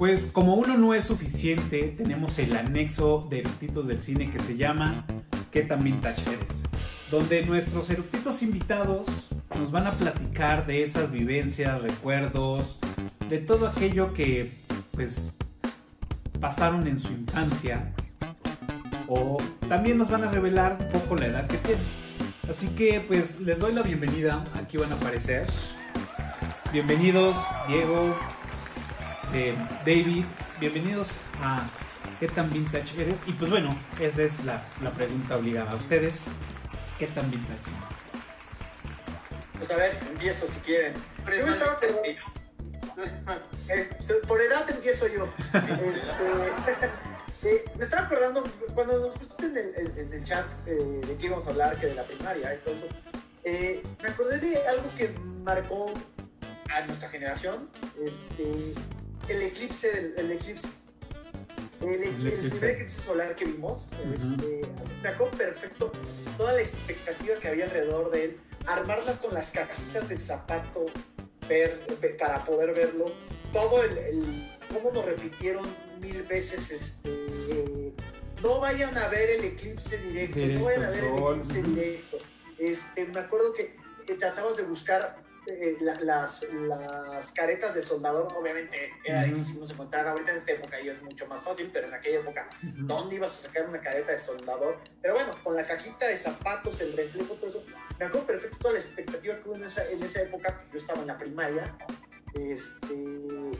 Pues 0.00 0.30
como 0.32 0.54
uno 0.54 0.78
no 0.78 0.94
es 0.94 1.04
suficiente, 1.04 1.94
tenemos 1.94 2.38
el 2.38 2.56
anexo 2.56 3.26
de 3.28 3.40
eructitos 3.40 3.86
del 3.86 4.02
cine 4.02 4.30
que 4.30 4.38
se 4.38 4.56
llama 4.56 5.04
¿Qué 5.50 5.60
tan 5.60 5.84
vintage 5.84 6.22
eres? 6.22 6.62
Donde 7.10 7.44
nuestros 7.44 7.90
eructitos 7.90 8.42
invitados 8.42 9.28
nos 9.58 9.70
van 9.70 9.86
a 9.86 9.90
platicar 9.90 10.66
de 10.66 10.82
esas 10.82 11.12
vivencias, 11.12 11.82
recuerdos, 11.82 12.78
de 13.28 13.40
todo 13.40 13.68
aquello 13.68 14.14
que 14.14 14.50
pues 14.92 15.36
pasaron 16.40 16.86
en 16.86 16.98
su 16.98 17.12
infancia 17.12 17.92
o 19.06 19.36
también 19.68 19.98
nos 19.98 20.10
van 20.10 20.24
a 20.24 20.30
revelar 20.30 20.78
un 20.80 20.88
poco 20.98 21.16
la 21.16 21.26
edad 21.26 21.46
que 21.46 21.58
tienen. 21.58 21.84
Así 22.48 22.68
que 22.68 23.04
pues 23.06 23.42
les 23.42 23.58
doy 23.58 23.74
la 23.74 23.82
bienvenida, 23.82 24.44
aquí 24.54 24.78
van 24.78 24.92
a 24.92 24.94
aparecer. 24.94 25.46
Bienvenidos 26.72 27.36
Diego, 27.68 28.16
eh, 29.34 29.54
David, 29.86 30.24
bienvenidos 30.58 31.08
a 31.42 31.66
¿Qué 32.18 32.28
tan 32.28 32.50
vintage 32.52 33.00
eres? 33.00 33.18
Y 33.26 33.32
pues 33.32 33.50
bueno, 33.50 33.70
esa 33.98 34.22
es 34.22 34.44
la, 34.44 34.62
la 34.82 34.90
pregunta 34.92 35.36
obligada 35.36 35.70
a 35.72 35.74
ustedes. 35.76 36.26
¿Qué 36.98 37.06
tan 37.06 37.30
vintage 37.30 37.62
son? 37.62 37.72
Pues 39.58 39.70
a 39.70 39.76
ver, 39.76 39.98
empiezo 40.10 40.46
si 40.46 40.60
quieren. 40.60 40.92
Yo 41.38 41.46
me 41.46 41.52
estaba 41.52 41.78
Eh, 43.68 43.88
por 44.26 44.40
edad 44.42 44.68
empiezo 44.70 45.06
yo. 45.08 45.28
Este, 45.54 45.88
eh, 47.48 47.64
me 47.78 47.84
estaba 47.84 48.06
acordando, 48.06 48.44
cuando 48.74 48.98
nos 49.00 49.16
pusiste 49.18 49.46
en 49.46 49.56
el, 49.56 49.74
en- 49.76 49.98
en 49.98 50.12
el 50.12 50.24
chat 50.24 50.44
eh, 50.66 51.00
de 51.06 51.16
qué 51.16 51.26
íbamos 51.26 51.46
a 51.46 51.50
hablar, 51.50 51.76
que 51.78 51.86
de 51.86 51.94
la 51.94 52.02
primaria 52.04 52.54
y 52.54 52.58
todo 52.58 52.74
eso, 52.74 52.86
eh, 53.44 53.82
me 54.02 54.08
acordé 54.10 54.38
de 54.40 54.68
algo 54.68 54.90
que 54.98 55.08
marcó 55.42 55.92
a 56.74 56.80
nuestra 56.86 57.08
generación, 57.08 57.70
este, 58.04 58.74
el 59.30 59.42
eclipse, 59.42 59.90
del- 59.92 60.14
el 60.18 60.32
eclipse. 60.32 60.68
El, 61.80 62.10
primer 62.14 62.70
eclipse 62.70 63.02
solar 63.02 63.34
que 63.36 63.46
vimos, 63.46 63.86
este, 64.14 64.60
me 65.02 65.08
acuerdo 65.08 65.36
perfecto 65.38 65.90
toda 66.36 66.52
la 66.52 66.60
expectativa 66.60 67.36
que 67.36 67.48
había 67.48 67.64
alrededor 67.64 68.10
de 68.10 68.24
él, 68.26 68.40
armarlas 68.66 69.18
con 69.18 69.32
las 69.32 69.50
cajitas 69.50 70.08
de 70.10 70.20
zapato 70.20 70.84
ver, 71.48 71.80
ve- 72.02 72.10
para 72.10 72.44
poder 72.44 72.74
verlo, 72.74 73.10
todo 73.52 73.82
el, 73.82 73.96
el- 73.96 74.56
cómo 74.72 74.92
nos 74.92 75.06
repitieron 75.06 75.66
mil 76.00 76.22
veces 76.24 76.70
este 76.70 77.92
no 78.42 78.58
vayan 78.60 78.96
a 78.96 79.08
ver 79.08 79.30
el 79.30 79.44
eclipse 79.44 79.98
directo, 79.98 80.38
Directo, 80.38 80.58
no 80.60 80.64
vayan 80.66 80.84
a 80.84 80.90
ver 80.90 81.04
el 81.04 81.14
eclipse 81.18 81.62
directo. 81.62 82.18
Este, 82.58 83.04
me 83.06 83.20
acuerdo 83.20 83.54
que 83.54 83.62
eh, 84.08 84.14
tratabas 84.18 84.56
de 84.58 84.62
buscar 84.64 85.16
eh, 85.50 85.76
la- 85.80 85.94
las, 86.00 86.42
las 86.52 87.32
caretas 87.32 87.74
de 87.74 87.82
soldador, 87.82 88.28
obviamente 88.36 88.92
era 89.04 89.20
Ujú. 89.20 89.34
difícil 89.34 89.62
encontrar, 89.70 90.06
ahorita 90.08 90.30
en 90.32 90.38
esta 90.38 90.52
época 90.52 90.80
ya 90.80 90.92
es 90.92 91.02
mucho 91.02 91.26
más 91.26 91.42
fácil, 91.42 91.70
pero 91.72 91.88
en 91.88 91.94
aquella 91.94 92.20
época 92.20 92.48
Ujú. 92.62 92.86
¿Dónde 92.86 93.16
ibas 93.16 93.32
a 93.44 93.48
sacar 93.48 93.68
una 93.68 93.80
careta 93.80 94.12
de 94.12 94.18
soldador? 94.18 94.78
Pero 95.02 95.14
bueno, 95.14 95.30
con 95.42 95.56
la 95.56 95.66
cajita 95.66 96.06
de 96.06 96.16
zapatos, 96.16 96.80
el 96.80 96.96
reflejo, 96.96 97.34
todo 97.34 97.48
eso. 97.50 97.64
Me 97.98 98.06
acuerdo 98.06 98.26
perfecto 98.26 98.56
toda 98.58 98.74
la 98.74 98.80
expectativa 98.80 99.34
que 99.36 99.48
hubo 99.48 99.56
en 99.56 99.64
esa, 99.64 99.88
en 99.90 100.02
esa 100.02 100.22
época. 100.22 100.64
Yo 100.72 100.78
estaba 100.78 101.00
en 101.00 101.06
la 101.08 101.18
primaria. 101.18 101.76
Este, 102.34 102.94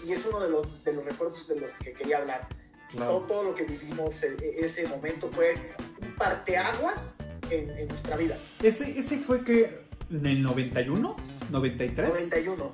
y 0.06 0.12
es 0.12 0.24
uno 0.26 0.40
de 0.40 0.48
los, 0.50 0.84
de 0.84 0.92
los 0.92 1.04
recuerdos 1.04 1.48
de 1.48 1.56
los 1.60 1.72
que 1.74 1.92
quería 1.92 2.18
hablar. 2.18 2.48
Todo, 2.48 2.96
Claro. 2.98 3.18
todo 3.28 3.44
lo 3.44 3.54
que 3.54 3.62
vivimos 3.64 4.20
en 4.24 4.36
ese 4.40 4.86
momento 4.88 5.30
fue 5.30 5.54
un 6.02 6.14
parteaguas 6.16 7.18
en, 7.50 7.70
en 7.70 7.86
nuestra 7.88 8.16
vida. 8.16 8.36
Ese, 8.62 8.98
ese 8.98 9.18
fue 9.18 9.44
que 9.44 9.82
en 10.10 10.26
el 10.26 10.42
91, 10.42 11.16
93. 11.50 12.08
91. 12.08 12.72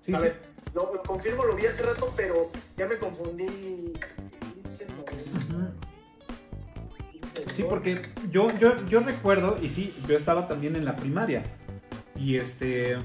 Sí, 0.00 0.14
a 0.14 0.18
sí. 0.18 0.22
ver, 0.24 0.36
lo, 0.74 0.94
lo 0.94 1.02
confirmo, 1.02 1.44
lo 1.44 1.54
vi 1.56 1.66
hace 1.66 1.82
rato, 1.82 2.12
pero 2.16 2.50
ya 2.76 2.86
me 2.86 2.96
confundí. 2.96 3.94
Sí, 7.52 7.64
porque 7.68 8.02
yo, 8.30 8.48
yo, 8.58 8.84
yo 8.86 9.00
recuerdo, 9.00 9.58
y 9.62 9.68
sí, 9.68 9.94
yo 10.08 10.16
estaba 10.16 10.48
también 10.48 10.76
en 10.76 10.84
la 10.84 10.96
primaria. 10.96 11.42
Y 12.16 12.36
este. 12.36 12.96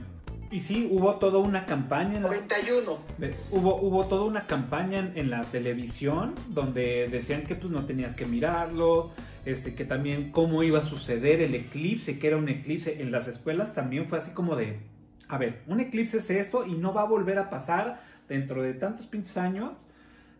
Y 0.51 0.61
sí, 0.61 0.87
hubo 0.91 1.15
toda 1.15 1.37
una 1.37 1.65
campaña 1.67 2.15
en 2.17 2.23
la, 2.23 2.29
91. 2.29 2.97
de- 3.19 3.35
hubo, 3.51 3.75
hubo 3.75 4.05
toda 4.07 4.23
una 4.23 4.47
campaña 4.47 4.97
en, 4.97 5.11
en 5.15 5.29
la 5.29 5.41
televisión 5.41 6.33
donde 6.47 7.07
decían 7.07 7.43
que 7.43 7.53
pues 7.55 7.71
no 7.71 7.85
tenías 7.85 8.15
que 8.15 8.25
mirarlo, 8.25 9.11
este, 9.45 9.75
que 9.75 9.85
también 9.85 10.31
cómo 10.31 10.63
iba 10.63 10.79
a 10.79 10.83
suceder 10.83 11.41
el 11.41 11.55
eclipse, 11.55 12.19
que 12.19 12.27
era 12.27 12.37
un 12.37 12.49
eclipse. 12.49 13.01
En 13.01 13.11
las 13.11 13.27
escuelas 13.27 13.75
también 13.75 14.07
fue 14.07 14.17
así 14.17 14.33
como 14.33 14.55
de, 14.55 14.79
a 15.27 15.37
ver, 15.37 15.61
un 15.67 15.79
eclipse 15.79 16.17
es 16.17 16.29
esto 16.29 16.65
y 16.65 16.73
no 16.73 16.93
va 16.93 17.01
a 17.01 17.05
volver 17.05 17.37
a 17.37 17.49
pasar 17.49 18.01
dentro 18.27 18.61
de 18.61 18.73
tantos 18.73 19.05
pinches 19.05 19.37
años. 19.37 19.87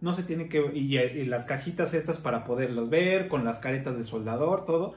No 0.02 0.14
se 0.14 0.24
tiene 0.24 0.48
que... 0.48 0.64
Y, 0.74 0.98
y 0.98 1.26
las 1.26 1.46
cajitas 1.46 1.94
estas 1.94 2.20
para 2.20 2.46
poderlos 2.46 2.90
ver, 2.90 3.28
con 3.28 3.44
las 3.44 3.60
caretas 3.60 3.98
de 3.98 4.04
soldador, 4.04 4.66
todo. 4.66 4.96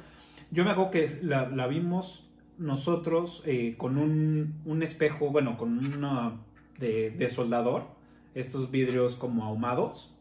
Yo 0.50 0.64
me 0.64 0.70
acuerdo 0.70 0.90
que 0.90 1.10
la, 1.22 1.48
la 1.48 1.66
vimos 1.66 2.28
nosotros 2.58 3.42
eh, 3.46 3.74
con 3.76 3.98
un, 3.98 4.60
un 4.64 4.82
espejo, 4.82 5.30
bueno, 5.30 5.56
con 5.56 5.78
una 5.84 6.36
de, 6.78 7.10
de 7.10 7.28
soldador, 7.28 7.86
estos 8.34 8.70
vidrios 8.70 9.16
como 9.16 9.44
ahumados, 9.44 10.14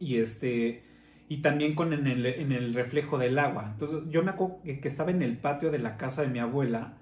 y 0.00 0.16
este 0.16 0.82
y 1.28 1.38
también 1.38 1.74
con 1.74 1.92
en 1.92 2.06
el, 2.06 2.24
en 2.24 2.52
el 2.52 2.74
reflejo 2.74 3.18
del 3.18 3.38
agua. 3.38 3.70
Entonces 3.72 4.00
yo 4.10 4.22
me 4.22 4.30
acuerdo 4.30 4.60
que, 4.62 4.80
estaba 4.82 5.10
en 5.10 5.22
el 5.22 5.36
patio 5.36 5.70
de 5.70 5.78
la 5.78 5.96
casa 5.96 6.22
de 6.22 6.28
mi 6.28 6.38
abuela 6.38 6.94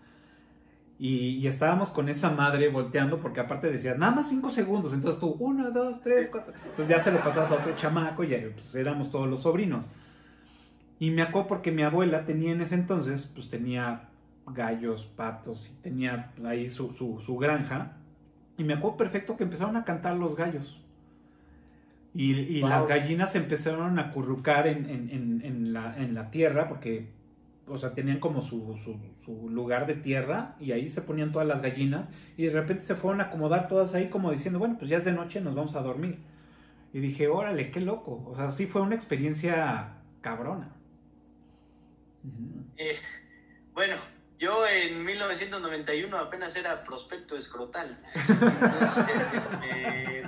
y, 0.99 1.47
estábamos 1.47 1.91
con 1.91 2.09
esa 2.09 2.31
madre 2.31 2.69
volteando 2.69 3.21
porque 3.21 3.41
aparte 3.41 3.71
decía, 3.71 3.95
nada 3.95 4.17
más 4.17 4.29
cinco 4.29 4.51
segundos, 4.51 4.93
entonces 4.93 5.21
tú, 5.21 5.37
uno, 5.39 5.71
dos, 5.71 6.03
tres, 6.03 6.29
cuatro, 6.31 6.53
entonces 6.65 6.89
ya 6.89 7.01
se 7.01 7.13
lo 7.13 7.19
pasabas 7.19 7.53
a 7.53 7.55
otro 7.55 7.77
chamaco 7.77 8.25
y 8.25 8.29
pues 8.53 8.75
éramos 8.75 9.11
todos 9.11 9.29
los 9.29 9.43
sobrinos. 9.43 9.91
Y 10.99 11.11
me 11.11 11.23
acuerdo 11.23 11.49
porque 11.49 11.71
mi 11.71 11.83
abuela 11.83 12.25
tenía 12.25 12.53
en 12.53 12.63
ese 12.63 12.75
entonces, 12.75 13.31
pues 13.35 13.51
tenía 13.51 14.09
gallos, 14.47 15.05
patos 15.05 15.71
y 15.71 15.83
tenía 15.83 16.33
ahí 16.45 16.71
su, 16.71 16.95
su, 16.95 17.21
su 17.21 17.37
granja. 17.37 17.93
Y 18.57 18.65
me 18.65 18.73
acuerdo 18.73 18.97
perfecto 18.97 19.37
que 19.37 19.45
empezaron 19.45 19.77
a 19.77 19.85
cantar 19.85 20.17
los 20.17 20.35
gallos. 20.35 20.81
Y, 22.17 22.33
y 22.33 22.61
Wow. 22.61 22.71
las 22.71 22.87
gallinas 22.89 23.33
se 23.33 23.39
empezaron 23.39 23.99
a 23.99 24.11
currucar 24.11 24.67
en, 24.67 24.89
en- 24.89 25.11
en- 25.11 25.43
en 25.45 25.73
la, 25.73 25.95
en 25.99 26.15
la 26.15 26.31
tierra 26.31 26.67
porque, 26.69 27.09
o 27.67 27.77
sea, 27.79 27.93
tenían 27.93 28.21
como 28.21 28.41
su, 28.43 28.77
su- 28.79 28.99
su 29.23 29.51
lugar 29.51 29.87
de 29.87 29.95
tierra 29.95 30.55
y 30.61 30.73
ahí 30.73 30.89
se 30.89 31.03
ponían 31.03 31.33
todas 31.33 31.47
las 31.49 31.61
gallinas 31.63 32.09
y 32.37 32.45
de 32.47 32.51
repente 32.53 32.85
se 32.85 32.95
fueron 32.95 33.21
a 33.21 33.25
acomodar 33.25 33.69
todas 33.69 33.95
ahí 33.95 34.09
como 34.09 34.31
diciendo, 34.33 34.59
bueno, 34.59 34.77
pues 34.79 34.89
ya 34.91 34.97
es 34.99 35.05
de 35.05 35.13
noche, 35.13 35.41
nos 35.41 35.55
vamos 35.55 35.77
a 35.77 35.81
dormir. 35.83 36.19
Y 36.93 37.01
dije, 37.01 37.29
órale, 37.29 37.71
qué 37.71 37.81
loco. 37.81 38.25
O 38.27 38.35
sea, 38.35 38.51
sí 38.51 38.65
fue 38.67 38.81
una 38.81 38.95
experiencia 38.95 39.89
cabrona. 40.23 40.71
Eh, 42.79 42.97
bueno, 43.75 43.97
yo 44.39 44.53
en 44.67 45.05
1991 45.05 46.17
apenas 46.17 46.57
era 46.57 46.83
prospecto 46.85 47.37
escrotal. 47.37 47.99
Entonces, 48.29 49.05
este, 49.35 50.23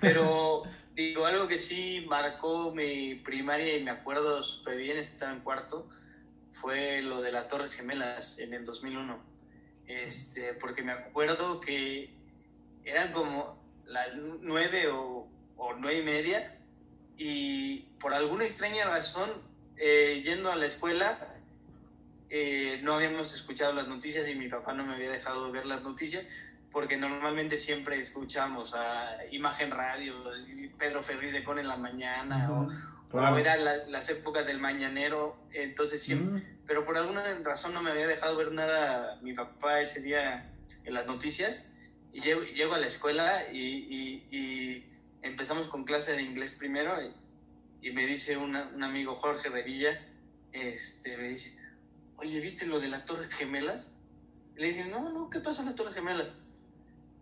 pero 0.00 0.64
digo, 0.94 1.26
algo 1.26 1.48
que 1.48 1.58
sí 1.58 2.04
marcó 2.08 2.72
mi 2.72 3.16
primaria 3.16 3.76
y 3.76 3.82
me 3.84 3.90
acuerdo 3.90 4.42
súper 4.42 4.76
bien, 4.76 4.98
estaba 4.98 5.32
en 5.32 5.40
cuarto, 5.40 5.88
fue 6.52 7.02
lo 7.02 7.22
de 7.22 7.32
las 7.32 7.48
Torres 7.48 7.74
Gemelas 7.74 8.38
en 8.38 8.54
el 8.54 8.64
2001. 8.64 9.18
Este, 9.86 10.54
porque 10.54 10.82
me 10.82 10.92
acuerdo 10.92 11.60
que 11.60 12.14
eran 12.84 13.12
como 13.12 13.58
las 13.86 14.14
nueve 14.40 14.88
o, 14.88 15.28
nueve 15.78 15.98
y 15.98 16.02
media 16.02 16.58
y 17.16 17.80
por 18.00 18.14
alguna 18.14 18.44
extraña 18.44 18.84
razón, 18.84 19.30
eh, 19.76 20.22
yendo 20.24 20.50
a 20.50 20.56
la 20.56 20.66
escuela, 20.66 21.18
eh, 22.30 22.80
no 22.82 22.94
habíamos 22.94 23.34
escuchado 23.34 23.72
las 23.72 23.88
noticias 23.88 24.28
y 24.28 24.34
mi 24.34 24.48
papá 24.48 24.72
no 24.72 24.84
me 24.84 24.94
había 24.94 25.10
dejado 25.10 25.50
ver 25.52 25.66
las 25.66 25.82
noticias 25.82 26.26
porque 26.72 26.96
normalmente 26.96 27.56
siempre 27.58 28.00
escuchamos 28.00 28.74
a 28.74 29.18
Imagen 29.30 29.70
Radio, 29.70 30.14
Pedro 30.78 31.02
Ferriz 31.02 31.32
de 31.32 31.44
Con 31.44 31.58
en 31.58 31.68
la 31.68 31.76
mañana 31.76 32.50
o, 32.50 32.62
Ujú. 32.62 32.72
o 32.72 33.08
Claro. 33.10 33.38
era 33.38 33.56
la- 33.56 33.86
las 33.88 34.08
épocas 34.08 34.46
del 34.46 34.58
mañanero, 34.58 35.36
entonces 35.52 36.02
siempre, 36.02 36.40
Mm. 36.40 36.58
pero 36.66 36.84
por 36.86 36.96
alguna 36.96 37.22
razón 37.44 37.74
no 37.74 37.82
me 37.82 37.90
había 37.90 38.06
dejado 38.06 38.36
ver 38.36 38.52
nada 38.52 39.18
mi 39.22 39.34
papá 39.34 39.80
ese 39.82 40.00
día 40.00 40.50
en 40.84 40.94
las 40.94 41.06
noticias 41.06 41.72
y 42.12 42.20
llego, 42.20 42.42
llego 42.42 42.74
a 42.74 42.78
la 42.78 42.86
escuela 42.86 43.42
y, 43.52 43.58
y- 43.60 44.26
y 44.30 44.86
empezamos 45.22 45.68
con 45.68 45.84
clase 45.84 46.14
de 46.14 46.22
inglés 46.22 46.52
primero 46.52 46.96
y, 47.02 47.14
y 47.88 47.92
me 47.92 48.06
dice 48.06 48.36
una- 48.38 48.68
un 48.74 48.82
amigo 48.82 49.14
Jorge 49.14 49.48
Revilla, 49.50 50.00
este, 50.52 51.16
me 51.18 51.28
dice, 51.28 51.56
oye, 52.16 52.40
¿viste 52.40 52.66
lo 52.66 52.80
de 52.80 52.88
las 52.88 53.04
Torres 53.04 53.28
Gemelas? 53.28 53.92
Y 54.56 54.60
le 54.60 54.68
dije, 54.68 54.84
no, 54.86 55.10
no, 55.10 55.28
¿qué 55.30 55.40
pasó 55.40 55.60
en 55.62 55.66
las 55.66 55.76
Torres 55.76 55.94
Gemelas? 55.94 56.34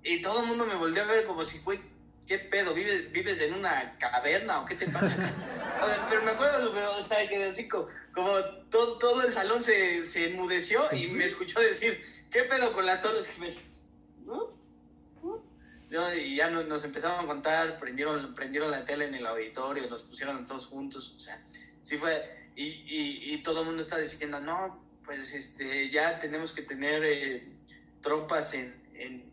Y 0.02 0.22
todo 0.22 0.42
el 0.42 0.46
mundo 0.46 0.66
me 0.66 0.74
volvió 0.74 1.02
a 1.02 1.06
ver 1.06 1.24
como 1.24 1.44
si, 1.44 1.58
güey, 1.60 1.80
¿qué 2.26 2.38
pedo? 2.38 2.74
¿Vives, 2.74 3.12
¿Vives 3.12 3.40
en 3.40 3.54
una 3.54 3.96
caverna 3.98 4.60
o 4.60 4.66
qué 4.66 4.76
te 4.76 4.88
pasa? 4.88 5.16
O 5.82 5.86
sea, 5.86 6.06
pero 6.10 6.22
me 6.22 6.32
acuerdo, 6.32 6.74
o 6.98 7.02
sea, 7.02 7.26
que 7.26 7.42
así 7.44 7.66
como, 7.66 7.88
como 8.12 8.30
todo, 8.68 8.98
todo 8.98 9.22
el 9.22 9.32
salón 9.32 9.62
se, 9.62 10.04
se 10.04 10.28
enmudeció 10.28 10.82
y 10.92 11.06
me 11.06 11.24
escuchó 11.24 11.58
decir, 11.58 11.98
¿qué 12.30 12.42
pedo 12.42 12.74
con 12.74 12.84
las 12.84 13.00
Torres 13.00 13.28
Gemelas? 13.28 13.56
¿No? 14.26 14.52
¿No? 15.22 16.14
y 16.14 16.36
ya 16.36 16.50
nos, 16.50 16.84
empezaron 16.84 17.24
a 17.24 17.26
contar, 17.26 17.78
prendieron, 17.78 18.34
prendieron 18.34 18.70
la 18.70 18.84
tele 18.84 19.06
en 19.06 19.14
el 19.14 19.26
auditorio, 19.26 19.88
nos 19.88 20.02
pusieron 20.02 20.44
todos 20.44 20.66
juntos, 20.66 21.14
o 21.16 21.20
sea, 21.20 21.42
sí 21.82 21.96
fue, 21.96 22.50
y, 22.54 22.84
y, 23.34 23.42
todo 23.42 23.60
el 23.60 23.66
mundo 23.66 23.82
está 23.82 23.96
diciendo, 23.96 24.38
no, 24.40 24.84
pues 25.04 25.32
este, 25.32 25.88
ya 25.88 26.20
tenemos 26.20 26.52
que 26.52 26.62
tener 26.62 27.02
eh, 27.04 27.48
tropas 28.02 28.54
en, 28.54 28.74
en, 28.94 29.29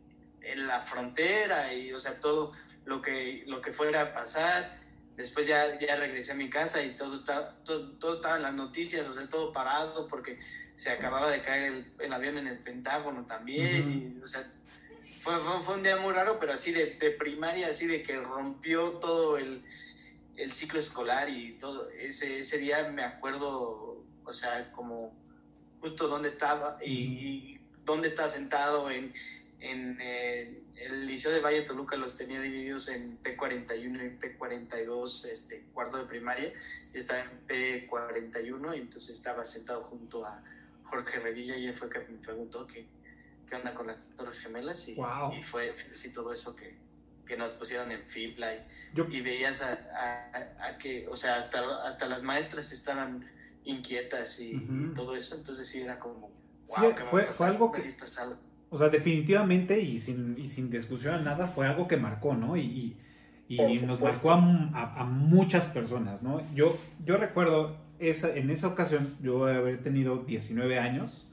en, 0.52 0.68
la 0.68 0.80
frontera 0.80 1.74
y, 1.74 1.94
o 1.94 2.00
sea, 2.00 2.20
todo 2.20 2.52
lo 2.86 3.02
que, 3.02 3.44
lo 3.48 3.62
que 3.62 3.72
fuera 3.72 4.02
a 4.02 4.14
pasar. 4.14 4.78
Después 5.16 5.48
ya, 5.48 5.80
ya 5.80 5.96
regresé 5.96 6.34
a 6.34 6.36
mi 6.36 6.50
casa 6.50 6.84
y 6.84 6.92
todo, 6.92 7.16
está, 7.16 7.56
todo, 7.64 7.92
todo 7.98 8.16
estaba 8.16 8.38
en 8.38 8.44
las 8.44 8.54
noticias, 8.54 9.08
o 9.08 9.14
sea, 9.14 9.28
todo 9.28 9.52
parado 9.52 10.08
porque 10.08 10.38
se 10.76 10.92
acababa 10.92 11.32
de 11.32 11.42
caer 11.42 11.74
el, 11.74 11.92
el 12.00 12.14
avión 12.14 12.38
en 12.38 12.48
el 12.48 12.60
Pentágono 12.60 13.26
también, 13.26 14.16
y, 14.20 14.24
o 14.24 14.28
sea, 14.28 14.44
fue, 15.22 15.76
un 15.76 15.84
día 15.84 15.98
muy 15.98 16.14
raro, 16.14 16.38
pero 16.40 16.54
así 16.54 16.72
de, 16.72 16.92
de, 16.92 17.12
primaria, 17.12 17.68
así 17.68 17.88
de 17.88 18.04
que 18.04 18.18
rompió 18.18 18.92
todo 18.94 19.38
el, 19.38 19.64
el 20.38 20.52
ciclo 20.52 20.80
escolar 20.80 21.30
y 21.30 21.54
todo. 21.54 21.90
Ese, 21.92 22.40
ese 22.40 22.60
día 22.60 22.90
me 22.94 23.04
acuerdo, 23.04 24.04
o 24.24 24.34
sea, 24.34 24.72
como 24.72 25.14
justo 25.82 26.08
dónde 26.08 26.30
estaba 26.30 26.78
y, 26.84 27.60
dónde 27.84 28.08
estaba 28.08 28.30
sentado 28.30 28.92
en, 28.92 29.14
en 29.60 29.98
eh, 30.00 30.62
el 30.76 31.08
Liceo 31.08 31.32
de 31.32 31.40
Valle 31.40 31.64
Toluca 31.64 31.96
los 31.96 32.16
tenía 32.16 32.40
divididos 32.40 32.90
en 32.90 33.22
P41 33.24 34.06
y 34.06 34.20
P42, 34.20 35.26
este, 35.26 35.66
cuarto 35.74 35.98
de 35.98 36.06
primaria, 36.06 36.54
yo 36.94 37.00
estaba 37.00 37.24
en 37.24 37.48
P41 37.48 38.78
y 38.78 38.82
entonces 38.82 39.16
estaba 39.16 39.44
sentado 39.46 39.84
junto 39.84 40.26
a 40.26 40.44
Jorge 40.84 41.20
Revilla 41.20 41.58
y 41.58 41.68
él 41.68 41.74
fue 41.74 41.90
que 41.90 42.00
me 42.00 42.18
preguntó 42.20 42.68
que 42.68 42.86
qué 43.50 43.56
onda 43.56 43.74
con 43.74 43.88
las 43.88 44.00
Torres 44.16 44.40
Gemelas 44.40 44.88
y, 44.90 44.98
y 45.38 45.42
fue 45.42 45.74
así 45.92 46.12
todo 46.12 46.34
eso 46.34 46.56
que, 46.56 46.76
que, 47.26 47.38
nos 47.38 47.52
pusieron 47.52 47.92
en 47.92 48.04
fibla 48.04 48.54
y, 48.94 49.22
veías 49.22 49.64
a, 49.64 50.78
que, 50.78 51.08
o 51.08 51.16
sea, 51.16 51.38
hasta, 51.38 51.88
hasta 51.88 52.08
las 52.08 52.24
maestras 52.24 52.72
estaban 52.72 53.26
inquietas 53.64 54.40
y, 54.40 54.62
todo 54.94 55.16
eso, 55.16 55.36
entonces 55.36 55.68
sí 55.68 55.82
era 55.82 55.98
como, 55.98 56.30
wow, 56.68 56.96
fue, 57.10 57.26
fue 57.26 57.48
algo 57.48 57.72
que... 57.72 57.82
O 58.70 58.78
sea, 58.78 58.90
definitivamente 58.90 59.80
y 59.80 60.00
sin, 60.00 60.36
y 60.38 60.48
sin 60.48 60.70
discusión 60.70 61.16
a 61.16 61.22
nada, 61.22 61.48
fue 61.48 61.68
algo 61.68 61.88
que 61.88 61.98
marcó, 61.98 62.36
¿no? 62.36 62.58
Y, 62.58 62.98
y 63.48 63.80
nos 63.80 64.02
marcó 64.02 64.32
a, 64.32 64.36
a, 64.36 65.04
muchas 65.06 65.68
personas, 65.68 66.22
¿no? 66.22 66.42
Yo, 66.54 66.78
yo 67.06 67.18
recuerdo 67.18 67.78
esa, 68.00 68.36
en 68.36 68.50
esa 68.50 68.68
ocasión, 68.68 69.16
yo 69.22 69.46
haber 69.46 69.82
tenido 69.82 70.18
19 70.18 70.80
años, 70.80 71.28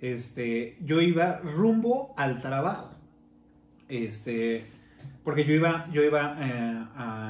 este, 0.00 0.76
yo 0.80 1.00
iba 1.00 1.38
rumbo 1.38 2.14
al 2.16 2.38
trabajo. 2.38 2.94
Este, 3.88 4.64
porque 5.24 5.44
yo 5.44 5.54
iba, 5.54 5.88
yo 5.92 6.02
iba 6.02 6.36
eh, 6.40 6.84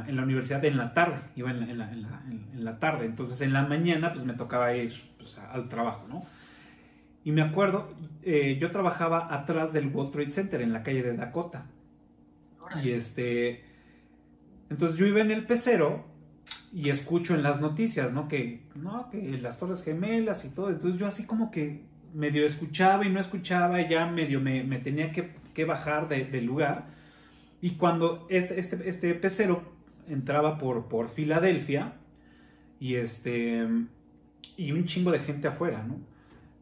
en 0.08 0.16
la 0.16 0.22
universidad 0.22 0.64
en 0.64 0.76
la 0.76 0.94
tarde, 0.94 1.18
iba 1.36 1.50
en 1.50 2.64
la, 2.64 2.78
tarde, 2.78 3.06
entonces 3.06 3.40
en 3.42 3.52
la 3.52 3.62
mañana 3.62 4.12
pues 4.12 4.24
me 4.24 4.32
tocaba 4.32 4.74
ir 4.74 4.94
pues, 5.18 5.38
al 5.38 5.68
trabajo, 5.68 6.06
¿no? 6.08 6.24
Y 7.24 7.32
me 7.32 7.42
acuerdo, 7.42 7.94
eh, 8.22 8.56
yo 8.60 8.70
trabajaba 8.70 9.32
atrás 9.32 9.72
del 9.72 9.88
World 9.88 10.12
Trade 10.12 10.32
Center 10.32 10.60
en 10.60 10.72
la 10.72 10.82
calle 10.82 11.02
de 11.02 11.16
Dakota. 11.16 11.66
Y 12.82 12.90
este, 12.90 13.64
entonces 14.70 14.98
yo 14.98 15.06
iba 15.06 15.20
en 15.20 15.30
el 15.30 15.46
pecero 15.46 16.04
y 16.72 16.88
escucho 16.88 17.34
en 17.34 17.42
las 17.42 17.60
noticias, 17.60 18.12
¿no? 18.12 18.28
Que, 18.28 18.62
no, 18.74 19.10
que 19.10 19.38
las 19.38 19.58
Torres 19.58 19.84
Gemelas 19.84 20.44
y 20.44 20.50
todo, 20.50 20.70
entonces 20.70 20.98
yo 20.98 21.06
así 21.06 21.26
como 21.26 21.50
que 21.50 21.82
medio 22.14 22.44
escuchaba 22.46 23.04
y 23.06 23.10
no 23.10 23.20
escuchaba, 23.20 23.80
y 23.80 23.88
ya 23.88 24.06
medio 24.06 24.40
me, 24.40 24.62
tenía 24.78 25.12
que, 25.12 25.64
bajar 25.64 26.08
del 26.08 26.44
lugar. 26.44 26.86
Y 27.60 27.72
cuando 27.72 28.26
este, 28.30 28.58
este, 28.58 28.88
este 28.88 29.14
pecero 29.14 29.62
entraba 30.08 30.58
por, 30.58 30.88
por 30.88 31.08
Filadelfia, 31.10 31.94
y 32.82 32.96
este 32.96 33.64
y 34.56 34.72
un 34.72 34.86
chingo 34.86 35.12
de 35.12 35.20
gente 35.20 35.46
afuera, 35.46 35.84
¿no? 35.86 36.00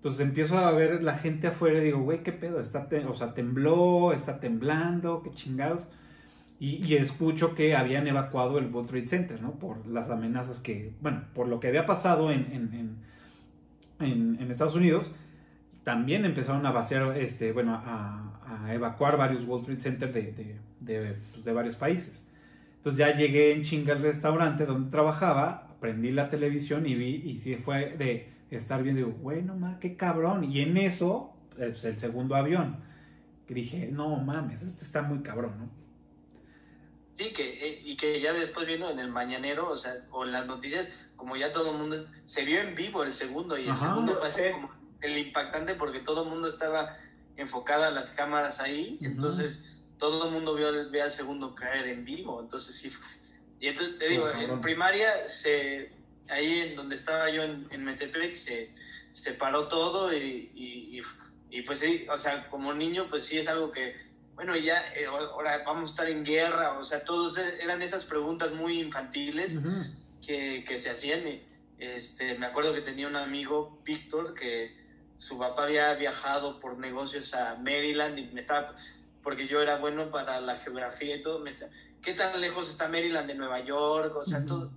Entonces 0.01 0.27
empiezo 0.27 0.59
a 0.59 0.71
ver 0.73 1.03
la 1.03 1.15
gente 1.15 1.49
afuera 1.49 1.79
y 1.79 1.85
digo, 1.85 2.01
güey, 2.01 2.23
¿qué 2.23 2.33
pedo? 2.33 2.61
Está 2.61 2.89
o 3.09 3.15
sea, 3.15 3.35
tembló, 3.35 4.13
está 4.13 4.41
temblando, 4.41 5.23
qué 5.23 5.31
chingados. 5.33 5.89
Y, 6.59 6.95
escucho 6.95 7.55
que 7.55 7.75
habían 7.75 8.07
evacuado 8.07 8.59
el 8.59 8.67
World 8.67 8.91
Trade 8.91 9.07
Center, 9.07 9.41
¿no? 9.41 9.53
Por 9.53 9.87
las 9.87 10.11
amenazas 10.11 10.61
que, 10.61 10.93
bueno, 11.01 11.23
por 11.35 11.49
lo 11.49 11.59
que 11.59 11.69
había 11.69 11.87
pasado 11.87 12.31
en, 12.31 12.99
en, 13.99 14.39
en 14.39 14.51
Estados 14.51 14.75
Unidos 14.75 15.11
también 15.85 16.25
empezaron 16.25 16.65
a 16.67 16.73
vaciar, 16.73 17.17
este, 17.17 17.53
bueno, 17.53 17.75
a, 17.75 18.27
evacuar 18.73 19.17
varios 19.17 19.45
Wall 19.45 19.61
Street 19.61 19.81
Center 19.81 20.13
de, 20.13 20.57
pues, 20.85 21.45
de, 21.45 21.53
varios 21.53 21.77
países. 21.77 22.29
Entonces 22.77 22.99
ya 22.99 23.17
llegué 23.17 23.53
en 23.53 23.63
chinga 23.63 23.95
al 23.95 24.03
restaurante 24.03 24.67
donde 24.67 24.91
trabajaba, 24.91 25.77
prendí 25.81 26.11
la 26.11 26.31
televisión 26.31 26.87
y 26.87 26.95
vi, 26.95 27.23
y 27.25 27.37
sí 27.39 27.57
fue 27.57 27.97
de 27.97 28.29
estar 28.57 28.83
viendo, 28.83 29.07
digo, 29.07 29.19
bueno, 29.19 29.55
ma, 29.55 29.79
qué 29.81 29.97
cabrón. 29.97 30.45
Y 30.45 30.61
en 30.61 30.77
eso, 30.77 31.33
pues, 31.57 31.85
el 31.85 31.99
segundo 31.99 32.35
avión, 32.35 32.83
que 33.47 33.55
dije, 33.55 33.89
no 33.91 34.17
mames, 34.17 34.63
esto 34.63 34.85
está 34.85 35.03
muy 35.03 35.23
cabrón, 35.23 35.59
¿no? 35.59 35.81
Sí, 37.15 37.33
que, 37.33 37.69
eh, 37.69 37.83
y 37.85 37.97
que 37.97 38.21
ya 38.21 38.33
después 38.33 38.67
viendo 38.67 38.89
en 38.91 38.99
el 38.99 39.11
mañanero, 39.11 39.69
o 39.69 39.77
sea, 39.77 39.93
o 40.11 40.25
en 40.25 40.33
las 40.33 40.47
noticias, 40.47 40.89
como 41.17 41.37
ya 41.37 41.53
todo 41.53 41.73
el 41.73 41.79
mundo, 41.79 41.97
se 42.25 42.45
vio 42.45 42.61
en 42.61 42.75
vivo 42.75 43.03
el 43.03 43.13
segundo, 43.13 43.59
y 43.59 43.69
el 43.69 43.77
segundo 43.77 44.13
fue 44.15 44.53
como 44.53 44.71
el 45.03 45.19
impactante 45.19 45.75
porque 45.75 46.01
todo 46.01 46.23
el 46.25 46.31
mundo 46.31 46.49
estaba 46.49 46.97
enfocada 47.37 47.91
las 47.91 48.11
cámaras 48.11 48.61
ahí, 48.61 48.99
entonces 49.03 49.83
todo 49.99 50.29
el 50.29 50.33
mundo 50.33 50.55
vio, 50.55 50.91
vio, 50.91 51.03
al 51.03 51.11
segundo 51.11 51.55
caer 51.55 51.89
en 51.89 52.05
vivo, 52.05 52.41
entonces 52.41 52.77
sí. 52.77 52.91
Y 53.61 53.69
entonces 53.69 53.99
te 53.99 54.09
digo, 54.09 54.31
en 54.31 54.61
primaria, 54.63 55.11
se, 55.29 55.93
ahí 56.31 56.61
en 56.61 56.77
donde 56.77 56.97
estaba 56.97 57.31
yo 57.31 57.43
en, 57.43 57.67
en 57.71 57.85
Metepec, 57.85 58.35
se, 58.35 58.71
se 59.13 59.33
paró 59.33 59.69
todo 59.69 60.13
y, 60.15 60.51
y, 60.55 61.03
y, 61.51 61.63
pues 61.63 61.81
sí, 61.81 62.07
o 62.11 62.19
sea, 62.19 62.49
como 62.49 62.73
niño, 62.73 63.07
pues 63.09 63.27
sí 63.27 63.39
es 63.39 63.49
algo 63.49 63.71
que, 63.71 63.97
bueno, 64.35 64.57
ya, 64.57 64.79
eh, 64.95 65.07
ahora 65.07 65.63
vamos 65.65 65.91
a 65.91 65.93
estar 65.93 66.09
en 66.09 66.25
guerra, 66.25 66.79
o 66.79 66.85
sea, 66.85 67.05
todos 67.05 67.39
e, 67.39 67.63
eran 67.63 67.83
esas 67.83 68.05
preguntas 68.05 68.53
muy 68.53 68.81
infantiles 68.81 69.59
que, 70.25 70.65
que 70.67 70.79
se 70.79 70.91
hacían. 70.91 71.23
Este, 71.79 72.39
me 72.39 72.47
acuerdo 72.47 72.75
que 72.75 72.83
tenía 72.83 73.09
un 73.09 73.17
amigo, 73.17 73.81
Víctor, 73.85 74.35
que 74.35 74.79
su 75.17 75.39
papá 75.39 75.65
había 75.65 75.95
viajado 75.95 76.61
por 76.61 76.79
negocios 76.79 77.35
a 77.35 77.57
Maryland 77.57 78.19
y 78.19 78.27
me 78.29 78.41
estaba, 78.41 78.75
porque 79.23 79.47
yo 79.47 79.61
era 79.61 79.79
bueno 79.79 80.11
para 80.11 80.41
la 80.41 80.57
geografía 80.57 81.17
y 81.17 81.23
todo, 81.23 81.41
me 81.41 81.55
¿qué 82.03 82.15
tan 82.15 82.41
lejos 82.41 82.71
está 82.71 82.89
Maryland 82.89 83.27
de 83.27 83.35
Nueva 83.35 83.61
York? 83.61 84.17
O 84.17 84.23
sea, 84.23 84.45
todo, 84.47 84.71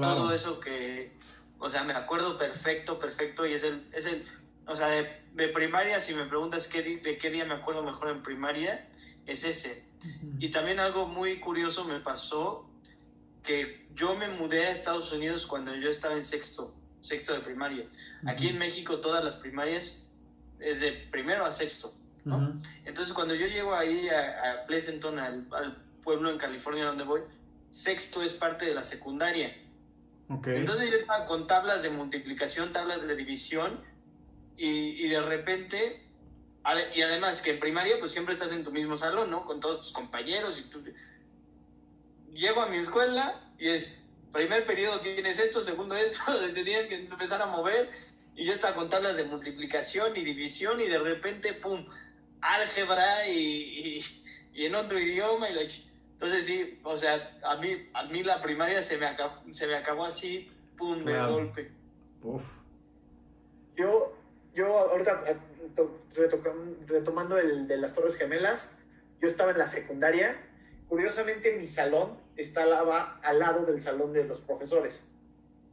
todo, 0.00 0.16
todo, 0.16 0.34
eso 0.34 0.60
que, 0.60 1.12
o 1.58 1.70
sea, 1.70 1.84
me 1.84 1.92
acuerdo 1.92 2.38
perfecto, 2.38 2.98
perfecto, 2.98 3.46
y 3.46 3.54
es 3.54 3.62
el, 3.62 3.86
es 3.92 4.06
el 4.06 4.24
o 4.66 4.76
sea, 4.76 4.88
de, 4.88 5.48
primaria, 5.48 6.00
si 6.00 6.14
me 6.14 6.24
preguntas 6.24 6.68
qué, 6.68 6.82
de 6.82 7.18
qué 7.18 7.30
día 7.30 7.44
me 7.44 7.54
acuerdo 7.54 7.82
mejor 7.82 8.10
en 8.10 8.22
primaria, 8.22 8.88
es 9.26 9.44
ese. 9.44 9.84
Y 10.38 10.50
también 10.50 10.80
algo 10.80 11.06
muy 11.06 11.40
curioso 11.40 11.84
me 11.84 12.00
pasó, 12.00 12.68
que 13.42 13.86
yo 13.94 14.14
me 14.16 14.28
mudé 14.28 14.66
a 14.66 14.70
Estados 14.70 15.12
Unidos 15.12 15.46
cuando 15.46 15.74
yo 15.74 15.90
estaba 15.90 16.14
en 16.14 16.24
sexto 16.24 16.74
sexto 17.02 17.34
de 17.34 17.40
primaria. 17.40 17.84
Aquí 18.26 18.48
en 18.48 18.58
México 18.58 19.00
todas 19.00 19.22
las 19.24 19.34
primarias 19.34 20.06
es 20.60 20.80
de 20.80 20.92
primero 21.10 21.44
a 21.44 21.52
sexto, 21.52 21.92
¿no? 22.24 22.60
Entonces 22.84 23.12
cuando 23.12 23.34
yo 23.34 23.46
llego 23.46 23.74
ahí 23.74 24.08
a, 24.08 24.64
Pleasanton, 24.66 25.18
al, 25.18 25.76
pueblo 26.02 26.30
en 26.30 26.38
California 26.38 26.86
donde 26.86 27.04
voy, 27.04 27.20
sexto 27.70 28.22
es 28.22 28.32
parte 28.32 28.64
de 28.64 28.74
la 28.74 28.82
secundaria. 28.82 29.56
Entonces 30.28 30.90
yo 30.90 30.96
estaba 30.96 31.26
con 31.26 31.46
tablas 31.46 31.82
de 31.82 31.90
multiplicación, 31.90 32.72
tablas 32.72 33.06
de 33.06 33.16
división, 33.16 33.80
y, 34.56 35.04
y 35.04 35.08
de 35.08 35.20
repente, 35.20 36.06
y 36.94 37.02
además 37.02 37.42
que 37.42 37.50
en 37.50 37.60
primaria 37.60 37.96
pues 37.98 38.12
siempre 38.12 38.34
estás 38.34 38.52
en 38.52 38.64
tu 38.64 38.70
mismo 38.70 38.96
salón, 38.96 39.30
¿no? 39.30 39.44
Con 39.44 39.60
todos 39.60 39.80
tus 39.80 39.92
compañeros 39.92 40.58
y 40.60 40.62
tú... 40.64 40.82
Llego 42.32 42.62
a 42.62 42.68
mi 42.68 42.78
escuela 42.78 43.40
y 43.58 43.68
es 43.68 44.02
primer 44.32 44.64
periodo 44.64 45.00
tienes 45.00 45.38
esto, 45.38 45.60
segundo 45.60 45.94
esto, 45.94 46.20
te 46.54 46.64
tienes 46.64 46.86
que 46.86 46.94
empezar 46.94 47.42
a 47.42 47.46
mover. 47.46 47.90
Y 48.34 48.44
yo 48.46 48.52
estaba 48.52 48.74
con 48.74 48.88
tablas 48.88 49.16
de 49.16 49.24
multiplicación 49.24 50.16
y 50.16 50.24
división 50.24 50.80
y 50.80 50.86
de 50.86 50.98
repente, 50.98 51.52
pum, 51.52 51.86
álgebra 52.40 53.28
y, 53.28 54.02
y, 54.54 54.64
en 54.64 54.74
otro 54.74 54.98
idioma. 54.98 55.50
Y 55.50 55.54
Entonces 56.22 56.46
sí, 56.46 56.78
o 56.84 56.96
sea, 56.96 57.36
a 57.42 57.56
mí, 57.56 57.88
a 57.94 58.04
mí 58.04 58.22
la 58.22 58.40
primaria 58.40 58.80
se 58.84 58.96
me 58.96 59.06
acabó, 59.06 59.42
se 59.50 59.66
me 59.66 59.74
acabó 59.74 60.04
así, 60.04 60.52
pum, 60.78 61.04
de 61.04 61.18
golpe. 61.18 61.72
Uf. 62.22 62.44
Yo, 63.74 64.16
yo 64.54 64.78
ahorita 64.78 65.24
eh, 65.26 65.36
retomando 66.86 67.38
el 67.38 67.66
de 67.66 67.76
las 67.76 67.92
Torres 67.92 68.14
Gemelas, 68.14 68.78
yo 69.20 69.26
estaba 69.26 69.50
en 69.50 69.58
la 69.58 69.66
secundaria. 69.66 70.40
Curiosamente, 70.88 71.58
mi 71.58 71.66
salón 71.66 72.16
estaba 72.36 73.18
al 73.18 73.40
lado 73.40 73.66
del 73.66 73.82
salón 73.82 74.12
de 74.12 74.22
los 74.22 74.38
profesores. 74.42 75.02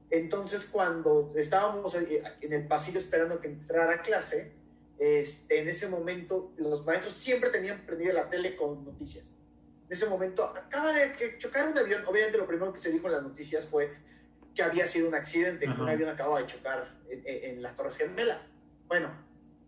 Entonces, 0.10 0.66
cuando 0.66 1.32
estábamos 1.36 1.94
en 1.94 2.54
el 2.54 2.68
pasillo 2.68 3.00
esperando 3.00 3.40
que 3.40 3.50
entrara 3.50 3.94
a 3.94 4.02
clase, 4.02 4.52
este, 4.98 5.60
en 5.62 5.68
ese 5.68 5.90
momento 5.90 6.52
los 6.58 6.88
maestros 6.88 7.14
siempre 7.14 7.52
tenían 7.52 7.86
prendido 7.86 8.14
la 8.14 8.32
tele 8.32 8.56
con 8.56 8.84
noticias. 8.84 9.30
En 9.90 9.94
ese 9.94 10.06
momento 10.06 10.44
acaba 10.44 10.94
de 10.94 11.38
chocar 11.40 11.68
un 11.68 11.76
avión. 11.76 12.06
Obviamente 12.06 12.38
lo 12.38 12.46
primero 12.46 12.72
que 12.72 12.80
se 12.80 12.92
dijo 12.92 13.08
en 13.08 13.14
las 13.14 13.24
noticias 13.24 13.66
fue 13.66 13.92
que 14.54 14.62
había 14.62 14.86
sido 14.86 15.08
un 15.08 15.16
accidente, 15.16 15.66
que 15.66 15.82
un 15.82 15.90
avión 15.90 16.10
acababa 16.10 16.40
de 16.40 16.46
chocar 16.46 16.96
en, 17.10 17.62
las 17.64 17.76
Torres 17.76 17.98
Gemelas. 17.98 18.42
Bueno, 18.88 19.10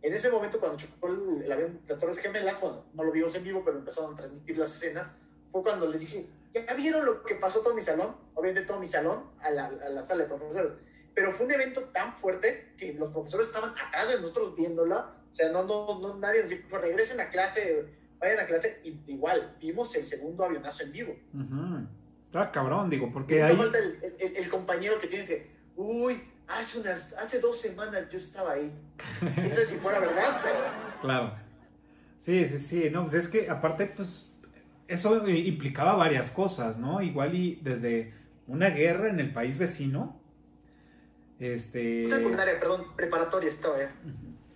en 0.02 0.14
ese 0.14 0.30
momento 0.30 0.60
cuando 0.60 0.78
chocó 0.78 1.08
el, 1.08 1.52
avión 1.52 1.82
las 1.88 2.00
Torres 2.00 2.20
Gemelas, 2.20 2.62
bueno, 2.62 2.86
no 2.94 3.04
lo 3.04 3.12
vimos 3.12 3.34
en 3.34 3.44
vivo, 3.44 3.64
pero 3.66 3.80
empezaron 3.80 4.14
a 4.14 4.16
transmitir 4.16 4.60
las 4.60 4.76
escenas, 4.76 5.12
fue 5.50 5.64
cuando 5.64 5.88
les 5.88 6.02
dije, 6.02 6.28
¿ya 6.54 6.72
vieron 6.76 7.04
lo 7.04 7.24
que 7.24 7.36
pasó 7.36 7.62
todo 7.62 7.74
mi 7.74 7.82
salón? 7.82 8.16
Obviamente 8.36 8.68
todo 8.68 8.80
mi 8.80 8.88
salón, 8.88 9.32
a 9.40 9.50
la, 9.50 9.66
a 9.66 9.90
la 9.90 10.04
sala 10.04 10.24
de 10.24 10.30
profesores. 10.30 10.74
Pero 11.16 11.32
fue 11.32 11.48
un 11.48 11.52
evento 11.52 11.82
tan 11.86 12.16
fuerte 12.16 12.74
que 12.78 12.94
los 12.94 13.10
profesores 13.10 13.48
estaban 13.48 13.72
atrás 13.72 14.10
de 14.10 14.16
nosotros 14.22 14.56
viéndola 14.56 15.16
o 15.32 15.36
sea, 15.36 15.50
no, 15.50 15.64
no, 15.64 16.00
no 16.00 16.18
nadie 16.18 16.42
nos 16.42 16.50
dijo, 16.50 16.78
regresen 16.78 17.22
a 17.22 17.30
clase, 17.30 17.86
vayan 18.22 18.40
a 18.40 18.46
clase. 18.46 18.82
Y 18.84 19.12
igual, 19.12 19.56
vimos 19.60 19.94
el 19.96 20.06
segundo 20.06 20.46
avionazo 20.46 20.84
en 20.84 20.92
vivo. 20.92 21.16
Está 22.28 22.52
cabrón, 22.52 22.90
digo, 22.90 23.12
porque 23.12 23.44
hay... 23.44 23.56
falta 23.56 23.78
el, 23.78 24.38
el, 24.38 24.50
compañero 24.50 24.98
que 25.00 25.08
tiene 25.08 25.26
que, 25.26 25.52
uy, 25.76 26.16
hace, 26.48 26.80
unas, 26.80 27.14
hace 27.14 27.40
dos 27.42 27.60
semanas 27.60 28.10
yo 28.10 28.20
estaba 28.20 28.54
ahí. 28.54 28.72
Eso 29.38 29.66
si 29.66 29.76
fuera 29.76 30.00
verdad, 30.00 30.40
pero... 30.42 31.02
Claro. 31.02 31.36
Sí, 32.20 32.46
sí, 32.46 32.60
sí. 32.60 32.90
No, 32.90 33.02
pues 33.02 33.16
es 33.16 33.28
que 33.28 33.50
aparte, 33.50 33.88
pues, 33.88 34.32
eso 34.88 35.28
implicaba 35.28 35.96
varias 35.96 36.30
cosas, 36.30 36.78
¿no? 36.78 37.02
Igual 37.02 37.34
y 37.34 37.60
desde 37.64 38.14
una 38.46 38.70
guerra 38.70 39.10
en 39.10 39.20
el 39.20 39.34
país 39.34 39.58
vecino. 39.58 40.22
Este... 41.40 42.06
Secundaria, 42.08 42.60
perdón, 42.60 42.96
preparatoria 42.96 43.50
estaba 43.50 43.80
ya. 43.80 43.92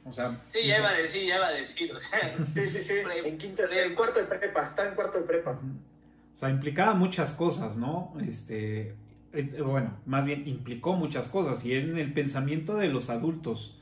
O 0.08 0.14
sea, 0.14 0.40
sí, 0.50 0.60
ya 0.68 0.78
iba 0.78 0.90
a 0.90 0.94
decir, 0.94 1.28
ya 1.28 1.38
iba 1.38 1.48
a 1.48 1.52
decir. 1.52 1.92
O 1.92 2.00
sea, 2.00 2.36
sí, 2.54 2.68
sí, 2.68 2.80
sí. 2.80 2.94
en, 3.26 3.38
quinto, 3.38 3.64
en 3.72 3.96
cuarto 3.96 4.20
de 4.20 4.26
prepa, 4.26 4.66
está 4.66 4.88
en 4.88 4.96
cuarto 4.96 5.18
de 5.18 5.24
prepa. 5.24 5.52
O 5.52 6.38
sea, 6.38 6.50
implicaba 6.50 6.94
muchas 6.94 7.32
cosas, 7.32 7.76
¿no? 7.78 8.14
Este, 8.28 8.94
eh, 9.34 9.62
bueno, 9.66 9.98
más 10.06 10.26
bien 10.26 10.48
implicó 10.48 10.94
muchas 10.94 11.28
cosas. 11.28 11.66
Y 11.66 11.74
en 11.74 11.98
el 11.98 12.14
pensamiento 12.14 12.78
de 12.78 12.88
los 12.88 13.10
adultos, 13.10 13.80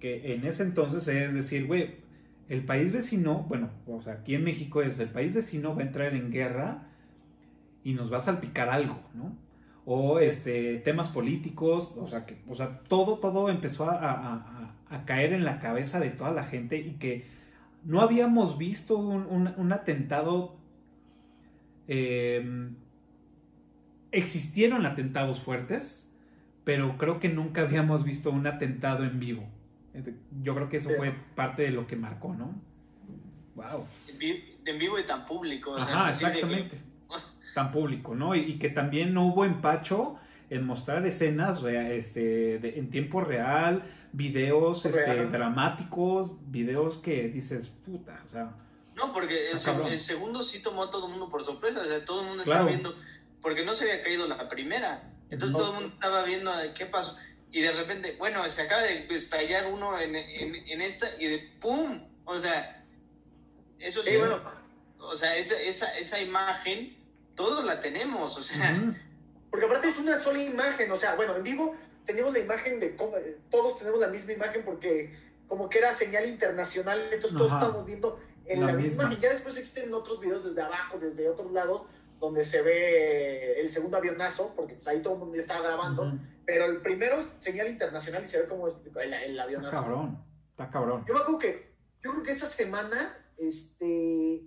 que 0.00 0.34
en 0.34 0.44
ese 0.44 0.64
entonces 0.64 1.06
es 1.06 1.32
decir, 1.32 1.66
güey, 1.66 1.96
el 2.48 2.64
país 2.64 2.92
vecino, 2.92 3.44
bueno, 3.48 3.70
o 3.86 4.02
sea, 4.02 4.14
aquí 4.14 4.34
en 4.34 4.42
México 4.42 4.82
es 4.82 4.98
el 4.98 5.10
país 5.10 5.32
vecino 5.32 5.76
va 5.76 5.82
a 5.82 5.86
entrar 5.86 6.12
en 6.14 6.32
guerra 6.32 6.88
y 7.84 7.94
nos 7.94 8.12
va 8.12 8.16
a 8.16 8.20
salpicar 8.20 8.68
algo, 8.68 9.00
¿no? 9.14 9.36
O 9.84 10.18
este, 10.18 10.78
temas 10.78 11.08
políticos, 11.08 11.94
o 11.96 12.08
sea, 12.08 12.26
que, 12.26 12.42
o 12.48 12.54
sea, 12.54 12.80
todo, 12.88 13.18
todo 13.18 13.48
empezó 13.48 13.90
a 13.90 14.61
a 14.61 14.61
caer 15.04 15.32
en 15.32 15.44
la 15.44 15.58
cabeza 15.60 16.00
de 16.00 16.10
toda 16.10 16.30
la 16.30 16.44
gente 16.44 16.78
y 16.78 16.92
que 16.94 17.26
no 17.84 18.00
habíamos 18.00 18.58
visto 18.58 18.96
un, 18.96 19.72
atentado. 19.72 20.56
Em, 21.88 22.76
existieron 24.12 24.86
atentados 24.86 25.40
fuertes, 25.40 26.14
pero 26.64 26.96
creo 26.96 27.18
que 27.18 27.28
nunca 27.28 27.62
habíamos 27.62 28.04
visto 28.04 28.30
un 28.30 28.46
atentado 28.46 29.04
en 29.04 29.18
vivo. 29.18 29.48
Yo 30.42 30.54
creo 30.54 30.68
que 30.68 30.78
eso 30.78 30.90
fue 30.96 31.12
parte 31.34 31.62
de 31.62 31.70
lo 31.70 31.86
que 31.86 31.96
marcó, 31.96 32.34
¿no? 32.34 32.54
Wow. 33.54 33.84
En 34.64 34.78
vivo 34.78 34.98
y 34.98 35.04
tan 35.04 35.26
público. 35.26 35.76
Ajá, 35.76 36.10
exactamente. 36.10 36.76
Tan 37.54 37.70
público, 37.70 38.14
¿no? 38.14 38.34
Y, 38.34 38.58
que 38.58 38.70
también 38.70 39.12
no 39.12 39.26
hubo 39.26 39.44
empacho 39.44 40.16
en 40.48 40.64
mostrar 40.64 41.04
escenas 41.04 41.62
este, 41.62 42.78
en 42.78 42.88
tiempo 42.88 43.20
real, 43.20 43.82
videos 44.12 44.84
este, 44.84 45.26
dramáticos, 45.26 46.32
videos 46.50 46.98
que 46.98 47.28
dices, 47.28 47.68
puta, 47.68 48.20
o 48.24 48.28
sea. 48.28 48.52
No, 48.94 49.12
porque 49.12 49.50
el, 49.50 50.00
segundo 50.00 50.42
sí 50.42 50.62
tomó 50.62 50.84
a 50.84 50.90
todo 50.90 51.06
el 51.06 51.12
mundo 51.12 51.30
por 51.30 51.42
sorpresa, 51.42 51.80
o 51.80 51.86
sea, 51.86 52.04
todo 52.04 52.20
el 52.20 52.26
mundo 52.28 52.42
estaba 52.42 52.66
viendo, 52.66 52.94
porque 53.40 53.64
no 53.64 53.72
se 53.74 53.90
había 53.90 54.02
caído 54.02 54.28
la 54.28 54.48
primera, 54.48 55.10
entonces 55.30 55.56
todo 55.56 55.70
el 55.70 55.74
mundo 55.80 55.94
estaba 55.94 56.24
viendo 56.24 56.52
qué 56.76 56.86
pasó, 56.86 57.16
y 57.50 57.62
de 57.62 57.72
repente, 57.72 58.16
bueno, 58.18 58.48
se 58.48 58.62
acaba 58.62 58.82
de 58.82 59.06
estallar 59.14 59.66
uno 59.66 59.98
en, 59.98 60.14
en, 60.14 60.82
esta, 60.82 61.08
y 61.18 61.26
de 61.26 61.38
¡pum! 61.60 62.00
O 62.24 62.38
sea, 62.38 62.84
eso 63.78 64.02
sí, 64.02 64.16
bueno. 64.16 64.40
o 64.98 65.16
sea, 65.16 65.36
esa, 65.36 65.60
esa, 65.60 65.98
esa 65.98 66.20
imagen, 66.20 66.96
todos 67.34 67.64
la 67.64 67.80
tenemos, 67.80 68.36
o 68.36 68.42
sea. 68.42 68.94
Porque 69.50 69.66
aparte 69.66 69.88
es 69.88 69.98
una 69.98 70.18
sola 70.18 70.42
imagen, 70.42 70.90
o 70.90 70.96
sea, 70.96 71.14
bueno, 71.14 71.36
en 71.36 71.42
vivo 71.42 71.76
teníamos 72.06 72.32
la 72.32 72.40
imagen 72.40 72.80
de 72.80 72.96
cómo, 72.96 73.12
todos 73.50 73.78
tenemos 73.78 74.00
la 74.00 74.08
misma 74.08 74.32
imagen 74.32 74.64
porque 74.64 75.14
como 75.46 75.68
que 75.68 75.78
era 75.78 75.94
señal 75.94 76.26
internacional, 76.26 77.00
entonces 77.12 77.36
todos 77.36 77.52
estamos 77.52 77.84
viendo 77.84 78.18
en 78.46 78.66
la, 78.66 78.72
misma. 78.72 79.12
Y 79.12 79.20
ya 79.20 79.30
después 79.30 79.56
existen 79.56 79.92
otros 79.92 80.20
videos 80.20 80.44
desde 80.44 80.62
abajo, 80.62 80.98
desde 80.98 81.28
otros 81.28 81.52
lados, 81.52 81.82
donde 82.18 82.44
se 82.44 82.62
ve 82.62 83.60
el 83.60 83.68
segundo 83.68 83.96
avionazo, 83.96 84.54
porque 84.56 84.74
pues, 84.74 84.88
ahí 84.88 85.02
todo 85.02 85.14
el 85.14 85.18
mundo 85.20 85.34
ya 85.34 85.42
estaba 85.42 85.60
grabando, 85.60 86.18
pero 86.46 86.66
el 86.66 86.80
primero 86.80 87.20
es 87.20 87.26
señal 87.40 87.68
internacional 87.68 88.24
y 88.24 88.28
se 88.28 88.40
ve 88.40 88.48
como 88.48 88.68
el, 88.68 89.12
el 89.12 89.38
avionazo. 89.38 89.70
Está 89.70 89.82
cabrón, 89.82 90.24
está 90.50 90.70
cabrón. 90.70 91.04
Yo 91.06 91.14
me 91.14 91.20
acuerdo 91.20 91.38
que, 91.38 91.74
yo 92.02 92.12
creo 92.12 92.22
que 92.22 92.32
esa 92.32 92.46
semana, 92.46 93.16
este, 93.36 94.42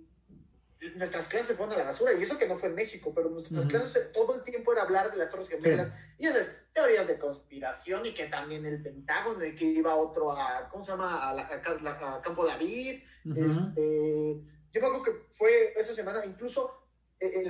nuestras 0.96 1.28
clases 1.28 1.56
fueron 1.56 1.74
a 1.74 1.78
la 1.78 1.84
basura, 1.84 2.12
y 2.12 2.22
eso 2.22 2.38
que 2.38 2.48
no 2.48 2.56
fue 2.56 2.68
en 2.68 2.74
México, 2.74 3.12
pero 3.14 3.30
nuestras 3.30 3.66
clases 3.66 4.12
todo 4.12 4.34
el 4.34 4.42
tiempo 4.42 4.72
era 4.72 4.82
hablar 4.82 5.10
de 5.10 5.16
las 5.16 5.30
Torres 5.30 5.48
Gemelas, 5.48 5.90
y 6.18 6.26
esas 6.26 6.64
teorías 6.72 7.06
de 7.06 7.18
conspiración, 7.18 8.04
y 8.04 8.12
que 8.12 8.26
también 8.26 8.64
el 8.66 8.82
Pentágono, 8.82 9.44
y 9.44 9.54
que 9.54 9.64
iba 9.64 9.94
otro 9.94 10.32
a, 10.32 10.68
¿cómo 10.68 10.84
se 10.84 10.92
llama?, 10.92 11.30
a, 11.30 12.22
Campo 12.22 12.46
David, 12.46 13.00
este, 13.34 14.42
yo 14.70 14.80
me 14.80 14.86
acuerdo 14.86 15.02
que 15.02 15.26
fue 15.30 15.72
esa 15.76 15.94
semana, 15.94 16.24
incluso 16.24 16.88
eh, 17.18 17.42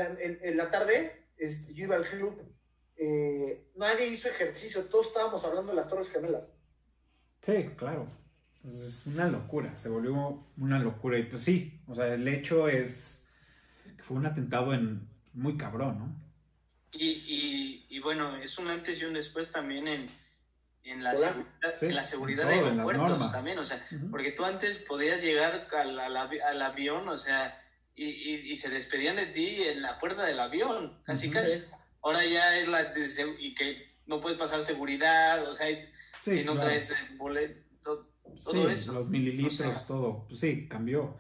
en 0.43 0.57
la, 0.57 0.71
tarde, 0.71 1.27
este, 1.37 1.75
yo 1.75 1.85
iba 1.85 1.97
al 1.97 2.07
club, 2.07 2.41
eh, 2.97 3.71
nadie 3.75 4.07
hizo 4.07 4.29
ejercicio, 4.29 4.85
todos 4.85 5.09
estábamos 5.09 5.45
hablando 5.45 5.73
de 5.73 5.77
las 5.77 5.89
Torres 5.89 6.11
Gemelas. 6.11 6.45
Sí, 7.43 7.71
claro. 7.77 8.09
Es 8.67 9.07
una 9.07 9.29
locura, 9.29 9.77
se 9.77 9.89
volvió 9.89 10.45
una 10.57 10.79
locura. 10.79 11.19
Y 11.19 11.25
pues 11.25 11.43
sí, 11.43 11.81
o 11.87 11.95
sea, 11.95 12.13
el 12.13 12.27
hecho 12.27 12.69
es 12.69 13.27
que 13.97 14.03
fue 14.03 14.17
un 14.17 14.27
atentado 14.27 14.75
en 14.75 15.09
muy 15.35 15.57
cabrón, 15.57 15.99
¿no? 15.99 16.27
Y, 16.99 17.85
y, 17.89 18.01
bueno, 18.01 18.37
es 18.37 18.59
un 18.59 18.69
antes 18.69 19.01
y 19.01 19.05
un 19.05 19.13
después 19.13 19.51
también 19.51 19.87
en, 19.87 20.07
en, 20.85 21.03
la, 21.03 21.15
seguridad, 21.15 21.83
en 21.83 21.95
la 21.95 22.05
seguridad 22.05 22.49
de 22.49 22.55
aeropuertos 22.55 23.33
también, 23.33 23.59
o 23.59 23.67
sea, 23.67 23.85
porque 24.11 24.33
tú 24.33 24.45
antes 24.45 24.79
podías 24.79 25.21
llegar 25.21 25.69
al, 25.77 25.99
al, 25.99 26.63
avión, 26.63 27.09
o 27.09 27.19
sea, 27.19 27.63
y, 27.95 28.05
y, 28.05 28.57
se 28.57 28.71
despedían 28.71 29.17
de 29.17 29.27
ti 29.27 29.63
en 29.65 29.83
la 29.83 29.99
puerta 29.99 30.25
del 30.25 30.41
avión, 30.41 30.99
casi 31.05 31.31
casi. 31.31 31.65
Ahora 32.03 32.25
ya 32.25 32.57
es 32.59 32.69
la 32.69 32.95
y 33.39 33.55
que 33.55 33.95
no 34.07 34.21
puedes 34.21 34.39
pasar 34.39 34.63
seguridad, 34.63 35.47
o 35.49 35.53
sea, 35.53 35.67
si 36.23 36.45
no 36.45 36.59
traes 36.59 36.95
boleto, 37.17 38.09
todo 38.45 38.69
eso. 38.71 38.93
Los 38.93 39.09
mililitros, 39.09 39.87
todo. 39.87 40.27
Pues 40.29 40.41
sí, 40.41 40.69
cambió. 40.69 41.17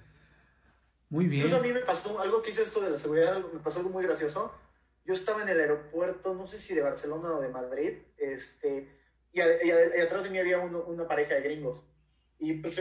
Muy 1.08 1.26
bien. 1.26 1.46
Eso 1.46 1.56
a 1.56 1.60
mí 1.60 1.72
me 1.72 1.80
pasó 1.80 2.18
algo 2.20 2.42
que 2.42 2.50
hice 2.50 2.62
esto 2.62 2.80
de 2.80 2.90
la 2.90 2.98
seguridad, 2.98 3.40
me 3.52 3.60
pasó 3.60 3.78
algo 3.78 3.90
muy 3.90 4.04
gracioso. 4.04 4.52
Yo 5.04 5.14
estaba 5.14 5.42
en 5.42 5.48
el 5.48 5.60
aeropuerto, 5.60 6.34
no 6.34 6.46
sé 6.46 6.58
si 6.58 6.74
de 6.74 6.82
Barcelona 6.82 7.32
o 7.32 7.40
de 7.40 7.48
Madrid, 7.48 7.98
este, 8.18 8.88
y, 9.32 9.40
atrás 9.40 10.24
de 10.24 10.30
mí 10.30 10.38
había 10.38 10.58
una 10.58 11.06
pareja 11.06 11.34
de 11.34 11.42
gringos. 11.42 11.80
Y 12.38 12.54
pues, 12.54 12.76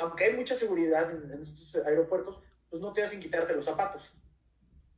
aunque 0.00 0.24
hay 0.24 0.32
mucha 0.34 0.56
seguridad 0.56 1.10
en, 1.10 1.42
estos 1.42 1.76
aeropuertos, 1.84 2.42
pues 2.70 2.80
no 2.80 2.92
te 2.92 3.02
hacen 3.02 3.20
quitarte 3.20 3.54
los 3.54 3.66
zapatos. 3.66 4.14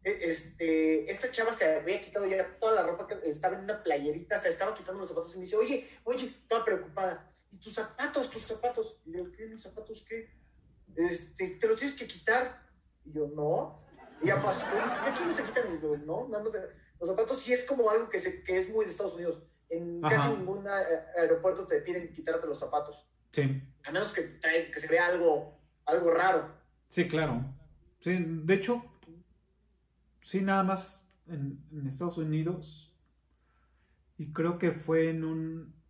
E, 0.04 0.30
este, 0.30 1.10
esta 1.10 1.30
chava 1.32 1.52
se 1.52 1.74
había 1.74 2.00
quitado 2.00 2.26
ya 2.26 2.46
toda 2.60 2.76
la 2.76 2.86
ropa, 2.86 3.08
que 3.08 3.28
estaba 3.28 3.56
en 3.56 3.64
una 3.64 3.82
playerita, 3.82 4.38
se 4.38 4.50
estaba 4.50 4.76
quitando 4.76 5.00
los 5.00 5.08
zapatos 5.08 5.34
y 5.34 5.38
me 5.38 5.44
dice, 5.44 5.56
oye, 5.56 5.88
oye, 6.04 6.26
estaba 6.26 6.64
preocupada 6.64 7.33
¿y 7.54 7.58
tus 7.58 7.72
zapatos, 7.72 8.30
tus 8.30 8.42
zapatos? 8.42 8.96
Y 9.04 9.12
yo, 9.12 9.30
¿qué, 9.32 9.46
mis 9.46 9.62
zapatos 9.62 10.04
qué? 10.08 10.30
Este, 10.96 11.50
¿te 11.50 11.66
los 11.68 11.78
tienes 11.78 11.96
que 11.96 12.06
quitar? 12.06 12.62
Y 13.04 13.12
yo, 13.12 13.28
no. 13.28 13.82
Y 14.22 14.26
ya 14.26 14.42
pasó, 14.42 14.66
¿y 14.74 15.08
aquí 15.08 15.22
no 15.24 15.34
se 15.34 15.44
quitan? 15.44 15.76
Y 15.76 15.82
yo, 15.82 15.96
no, 15.98 16.28
nada 16.28 16.44
más. 16.44 16.52
Los 17.00 17.10
zapatos 17.10 17.40
sí 17.40 17.52
es 17.52 17.64
como 17.64 17.90
algo 17.90 18.08
que, 18.08 18.18
se, 18.18 18.42
que 18.44 18.58
es 18.58 18.70
muy 18.70 18.84
de 18.84 18.90
Estados 18.90 19.14
Unidos. 19.14 19.42
En 19.68 20.00
casi 20.00 20.30
ningún 20.30 20.66
aeropuerto 20.68 21.66
te 21.66 21.80
piden 21.80 22.12
quitarte 22.12 22.46
los 22.46 22.58
zapatos. 22.58 23.06
Sí. 23.32 23.62
A 23.84 23.90
menos 23.90 24.12
que, 24.12 24.22
trae, 24.22 24.70
que 24.70 24.80
se 24.80 24.88
vea 24.88 25.06
algo, 25.06 25.58
algo 25.86 26.10
raro. 26.10 26.54
Sí, 26.88 27.08
claro. 27.08 27.44
Sí, 28.00 28.16
de 28.18 28.54
hecho, 28.54 28.84
sí, 30.20 30.40
nada 30.40 30.62
más 30.62 31.10
en, 31.26 31.64
en 31.72 31.86
Estados 31.86 32.18
Unidos. 32.18 32.94
Y 34.16 34.32
creo 34.32 34.58
que 34.58 34.70
fue 34.72 35.10
en 35.10 35.24
un 35.24 35.83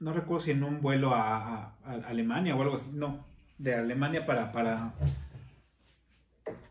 no 0.00 0.12
recuerdo 0.12 0.44
si 0.44 0.50
en 0.52 0.62
un 0.62 0.80
vuelo 0.80 1.14
a, 1.14 1.76
Alemania 2.06 2.54
o 2.54 2.62
algo 2.62 2.74
así, 2.76 2.96
no, 2.96 3.26
de 3.58 3.74
Alemania 3.74 4.26
para, 4.26 4.52
para, 4.52 4.92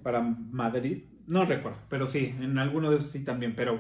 para 0.04 0.22
Madrid, 0.22 1.04
no 1.28 1.46
recuerdo, 1.46 1.78
pero 1.90 2.08
sí, 2.08 2.36
en 2.40 2.58
alguno 2.58 2.90
de 2.90 2.98
esos 2.98 3.12
sí 3.12 3.26
también, 3.26 3.56
pero 3.56 3.80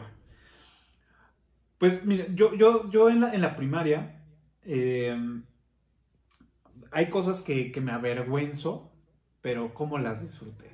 pues 1.78 2.06
mira, 2.06 2.26
yo, 2.34 2.56
yo, 2.56 2.90
yo 2.90 3.10
en, 3.10 3.22
la, 3.22 3.34
en 3.34 3.42
la 3.42 3.56
primaria, 3.56 4.20
em, 4.64 5.44
hay 6.92 7.10
cosas 7.10 7.42
que, 7.42 7.72
me 7.82 7.92
avergüenzo, 7.92 8.92
pero 9.42 9.74
cómo 9.74 9.98
las 9.98 10.22
disfruté. 10.22 10.72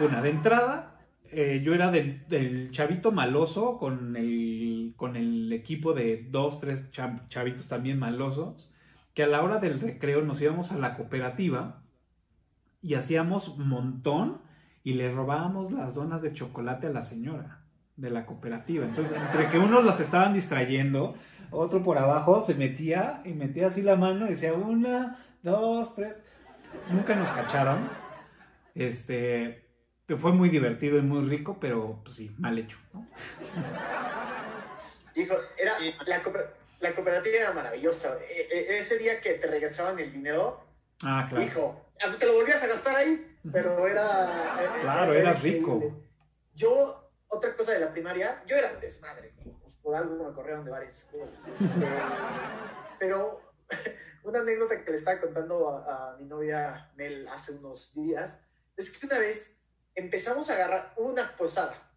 Una, 0.00 0.20
de 0.20 0.30
entrada, 0.30 0.97
eh, 1.30 1.60
yo 1.62 1.74
era 1.74 1.90
del, 1.90 2.70
chavito 2.70 3.12
maloso 3.12 3.78
con 3.78 4.16
el, 4.16 4.94
con 4.96 5.16
el 5.16 5.52
equipo 5.52 5.92
de 5.92 6.26
dos, 6.30 6.60
tres 6.60 6.90
chavitos 6.90 7.68
también 7.68 7.98
malosos, 7.98 8.72
que 9.14 9.24
a 9.24 9.26
la 9.26 9.42
hora 9.42 9.58
del 9.58 9.80
recreo 9.80 10.22
nos 10.22 10.40
íbamos 10.40 10.72
a 10.72 10.78
la 10.78 10.96
cooperativa 10.96 11.82
y 12.80 12.94
hacíamos 12.94 13.58
montón 13.58 14.40
y 14.84 14.94
le 14.94 15.12
robábamos 15.12 15.72
las 15.72 15.94
donas 15.94 16.22
de 16.22 16.32
chocolate 16.32 16.86
a 16.86 16.90
la 16.90 17.02
señora 17.02 17.64
de 17.96 18.10
la 18.10 18.24
cooperativa. 18.24 18.86
Entonces, 18.86 19.20
entre 19.20 19.50
que 19.50 19.58
unos 19.58 19.84
los 19.84 20.00
estaban 20.00 20.32
distrayendo, 20.32 21.14
otro 21.50 21.82
por 21.82 21.98
abajo 21.98 22.40
se 22.40 22.54
metía 22.54 23.22
y 23.24 23.32
metía 23.32 23.66
así 23.66 23.82
la 23.82 23.96
mano 23.96 24.26
y 24.26 24.30
decía 24.30 24.54
una, 24.54 25.18
dos, 25.42 25.94
tres. 25.96 26.16
Nunca 26.92 27.16
nos 27.16 27.28
cacharon. 27.30 27.78
Este, 28.74 29.67
que 30.08 30.16
fue 30.16 30.32
muy 30.32 30.48
divertido 30.48 30.96
y 30.96 31.02
muy 31.02 31.28
rico, 31.28 31.58
pero 31.60 32.00
pues 32.02 32.16
sí, 32.16 32.34
mal 32.38 32.58
hecho, 32.58 32.78
Hijo, 35.14 35.34
era, 35.58 35.76
la, 36.80 36.94
cooperativa 36.94 37.36
era 37.36 37.52
maravillosa. 37.52 38.16
E, 38.22 38.48
e, 38.50 38.78
ese 38.78 38.98
día 38.98 39.20
que 39.20 39.34
te 39.34 39.48
regresaban 39.48 39.98
el 39.98 40.12
dinero, 40.12 40.64
ah, 41.02 41.26
claro. 41.28 41.44
hijo, 41.44 41.86
te 42.18 42.24
lo 42.24 42.34
volvías 42.34 42.62
a 42.62 42.68
gastar 42.68 42.96
ahí, 42.96 43.36
pero 43.52 43.86
era... 43.86 44.56
Claro, 44.80 45.12
era, 45.12 45.34
rico. 45.34 46.00
Yo, 46.54 47.10
otra 47.26 47.54
cosa 47.54 47.72
de 47.72 47.80
la 47.80 47.92
primaria, 47.92 48.42
yo 48.46 48.56
era 48.56 48.72
un 48.72 48.80
desmadre, 48.80 49.34
pues, 49.60 49.74
por 49.74 49.96
algo 49.96 50.28
me 50.28 50.34
corrieron 50.34 50.64
de 50.64 50.70
varias 50.70 50.98
escuelas. 50.98 51.34
Este, 51.60 51.86
pero 53.00 53.42
una 54.22 54.38
anécdota 54.38 54.84
que 54.84 54.90
le 54.90 54.96
estaba 54.96 55.20
contando 55.20 55.68
a, 55.68 56.16
mi 56.18 56.26
novia 56.26 56.92
Mel 56.96 57.28
hace 57.28 57.52
unos 57.56 57.92
días, 57.92 58.44
es 58.76 58.96
que 58.96 59.06
una 59.06 59.18
vez 59.18 59.57
empezamos 59.94 60.48
a 60.50 60.54
agarrar 60.54 60.94
una 60.96 61.36
posada, 61.36 61.90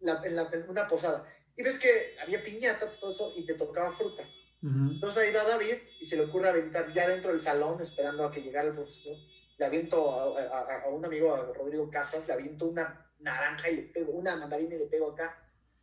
en 0.00 0.68
una 0.68 0.88
posada, 0.88 1.26
y 1.56 1.62
ves 1.62 1.78
que 1.78 2.16
había 2.20 2.42
piñata, 2.42 2.90
todo 3.00 3.10
eso, 3.10 3.32
y 3.36 3.46
te 3.46 3.54
tocaba 3.54 3.92
fruta. 3.92 4.22
Entonces 4.62 5.22
ahí 5.22 5.32
va 5.32 5.44
David 5.44 5.76
y 6.00 6.06
se 6.06 6.16
le 6.16 6.24
ocurre 6.24 6.48
aventar 6.48 6.92
ya 6.92 7.08
dentro 7.08 7.30
del 7.30 7.40
salón, 7.40 7.80
esperando 7.80 8.24
a 8.24 8.32
que 8.32 8.40
llegara 8.40 8.68
el 8.68 8.74
profesor. 8.74 9.16
Le 9.58 9.64
aviento 9.64 10.10
a, 10.10 10.88
un 10.88 11.04
amigo, 11.04 11.34
a 11.34 11.52
Rodrigo 11.52 11.88
Casas, 11.88 12.26
le 12.26 12.34
aviento 12.34 12.66
una 12.66 13.06
naranja 13.20 13.70
y 13.70 13.76
le 13.76 13.82
pego, 13.82 14.12
una 14.12 14.34
mandarina 14.36 14.74
y 14.74 14.78
le 14.78 14.86
pego 14.86 15.12
acá. 15.12 15.38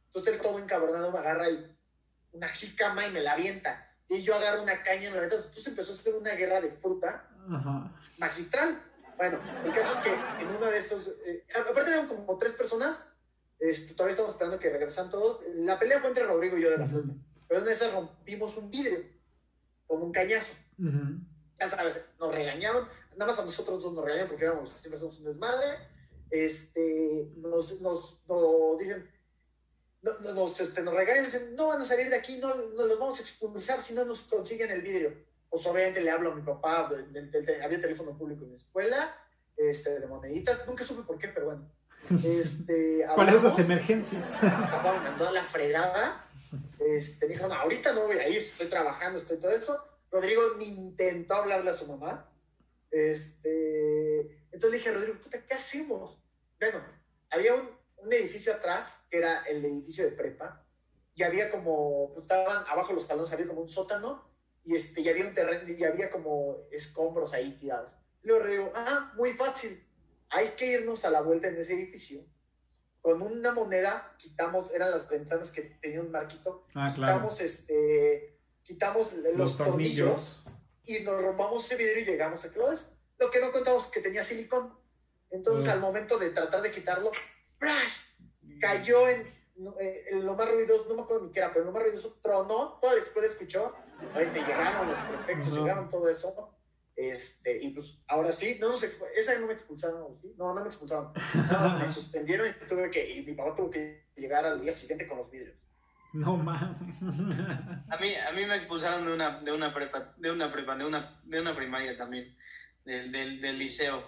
Entonces 0.08 0.34
él 0.34 0.42
todo 0.42 0.60
encabronado 0.60 1.12
me 1.12 1.20
agarra 1.20 1.50
y 1.50 1.66
una 2.34 2.50
jícama 2.50 3.08
y 3.08 3.12
me 3.12 3.22
la 3.22 3.34
avienta 3.34 3.90
y 4.10 4.22
yo 4.22 4.36
agarro 4.36 4.64
una 4.64 4.84
caña 4.84 5.08
en 5.08 5.16
la 5.16 5.22
ventana. 5.22 5.42
Entonces 5.42 5.68
empezó 5.68 5.92
a 5.92 5.96
hacer 5.96 6.16
una 6.16 6.32
guerra 6.32 6.62
de 6.62 6.72
fruta 6.72 7.30
magistral. 8.18 8.80
Bueno, 9.18 9.40
el 9.64 9.74
caso 9.74 9.94
es 9.94 10.00
que 10.00 10.42
en 10.42 10.48
uno 10.56 10.66
de 10.68 10.78
esos, 10.78 11.08
eh, 11.26 11.46
aparte 11.56 11.92
eran 11.92 12.08
como 12.08 12.38
tres 12.38 12.54
personas, 12.54 13.04
este, 13.60 13.94
todavía 13.94 14.12
estamos 14.12 14.34
esperando 14.34 14.60
que 14.60 14.70
regresan 14.70 15.10
todos. 15.10 15.42
La 15.56 15.80
pelea 15.80 16.00
fue 16.00 16.10
entre 16.10 16.26
Rodrigo 16.26 16.58
y 16.58 16.64
yo 16.64 16.70
de 16.70 16.78
la 16.78 16.88
fruta. 16.88 17.14
Pero 17.48 17.62
en 17.62 17.70
esa 17.70 17.92
rompimos 17.92 18.58
un 18.58 18.70
vidrio, 18.70 19.00
como 19.88 20.06
un 20.06 20.12
cañazo. 20.12 20.54
Ya 21.60 21.70
sabes, 21.70 22.04
nos 22.20 22.34
regañaron, 22.34 22.88
nada 23.12 23.32
más 23.32 23.40
a 23.40 23.46
nosotros 23.46 23.82
dos 23.82 23.94
nos 23.94 24.04
regañaron 24.04 24.30
porque 24.30 24.46
éramos, 24.46 24.72
siempre 24.82 25.00
somos 25.00 25.18
un 25.20 25.26
desmadre. 25.26 25.78
Este, 26.30 27.32
nos, 27.38 27.80
nos, 27.82 28.24
nos 28.28 28.80
dicen, 28.80 29.08
nos, 30.02 30.60
este, 30.60 30.82
nos 30.82 30.94
regañan, 30.94 31.26
dicen, 31.26 31.56
no 31.56 31.68
van 31.68 31.82
a 31.82 31.86
salir 31.86 32.10
de 32.10 32.16
aquí, 32.16 32.38
no, 32.38 32.54
no, 32.56 32.86
los 32.86 33.00
vamos 33.00 33.20
a 33.20 33.22
expulsar 33.22 33.82
si 33.82 33.94
no 33.94 34.04
nos 34.04 34.24
consiguen 34.24 34.72
el 34.72 34.82
vidrio. 34.82 35.14
Pues 35.54 35.68
obviamente 35.68 36.02
le 36.02 36.10
hablo 36.10 36.32
a 36.32 36.36
mi 36.36 36.42
papá, 36.42 36.90
había 37.64 37.80
teléfono 37.80 38.18
público 38.18 38.44
en 38.44 38.54
la 38.54 38.58
escuela, 38.58 39.16
este, 39.56 40.00
de 40.00 40.08
moneditas, 40.08 40.66
nunca 40.66 40.84
supe 40.84 41.04
por 41.04 41.20
qué, 41.20 41.28
pero 41.28 41.46
bueno. 41.46 41.72
Este, 42.26 43.06
¿Cuáles 43.14 43.36
son 43.36 43.52
las 43.52 43.60
emergencias? 43.60 44.42
Mi 44.42 44.50
papá 44.50 44.98
me 44.98 45.12
mandó 45.12 45.28
a 45.28 45.32
la 45.32 45.44
fregada, 45.44 46.28
este, 46.80 47.28
me 47.28 47.36
dijo, 47.36 47.48
no, 47.48 47.54
ahorita 47.54 47.94
no 47.94 48.08
voy 48.08 48.18
a 48.18 48.28
ir, 48.28 48.38
estoy 48.40 48.66
trabajando, 48.66 49.20
estoy 49.20 49.38
todo 49.38 49.52
eso. 49.52 49.78
Rodrigo 50.10 50.42
ni 50.58 50.66
intentó 50.74 51.36
hablarle 51.36 51.70
a 51.70 51.78
su 51.78 51.86
mamá. 51.86 52.28
Este, 52.90 54.46
entonces 54.46 54.72
le 54.72 54.78
dije 54.78 54.90
a 54.90 54.94
Rodrigo, 54.94 55.20
puta, 55.22 55.46
¿qué 55.46 55.54
hacemos? 55.54 56.20
Bueno, 56.60 56.82
había 57.30 57.54
un, 57.54 57.70
un 57.98 58.12
edificio 58.12 58.56
atrás, 58.56 59.06
que 59.08 59.20
era 59.20 59.44
el 59.44 59.64
edificio 59.64 60.04
de 60.04 60.14
prepa, 60.14 60.66
y 61.14 61.22
había 61.22 61.52
como, 61.52 62.12
pues, 62.16 62.24
estaban 62.24 62.66
abajo 62.68 62.94
los 62.94 63.08
talones, 63.08 63.32
había 63.32 63.46
como 63.46 63.62
un 63.62 63.70
sótano, 63.70 64.33
y, 64.64 64.76
este, 64.76 65.02
y 65.02 65.10
había 65.10 65.26
un 65.26 65.34
terreno, 65.34 65.70
y 65.72 65.84
había 65.84 66.10
como 66.10 66.68
escombros 66.72 67.34
ahí 67.34 67.58
tirados. 67.60 67.92
Luego 68.22 68.46
le 68.46 68.52
digo, 68.52 68.72
ah, 68.76 69.12
muy 69.16 69.34
fácil, 69.34 69.84
hay 70.30 70.50
que 70.50 70.72
irnos 70.72 71.06
a 71.06 71.10
la 71.10 71.22
vuelta 71.22 71.48
en 71.48 71.58
ese 71.58 71.74
edificio. 71.74 72.22
Con 73.02 73.22
una 73.22 73.52
moneda 73.52 74.16
quitamos, 74.18 74.72
eran 74.74 74.92
las 74.92 75.10
ventanas 75.10 75.52
que 75.52 75.62
tenían 75.82 76.06
un 76.06 76.12
marquito, 76.12 76.66
ah, 76.76 76.92
quitamos, 76.96 77.42
este, 77.42 78.40
quitamos 78.64 79.14
los, 79.36 79.58
tornillos. 79.58 80.46
y 80.86 81.02
nos 81.02 81.22
rompamos 81.22 81.66
ese 81.66 81.76
vidrio 81.76 82.02
y 82.02 82.06
llegamos 82.06 82.46
a 82.46 82.52
que 82.52 82.60
lo 82.60 83.32
que 83.32 83.42
no 83.42 83.52
contamos 83.52 83.88
que 83.88 84.00
tenía 84.00 84.24
silicón. 84.24 84.74
Entonces, 85.30 85.70
al 85.70 85.80
momento 85.80 86.18
de 86.18 86.30
tratar 86.30 86.62
de 86.62 86.72
quitarlo, 86.72 87.12
Cayó 88.60 89.10
en, 89.10 89.28
eh, 89.80 90.06
en, 90.10 90.26
lo 90.26 90.36
más 90.36 90.50
ruidoso, 90.50 90.90
no 90.90 90.96
me 90.96 91.02
acuerdo 91.04 91.26
ni 91.26 91.32
qué 91.32 91.40
era, 91.40 91.54
pero 91.54 91.66
lo 91.66 91.72
más 91.72 91.84
ruidoso 91.84 92.18
tronó, 92.22 92.80
toda 92.82 92.94
la 92.94 93.00
escuela 93.00 93.28
escuchó, 93.28 93.74
ahí 94.14 94.26
te 94.28 94.42
llegaron 94.42 94.88
los 94.88 94.98
prefectos, 94.98 95.54
llegaron 95.54 95.90
todo 95.90 96.10
eso. 96.10 96.58
Este, 96.96 97.60
y 97.64 97.72
pues 97.72 98.04
ahora 98.08 98.32
sí, 98.32 98.58
no 98.60 98.78
sé, 98.78 98.92
esa 99.16 99.40
no 99.40 99.48
me 99.48 99.54
expulsaron, 99.54 100.16
¿sí? 100.22 100.34
no, 100.38 100.54
no 100.54 100.62
me 100.62 100.68
expulsaron, 100.68 101.12
me 101.80 101.92
suspendieron 101.92 102.48
y 102.48 102.68
tuve 102.68 102.92
que, 102.92 103.16
y 103.16 103.26
mi 103.26 103.34
papá 103.34 103.56
tuvo 103.56 103.72
que 103.72 104.10
llegar 104.16 104.46
al 104.46 104.62
día 104.62 104.72
siguiente 104.72 105.08
con 105.08 105.18
los 105.18 105.32
vidrios. 105.32 105.56
No 106.14 106.38
mames. 106.38 107.00
A 107.90 107.98
mí, 107.98 108.16
a 108.16 108.32
mí 108.32 108.46
me 108.46 108.58
expulsaron 108.58 109.06
de 109.06 109.14
una, 109.14 109.40
de 109.40 109.52
una 109.52 109.74
prepa, 109.74 110.14
de 110.18 110.32
una 110.32 110.52
prepa, 110.52 110.76
de 110.76 110.86
una, 110.86 111.20
de 111.24 111.42
una 111.42 111.56
primaria 111.56 111.98
también, 111.98 112.38
del, 112.86 113.12
del, 113.12 113.42
del 113.42 113.58
liceo 113.58 114.04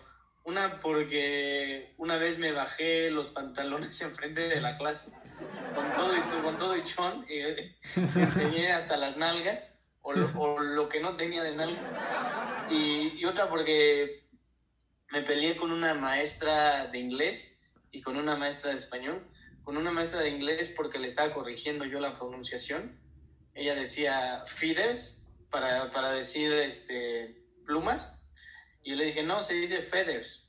una 0.45 0.79
porque 0.79 1.93
una 1.97 2.17
vez 2.17 2.37
me 2.39 2.51
bajé 2.51 3.11
los 3.11 3.29
pantalones 3.29 4.01
enfrente 4.03 4.47
de 4.47 4.61
la 4.61 4.77
clase, 4.77 5.11
con 5.73 5.93
todo 5.93 6.15
y, 6.15 6.21
con 6.43 6.57
todo 6.57 6.77
y 6.77 6.83
chón, 6.85 7.25
y 7.29 7.39
enseñé 8.19 8.71
hasta 8.71 8.97
las 8.97 9.17
nalgas, 9.17 9.83
o 10.01 10.13
lo, 10.13 10.89
que 10.89 10.99
no 10.99 11.15
tenía 11.15 11.43
de 11.43 11.55
nalga. 11.55 12.67
Y, 12.69 13.23
otra 13.25 13.49
porque 13.49 14.23
me 15.11 15.21
peleé 15.21 15.55
con 15.55 15.71
una 15.71 15.93
maestra 15.95 16.87
de 16.87 16.99
inglés 16.99 17.63
y 17.91 18.01
con 18.01 18.17
una 18.17 18.35
maestra 18.35 18.71
de 18.71 18.77
español. 18.77 19.25
Con 19.63 19.77
una 19.77 19.91
maestra 19.91 20.21
de 20.21 20.29
inglés 20.29 20.71
porque 20.77 20.99
le 20.99 21.07
estaba 21.07 21.33
corrigiendo 21.33 21.85
yo 21.85 21.99
la 21.99 22.19
pronunciación. 22.19 22.99
Ella 23.55 23.73
decía 23.73 24.43
feeders 24.45 25.25
para, 25.49 25.89
para 25.89 26.11
decir 26.11 26.53
este, 26.53 27.41
plumas 27.65 28.15
y 28.85 28.91
yo 28.91 28.95
le 28.97 29.05
dije, 29.05 29.23
no, 29.23 29.41
se 29.41 29.55
dice 29.55 29.81
feathers. 29.81 30.47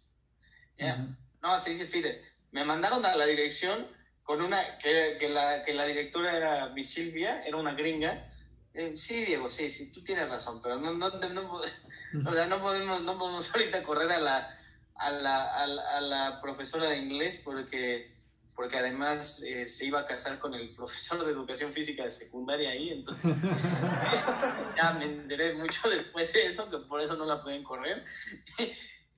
No, 1.41 1.59
se 1.59 1.71
dice 1.71 1.87
feathers. 1.87 2.37
Me 2.51 2.65
mandaron 2.65 3.05
a 3.07 3.17
la 3.17 3.25
dirección 3.25 3.89
con 4.27 4.43
una, 4.43 4.77
que, 4.79 5.17
que, 5.19 5.29
la, 5.29 5.63
que 5.63 5.73
la 5.73 5.87
directora 5.87 6.37
era 6.37 6.69
mi 6.71 6.83
Silvia, 6.83 7.43
era 7.47 7.57
una 7.57 7.75
gringa. 7.75 8.29
Eh, 8.75 8.95
sí, 8.97 9.25
Diego, 9.25 9.49
sí, 9.49 9.71
sí, 9.71 9.93
tú 9.93 10.03
tienes 10.03 10.29
razón, 10.29 10.61
pero 10.61 10.79
no, 10.79 10.93
no, 10.93 11.09
no, 11.11 11.53
o 11.53 12.33
sea, 12.33 12.47
no, 12.47 12.61
podemos, 12.61 13.03
no 13.03 13.17
podemos 13.17 13.51
ahorita 13.55 13.85
correr 13.85 14.11
a 14.11 14.19
la, 14.19 14.55
a 14.97 15.11
la, 15.11 15.45
a 15.65 16.01
la 16.01 16.41
profesora 16.43 16.91
de 16.91 16.99
inglés 16.99 17.41
porque 17.45 18.15
porque 18.57 18.79
además 18.79 19.43
eh, 19.47 19.69
se 19.69 19.85
iba 19.85 20.01
a 20.01 20.07
casar 20.07 20.39
con 20.39 20.55
el 20.55 20.71
profesor 20.75 21.25
de 21.25 21.31
educación 21.31 21.73
física 21.73 22.03
de 22.05 22.11
secundaria 22.11 22.71
ahí, 22.71 22.91
entonces 22.91 23.23
ya 24.77 24.93
me 24.95 25.05
enteré 25.05 25.55
mucho 25.55 25.89
después 25.89 26.33
de 26.33 26.47
eso, 26.49 26.69
que 26.69 26.79
por 26.79 27.01
eso 27.01 27.17
no 27.17 27.27
la 27.27 27.43
pueden 27.43 27.63
correr. 27.63 28.03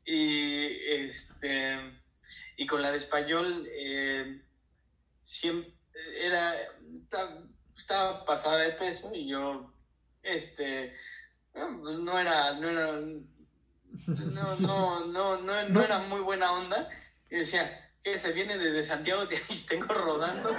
y, 0.05 0.67
este, 1.05 1.79
y 2.57 2.67
con 2.67 2.83
la 2.83 2.91
de 2.91 2.99
español, 2.99 3.67
eh, 3.71 4.43
siempre 5.29 5.75
era, 6.21 6.55
estaba 7.77 8.25
pasada 8.25 8.59
de 8.59 8.73
peso 8.73 9.13
y 9.15 9.29
yo, 9.29 9.73
este, 10.23 10.95
pues 11.53 11.99
no 11.99 12.19
era, 12.19 12.55
no 12.55 12.69
era, 12.71 12.93
no, 14.07 14.57
no, 14.57 15.07
no, 15.07 15.37
no, 15.37 15.69
no 15.69 15.83
era 15.83 15.99
muy 16.01 16.21
buena 16.21 16.53
onda. 16.53 16.89
Y 17.31 17.37
decía, 17.37 17.91
que 18.03 18.19
se 18.19 18.33
viene 18.33 18.57
desde 18.57 18.83
Santiago 18.83 19.27
de 19.27 19.39
tengo 19.69 19.93
rodando. 19.93 20.57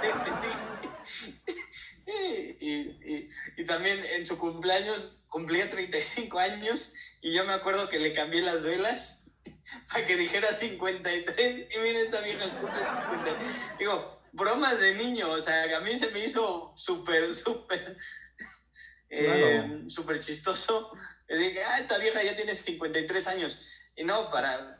y, 2.06 3.28
y, 3.56 3.64
también 3.66 4.04
en 4.04 4.26
su 4.26 4.38
cumpleaños 4.38 5.24
cumplía 5.28 5.70
35 5.70 6.38
años 6.38 6.92
y 7.20 7.32
yo 7.32 7.44
me 7.44 7.52
acuerdo 7.52 7.88
que 7.88 7.98
le 7.98 8.12
cambié 8.12 8.42
las 8.42 8.62
velas 8.62 9.30
para 9.92 10.06
que 10.06 10.16
dijera 10.16 10.48
53 10.48 11.68
y 11.70 11.78
miren 11.78 12.06
esta 12.06 12.20
vieja 12.20 12.48
cumple 12.60 12.86
50. 12.86 13.38
Digo, 13.78 14.19
bromas 14.32 14.80
de 14.80 14.94
niño, 14.94 15.30
o 15.30 15.40
sea, 15.40 15.76
a 15.76 15.80
mí 15.80 15.96
se 15.96 16.10
me 16.10 16.24
hizo 16.24 16.72
súper, 16.76 17.34
súper, 17.34 17.96
eh, 19.10 19.84
súper 19.88 20.20
chistoso 20.20 20.92
Le 21.28 21.36
dije, 21.38 21.62
ah, 21.64 21.78
esta 21.78 21.98
vieja 21.98 22.22
ya 22.24 22.34
tiene 22.36 22.54
53 22.54 23.26
años. 23.28 23.60
Y 23.96 24.02
no, 24.04 24.30
para, 24.30 24.78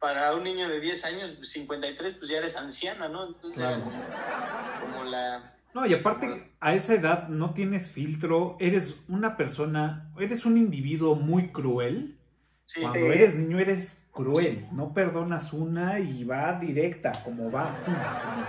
para 0.00 0.34
un 0.34 0.42
niño 0.44 0.68
de 0.68 0.80
10 0.80 1.04
años, 1.04 1.36
53, 1.40 2.14
pues 2.14 2.28
ya 2.30 2.38
eres 2.38 2.56
anciana, 2.56 3.08
¿no? 3.08 3.28
Entonces 3.28 3.60
era 3.60 3.76
Claro. 3.76 3.84
como, 3.84 4.92
como 4.92 5.04
la... 5.04 5.54
No, 5.74 5.86
y 5.86 5.94
aparte, 5.94 6.52
a 6.60 6.74
esa 6.74 6.94
edad 6.94 7.28
no 7.28 7.54
tienes 7.54 7.92
filtro, 7.92 8.56
eres 8.60 8.96
una 9.08 9.36
persona, 9.36 10.12
eres 10.18 10.44
un 10.44 10.58
individuo 10.58 11.14
muy 11.14 11.50
cruel. 11.52 12.18
Sí, 12.64 12.80
Cuando 12.80 13.00
Sí. 13.00 13.06
eres 13.06 13.34
niño 13.34 13.58
eres 13.58 14.06
cruel, 14.12 14.66
no 14.72 14.92
perdonas 14.94 15.52
una 15.52 15.98
y 15.98 16.24
va 16.24 16.58
directa, 16.60 17.12
como 17.24 17.50
va. 17.50 17.78
como 17.84 17.96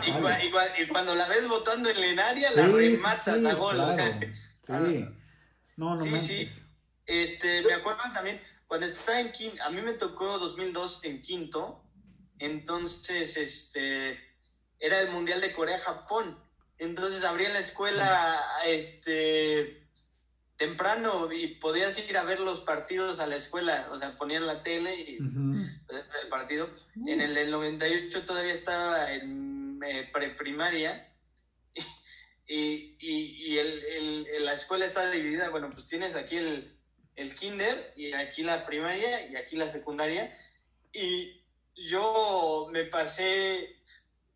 y, 0.02 0.06
sale. 0.12 0.22
cua- 0.22 0.46
y 0.46 0.52
cua- 0.52 0.84
y 0.84 0.88
cuando 0.88 1.16
la 1.16 1.28
ves 1.28 1.48
votando 1.48 1.90
en 1.90 2.00
Lenaria, 2.00 2.50
Sí, 2.52 2.58
la 2.58 2.68
rematas 2.68 3.40
sí, 3.42 3.46
a 3.48 3.54
gol. 3.56 3.80
o 3.80 3.92
sea, 3.94 4.10
claro. 4.12 4.28
claro. 4.66 4.86
Sí. 4.92 5.06
No, 5.78 5.96
no 5.96 5.98
Sí, 5.98 6.10
manches. 6.10 6.28
sí. 6.54 6.64
Este, 7.06 7.64
me 7.64 7.74
acuerdo 7.74 8.02
también, 8.14 8.40
cuando 8.68 8.86
estaba 8.86 9.20
en 9.20 9.32
quinto, 9.32 9.62
a 9.64 9.70
mí 9.72 9.82
me 9.82 9.94
tocó 9.94 10.38
2002 10.38 11.04
en 11.04 11.22
quinto, 11.22 11.84
entonces, 12.40 13.36
este, 13.38 14.20
era 14.80 15.00
el 15.02 15.12
Mundial 15.12 15.42
de 15.42 15.54
Corea-Japón, 15.54 16.38
entonces 16.78 17.24
abrían 17.24 17.54
la 17.54 17.60
escuela, 17.60 18.40
este, 18.66 19.83
temprano 20.58 21.32
y 21.32 21.48
podías 21.48 21.98
ir 22.08 22.18
a 22.18 22.24
ver 22.24 22.40
los 22.40 22.62
partidos 22.62 23.20
a 23.20 23.28
la 23.28 23.36
escuela, 23.36 23.88
o 23.92 23.98
sea, 23.98 24.16
ponían 24.16 24.46
la 24.46 24.64
tele 24.64 24.96
y 24.96 25.18
el 26.22 26.30
partido. 26.30 26.70
En 27.08 27.22
el 27.22 27.34
del 27.34 27.52
98 27.52 28.26
todavía 28.26 28.54
estaba 28.54 29.12
en 29.12 29.80
eh, 29.84 30.10
preprimaria 30.14 31.06
y, 32.46 32.96
y, 33.00 33.52
y 33.54 33.58
el, 33.58 33.84
el- 33.84 34.28
el- 34.28 34.46
la 34.46 34.54
escuela 34.54 34.86
está 34.86 35.10
dividida, 35.10 35.50
bueno, 35.50 35.70
pues 35.70 35.86
tienes 35.86 36.16
aquí 36.16 36.38
el, 36.38 36.72
el 37.16 37.34
kinder 37.36 37.92
y 37.96 38.14
aquí 38.14 38.44
la 38.44 38.66
primaria 38.66 39.30
y 39.30 39.36
aquí 39.36 39.56
la 39.56 39.70
secundaria. 39.70 40.30
Y 40.92 41.42
yo 41.76 42.68
me 42.72 42.84
pasé, 42.86 43.60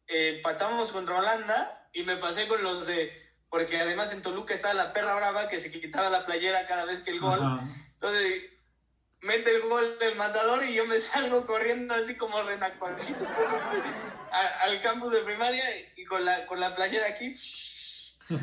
eh, 0.08 0.30
empatamos 0.38 0.92
contra 0.92 1.20
Holanda 1.20 1.90
y 1.94 2.04
me 2.04 2.18
pasé 2.18 2.48
con 2.48 2.64
los 2.64 2.86
de, 2.88 3.12
porque 3.50 3.80
además 3.80 4.12
en 4.14 4.22
Toluca 4.22 4.54
estaba 4.54 4.74
la 4.74 4.94
perra 4.94 5.16
brava 5.16 5.48
que 5.50 5.60
se 5.60 5.72
quitaba 5.72 6.10
la 6.10 6.26
playera 6.26 6.66
cada 6.68 6.86
vez 6.86 7.02
que 7.02 7.12
el 7.12 7.20
gol. 7.20 7.40
Ajá. 7.42 7.64
Entonces, 7.94 8.44
mete 9.22 9.56
el 9.56 9.62
gol 9.62 9.98
del 10.00 10.16
matador 10.16 10.64
y 10.64 10.74
yo 10.76 10.86
me 10.86 11.00
salgo 11.00 11.46
corriendo 11.46 11.94
así 11.94 12.16
como 12.18 12.42
renacuajito 12.44 13.26
al 14.32 14.82
campus 14.82 15.12
de 15.12 15.22
primaria 15.22 15.64
y 15.96 16.06
con 16.06 16.24
la, 16.24 16.46
con 16.46 16.60
la 16.60 16.76
playera 16.76 17.08
aquí. 17.08 17.34
Y, 18.30 18.34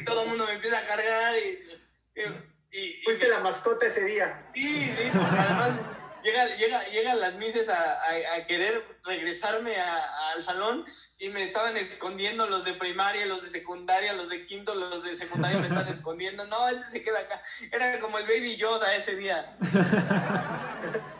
y 0.00 0.04
todo 0.04 0.22
el 0.22 0.28
mundo 0.28 0.44
me 0.46 0.52
empieza 0.52 0.78
a 0.78 0.86
cargar 0.86 1.34
y... 1.36 2.20
y- 2.20 2.54
y- 2.78 3.02
Fuiste 3.04 3.28
la 3.28 3.40
mascota 3.40 3.86
ese 3.86 4.04
día. 4.04 4.46
Sí, 4.54 4.86
sí, 4.92 5.10
porque 5.12 5.38
además 5.38 5.80
llega, 6.22 6.46
llega, 6.56 6.84
llegan 6.88 7.20
las 7.20 7.34
mises 7.34 7.68
a, 7.68 7.80
a- 7.80 8.34
a 8.36 8.46
querer 8.46 8.84
regresarme 9.04 9.76
a- 9.80 10.30
al 10.32 10.42
salón 10.44 10.84
y 11.24 11.28
me 11.30 11.42
estaban 11.42 11.76
escondiendo 11.76 12.46
los 12.48 12.64
de 12.64 12.74
primaria, 12.74 13.24
los 13.26 13.42
de 13.42 13.48
secundaria, 13.48 14.12
los 14.12 14.28
de 14.28 14.44
quinto, 14.46 14.74
los 14.74 15.02
de 15.04 15.14
secundaria 15.14 15.58
me 15.58 15.68
están 15.68 15.88
escondiendo. 15.96 16.46
No, 16.46 16.68
este 16.68 16.90
se 16.90 17.02
queda 17.02 17.20
acá. 17.20 17.40
Era 17.72 17.98
como 18.00 18.18
el 18.18 18.26
baby 18.26 18.56
Yoda 18.56 18.94
ese 18.94 19.16
día. 19.16 19.56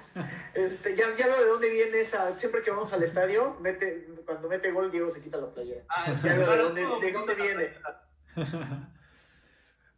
Este, 0.54 0.94
ya, 0.94 1.06
ya 1.18 1.26
veo 1.26 1.40
de 1.40 1.46
dónde 1.46 1.68
viene 1.68 1.98
esa. 2.00 2.38
Siempre 2.38 2.62
que 2.62 2.70
vamos 2.70 2.92
al 2.92 3.02
estadio, 3.02 3.56
mete, 3.60 4.06
cuando 4.24 4.48
mete 4.48 4.70
gol, 4.70 4.88
Diego 4.92 5.10
se 5.10 5.20
quita 5.20 5.38
la 5.38 5.52
playera. 5.52 5.82
Ah, 5.88 6.14
Ya 6.22 6.36
veo 6.38 6.48
de 6.72 6.82
dónde, 7.12 7.34
de 7.34 7.42
viene. 7.42 7.72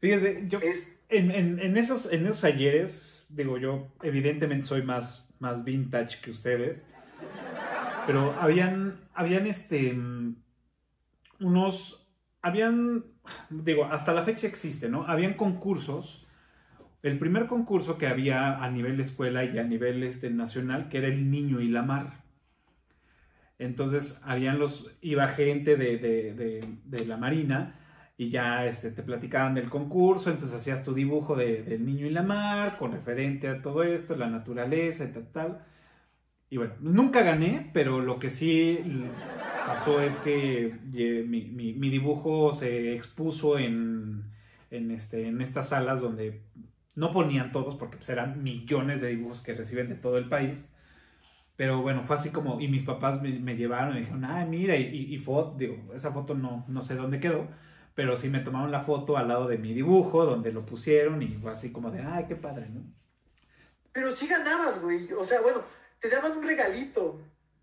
Fíjese, 0.00 0.44
yo 0.46 0.58
Es, 0.60 0.98
en, 1.10 1.30
en- 1.30 1.58
en 1.60 1.76
esos, 1.76 2.10
en 2.10 2.26
esos 2.26 2.44
ayeres, 2.44 3.26
digo 3.30 3.58
yo, 3.58 3.88
evidentemente 4.02 4.66
soy 4.66 4.80
más, 4.82 5.28
más 5.38 5.64
vintage 5.64 6.22
que 6.22 6.30
ustedes, 6.30 6.82
pero 8.06 8.32
habían, 8.40 9.00
habían 9.14 9.46
este, 9.46 9.92
unos, 11.40 12.08
habían, 12.42 13.04
digo, 13.50 13.84
hasta 13.86 14.12
la 14.12 14.22
fecha 14.22 14.46
existe, 14.46 14.88
¿no? 14.88 15.04
Habían 15.06 15.34
concursos. 15.34 16.26
El 17.02 17.18
primer 17.18 17.46
concurso 17.46 17.98
que 17.98 18.06
había 18.08 18.62
a 18.64 18.70
nivel 18.70 18.96
de 18.96 19.02
escuela 19.04 19.44
y 19.44 19.58
a 19.58 19.64
nivel 19.64 20.02
este, 20.04 20.30
nacional, 20.30 20.88
que 20.88 20.98
era 20.98 21.08
el 21.08 21.30
niño 21.30 21.60
y 21.60 21.68
la 21.68 21.82
mar. 21.82 22.24
Entonces, 23.58 24.20
habían 24.24 24.58
los, 24.58 24.90
iba 25.00 25.28
gente 25.28 25.76
de, 25.76 25.96
de- 25.98 26.34
de- 26.34 26.78
de 26.84 27.06
la 27.06 27.16
marina 27.16 27.74
y 28.18 28.30
ya 28.30 28.66
este, 28.66 28.90
te 28.92 29.02
platicaban 29.02 29.54
del 29.54 29.70
concurso, 29.70 30.30
entonces 30.30 30.56
hacías 30.60 30.84
tu 30.84 30.94
dibujo 30.94 31.36
de- 31.36 31.62
del 31.62 31.84
niño 31.84 32.06
y 32.06 32.10
la 32.10 32.22
mar, 32.22 32.76
con 32.78 32.92
referente 32.92 33.48
a 33.48 33.62
todo 33.62 33.82
esto, 33.82 34.16
la 34.16 34.28
naturaleza 34.28 35.04
y 35.04 35.12
tal, 35.12 35.28
tal. 35.32 35.58
Y 36.48 36.58
bueno, 36.58 36.74
nunca 36.80 37.22
gané, 37.22 37.70
pero 37.74 38.00
lo 38.00 38.18
que 38.18 38.30
sí 38.30 38.78
pasó 39.66 40.00
es 40.00 40.16
que 40.18 40.74
mi, 41.26 41.42
mi- 41.74 41.90
dibujo 41.90 42.52
se 42.52 42.94
expuso 42.94 43.58
en, 43.58 44.24
en, 44.70 44.90
este, 44.92 45.26
en 45.28 45.40
estas 45.40 45.70
salas 45.70 46.00
donde 46.00 46.42
no 46.94 47.12
ponían 47.12 47.50
todos, 47.52 47.74
porque 47.74 47.96
pues, 47.96 48.08
eran 48.10 48.42
millones 48.44 49.00
de 49.00 49.08
dibujos 49.08 49.42
que 49.42 49.54
reciben 49.54 49.88
de 49.88 49.96
todo 49.96 50.18
el 50.18 50.28
país. 50.28 50.68
Pero 51.56 51.82
bueno, 51.82 52.02
fue 52.04 52.16
así 52.16 52.30
como, 52.30 52.60
y 52.60 52.68
mis 52.68 52.84
papás 52.84 53.22
me, 53.22 53.56
llevaron 53.56 53.96
y 53.96 54.00
dijeron, 54.00 54.24
ah, 54.24 54.44
mira, 54.46 54.76
y 54.76 55.16
foto, 55.18 55.56
digo, 55.58 55.92
esa 55.94 56.12
foto 56.12 56.34
no, 56.34 56.64
no 56.68 56.82
sé 56.82 56.94
dónde 56.96 57.20
quedó, 57.20 57.48
pero 57.94 58.16
sí 58.16 58.28
me 58.28 58.40
tomaron 58.40 58.70
la 58.70 58.82
foto 58.82 59.16
al 59.16 59.28
lado 59.28 59.48
de 59.48 59.58
mi 59.58 59.72
dibujo, 59.74 60.26
donde 60.26 60.52
lo 60.52 60.66
pusieron, 60.66 61.22
y 61.22 61.28
fue 61.36 61.52
así 61.52 61.72
como 61.72 61.90
de, 61.90 62.02
ay, 62.02 62.26
qué 62.28 62.36
padre, 62.36 62.68
¿no? 62.70 62.82
pero 63.92 64.10
sí 64.12 64.26
ganabas, 64.28 64.82
güey. 64.82 65.12
O 65.12 65.24
sea, 65.24 65.40
bueno, 65.40 65.60
te 66.00 66.08
daban 66.08 66.36
un 66.38 66.46
regalito. 66.46 67.20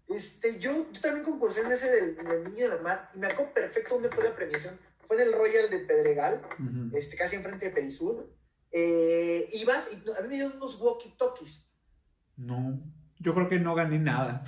Este, 0.09 0.59
yo, 0.59 0.91
yo 0.91 1.01
también 1.01 1.23
concursé 1.25 1.61
en 1.61 1.71
ese 1.71 1.89
del, 1.89 2.15
del 2.15 2.43
Niño 2.43 2.69
de 2.69 2.75
la 2.75 2.81
Mar 2.81 3.11
y 3.15 3.19
me 3.19 3.27
acuerdo 3.27 3.53
perfecto 3.53 3.95
dónde 3.95 4.09
fue 4.09 4.23
la 4.23 4.35
premiación. 4.35 4.77
Fue 5.07 5.15
en 5.17 5.27
el 5.27 5.33
Royal 5.33 5.69
de 5.69 5.79
Pedregal, 5.79 6.41
este, 6.93 7.17
casi 7.17 7.35
enfrente 7.35 7.65
de 7.67 7.71
Perisur. 7.71 8.29
Eh, 8.71 9.49
ibas 9.53 9.89
y 9.91 10.09
a 10.17 10.21
mí 10.21 10.29
me 10.29 10.35
dieron 10.35 10.57
unos 10.57 10.79
walkie-talkies. 10.81 11.67
No, 12.37 12.81
yo 13.19 13.33
creo 13.33 13.47
que 13.49 13.59
no 13.59 13.75
gané 13.75 13.99
nada. 13.99 14.43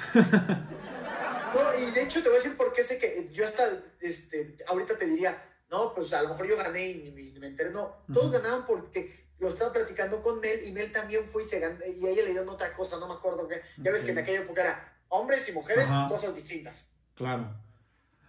No, 1.53 1.79
y 1.79 1.91
de 1.91 2.03
hecho 2.03 2.21
te 2.21 2.29
voy 2.29 2.37
a 2.37 2.41
decir 2.41 2.57
por 2.57 2.73
qué 2.73 2.83
sé 2.83 2.99
que 2.99 3.29
yo 3.31 3.45
hasta, 3.45 3.69
este, 4.01 4.57
ahorita 4.67 4.97
te 4.97 5.05
diría, 5.05 5.41
no, 5.69 5.93
pues 5.93 6.11
a 6.13 6.21
lo 6.21 6.29
mejor 6.29 6.47
yo 6.47 6.57
gané 6.57 6.89
y 6.89 7.11
ni, 7.11 7.39
me 7.39 7.47
enteré. 7.47 7.71
No, 7.71 8.03
todos 8.13 8.27
Ujú. 8.27 8.33
ganaban 8.33 8.65
porque 8.65 9.24
lo 9.39 9.49
estaba 9.49 9.73
platicando 9.73 10.21
con 10.21 10.39
Mel 10.39 10.65
y 10.65 10.71
Mel 10.71 10.91
también 10.91 11.25
fue 11.25 11.43
y 11.43 11.47
se 11.47 11.57
y 11.59 12.05
a 12.05 12.09
ella 12.09 12.23
le 12.23 12.29
dieron 12.31 12.49
otra 12.49 12.73
cosa, 12.73 12.97
no 12.99 13.07
me 13.07 13.13
acuerdo 13.15 13.47
qué. 13.47 13.61
Ya 13.77 13.91
ves 13.91 14.03
que 14.03 14.11
en 14.11 14.19
aquella 14.19 14.39
época 14.41 14.61
era 14.61 14.93
hombres 15.09 15.47
y 15.49 15.51
mujeres, 15.53 15.85
Ajá. 15.85 16.07
cosas 16.09 16.35
distintas. 16.35 16.91
Claro. 17.15 17.53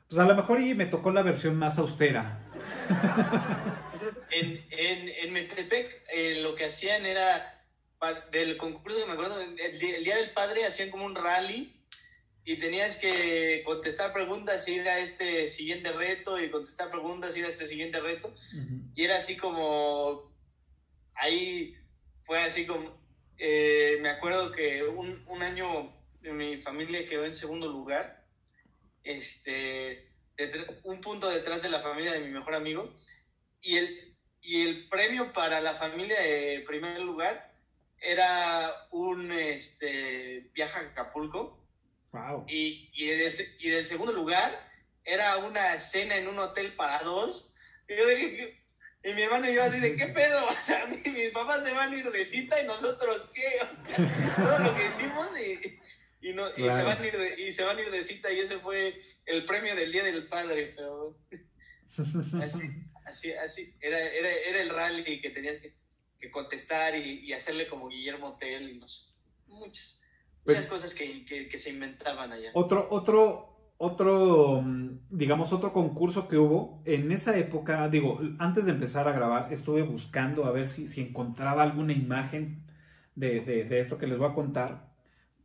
Pues 0.09 0.19
a 0.21 0.25
lo 0.25 0.35
mejor 0.37 0.61
y 0.61 0.75
me 0.75 0.87
tocó 0.87 1.11
la 1.11 1.23
versión 1.23 1.57
más 1.57 1.79
austera. 1.79 2.41
En, 4.31 4.65
en, 4.71 5.09
en 5.09 5.33
Metepec 5.33 6.05
eh, 6.13 6.41
lo 6.43 6.55
que 6.55 6.67
hacían 6.67 7.07
era, 7.07 7.65
del 8.31 8.57
concurso 8.59 8.99
que 8.99 9.07
me 9.07 9.13
acuerdo, 9.13 9.41
el, 9.41 9.79
día- 9.79 9.97
el 9.97 10.05
Día 10.05 10.17
del 10.17 10.31
Padre 10.33 10.67
hacían 10.67 10.91
como 10.91 11.07
un 11.07 11.15
rally 11.15 11.75
y 12.45 12.59
tenías 12.59 12.99
que 12.99 13.63
contestar 13.65 14.13
preguntas, 14.13 14.69
ir 14.69 14.87
a 14.89 14.99
este 15.01 15.49
siguiente 15.49 15.91
reto 15.93 16.39
y 16.39 16.51
contestar 16.51 16.91
preguntas, 16.91 17.37
ir 17.37 17.47
a 17.47 17.49
este 17.49 17.67
siguiente 17.67 17.99
reto. 18.01 18.33
Y 18.95 19.05
era 19.05 19.17
así 19.17 19.37
como, 19.37 20.31
ahí 21.17 21.77
fue 22.25 22.43
así 22.43 22.67
como, 22.67 22.99
eh, 23.39 23.99
me 24.01 24.09
acuerdo 24.09 24.53
que 24.53 24.85
un, 24.85 25.25
un 25.29 25.43
año 25.43 25.95
mi 26.23 26.57
familia 26.59 27.07
quedó 27.07 27.25
en 27.25 27.35
segundo 27.35 27.69
lugar, 27.69 28.25
este, 29.05 30.11
un 30.83 31.01
punto 31.01 31.29
detrás 31.29 31.63
de 31.63 31.69
la 31.71 31.81
familia 31.81 32.13
de 32.13 32.21
mi 32.21 32.31
mejor 32.31 32.55
amigo, 32.55 32.93
y 33.61 33.77
el, 33.77 34.17
y 34.41 34.63
el 34.67 34.89
premio 34.89 35.33
para 35.33 35.61
la 35.61 35.75
familia 35.75 36.21
de 36.21 36.65
primer 36.67 37.01
lugar 37.01 37.53
era 38.01 38.71
un 38.91 39.33
este, 39.33 40.51
viaje 40.55 40.79
a 40.79 40.83
Acapulco, 40.91 41.63
Wow. 42.13 42.47
y, 42.49 42.89
y, 42.95 43.09
del, 43.09 43.33
y 43.59 43.69
del 43.69 43.85
segundo 43.85 44.13
lugar 44.13 44.67
era 45.05 45.37
una 45.39 45.79
cena 45.79 46.17
en 46.17 46.29
un 46.29 46.39
hotel 46.39 46.73
para 46.75 47.05
dos. 47.05 47.55
Y 47.89 47.97
yo 47.97 48.09
dije. 48.09 48.66
Y 49.09 49.15
mi 49.15 49.23
hermano 49.23 49.49
y 49.51 49.55
yo 49.55 49.63
así 49.63 49.81
de, 49.81 49.97
¿qué 49.97 50.07
pedo? 50.09 50.47
O 50.49 50.53
sea, 50.53 50.87
mi- 50.87 51.11
mis 51.11 51.31
papás 51.31 51.65
se 51.65 51.73
van 51.73 51.93
a 51.93 51.97
ir 51.97 52.11
de 52.11 52.25
cita 52.25 52.61
y 52.61 52.67
nosotros 52.67 53.31
qué? 53.35 53.43
O 53.63 53.95
sea, 53.95 54.37
todo 54.37 54.59
lo 54.59 54.77
que 54.77 54.87
hicimos 54.87 55.29
y, 55.39 56.29
y, 56.29 56.33
no, 56.33 56.49
y, 56.57 56.63
se 56.63 56.83
van 56.83 57.01
a 57.03 57.07
ir 57.07 57.17
de, 57.17 57.41
y 57.41 57.53
se 57.53 57.65
van 57.65 57.79
a 57.79 57.81
ir 57.81 57.91
de 57.91 58.03
cita 58.03 58.33
y 58.33 58.41
ese 58.41 58.59
fue 58.59 59.01
el 59.27 59.45
premio 59.45 59.75
del 59.77 59.93
Día 59.93 60.05
del 60.05 60.27
Padre. 60.29 60.75
Pero 60.77 61.17
así, 62.43 62.61
así, 63.05 63.33
así 63.33 63.75
era, 63.81 63.99
era, 64.01 64.31
era 64.31 64.61
el 64.61 64.71
rally 64.71 65.21
que 65.21 65.31
tenías 65.31 65.59
que, 65.59 65.75
que 66.21 66.31
contestar 66.31 66.97
y, 66.97 67.21
y 67.21 67.33
hacerle 67.33 67.69
como 67.69 67.89
Guillermo 67.89 68.37
Tell 68.39 68.69
y 68.71 68.79
no 68.79 68.89
sé, 68.89 69.05
muchas, 69.47 70.01
Pues- 70.45 70.57
muchas 70.57 70.71
cosas 70.71 70.95
que, 70.95 71.25
que, 71.25 71.49
que 71.49 71.59
se 71.59 71.71
inventaban 71.71 72.33
allá. 72.33 72.51
Otro, 72.55 72.89
otro, 72.91 73.56
otro, 73.79 74.63
mm, 74.63 75.01
digamos, 75.11 75.53
otro 75.53 75.73
concurso 75.73 76.29
que 76.29 76.39
hubo. 76.39 76.83
En 76.85 77.13
esa 77.13 77.37
época, 77.37 77.89
digo, 77.89 78.21
antes 78.39 78.67
de 78.67 78.73
empezar 78.73 79.09
a 79.09 79.13
grabar, 79.13 79.53
estuve 79.53 79.83
buscando 79.83 80.47
a 80.47 80.53
ver 80.53 80.67
si, 80.67 80.89
si 80.89 81.03
encontraba 81.03 81.63
alguna 81.63 81.93
imagen 81.93 82.65
de, 83.15 83.41
de, 83.41 83.81
esto 83.81 83.99
que 83.99 84.07
les 84.07 84.19
voy 84.19 84.31
a 84.31 84.35
contar, 84.35 84.93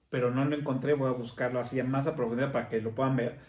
pero 0.10 0.32
no 0.32 0.46
lo 0.46 0.56
encontré, 0.58 0.94
voy 0.94 1.10
a 1.10 1.14
buscarlo 1.14 1.60
así 1.60 1.82
más 1.84 2.08
a 2.08 2.16
profundidad 2.16 2.52
para 2.52 2.70
que 2.70 2.82
lo 2.82 2.92
puedan 2.96 3.16
ver. 3.16 3.40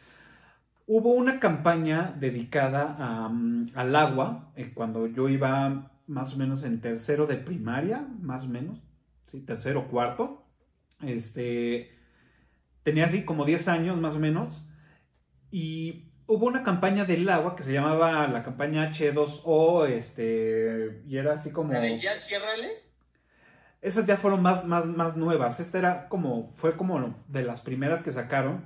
Hubo 0.87 1.12
una 1.14 1.40
campaña 1.40 2.14
dedicada 2.18 3.29
mm, 3.29 3.68
al 3.75 3.97
agua, 3.97 4.53
eh, 4.57 4.73
cuando 4.75 5.07
yo 5.07 5.29
iba 5.29 5.92
más 6.07 6.35
o 6.35 6.38
menos 6.38 6.64
en 6.64 6.81
tercero 6.81 7.27
de 7.27 7.37
primaria, 7.37 8.07
más 8.21 8.45
o 8.45 8.49
menos, 8.49 8.81
sí, 9.27 9.40
tercero, 9.40 9.88
cuarto. 9.88 10.45
Este, 11.01 11.90
tenía 12.83 13.07
así 13.07 13.25
como 13.25 13.45
10 13.45 13.68
años 13.68 14.01
más 14.01 14.14
o 14.16 14.21
menos 14.21 14.68
y 15.53 16.09
hubo 16.27 16.47
una 16.47 16.65
campaña 16.65 17.05
del 17.05 17.29
agua 17.29 17.55
que 17.55 17.62
se 17.62 17.75
llamaba 17.75 18.27
la 18.27 18.43
campaña 18.43 18.91
H2O, 18.91 19.87
este, 19.87 21.03
y 21.07 21.19
era 21.19 21.35
así 21.35 21.53
como... 21.53 21.75
ya 21.75 22.17
ciérrale? 22.17 22.71
Esas 23.83 24.07
ya 24.07 24.17
fueron 24.17 24.43
más, 24.43 24.65
más, 24.65 24.87
más 24.87 25.17
nuevas. 25.17 25.61
Esta 25.61 25.79
era 25.79 26.09
como, 26.09 26.53
fue 26.55 26.77
como 26.77 27.23
de 27.29 27.43
las 27.43 27.61
primeras 27.61 28.03
que 28.03 28.12
sacaron. 28.12 28.65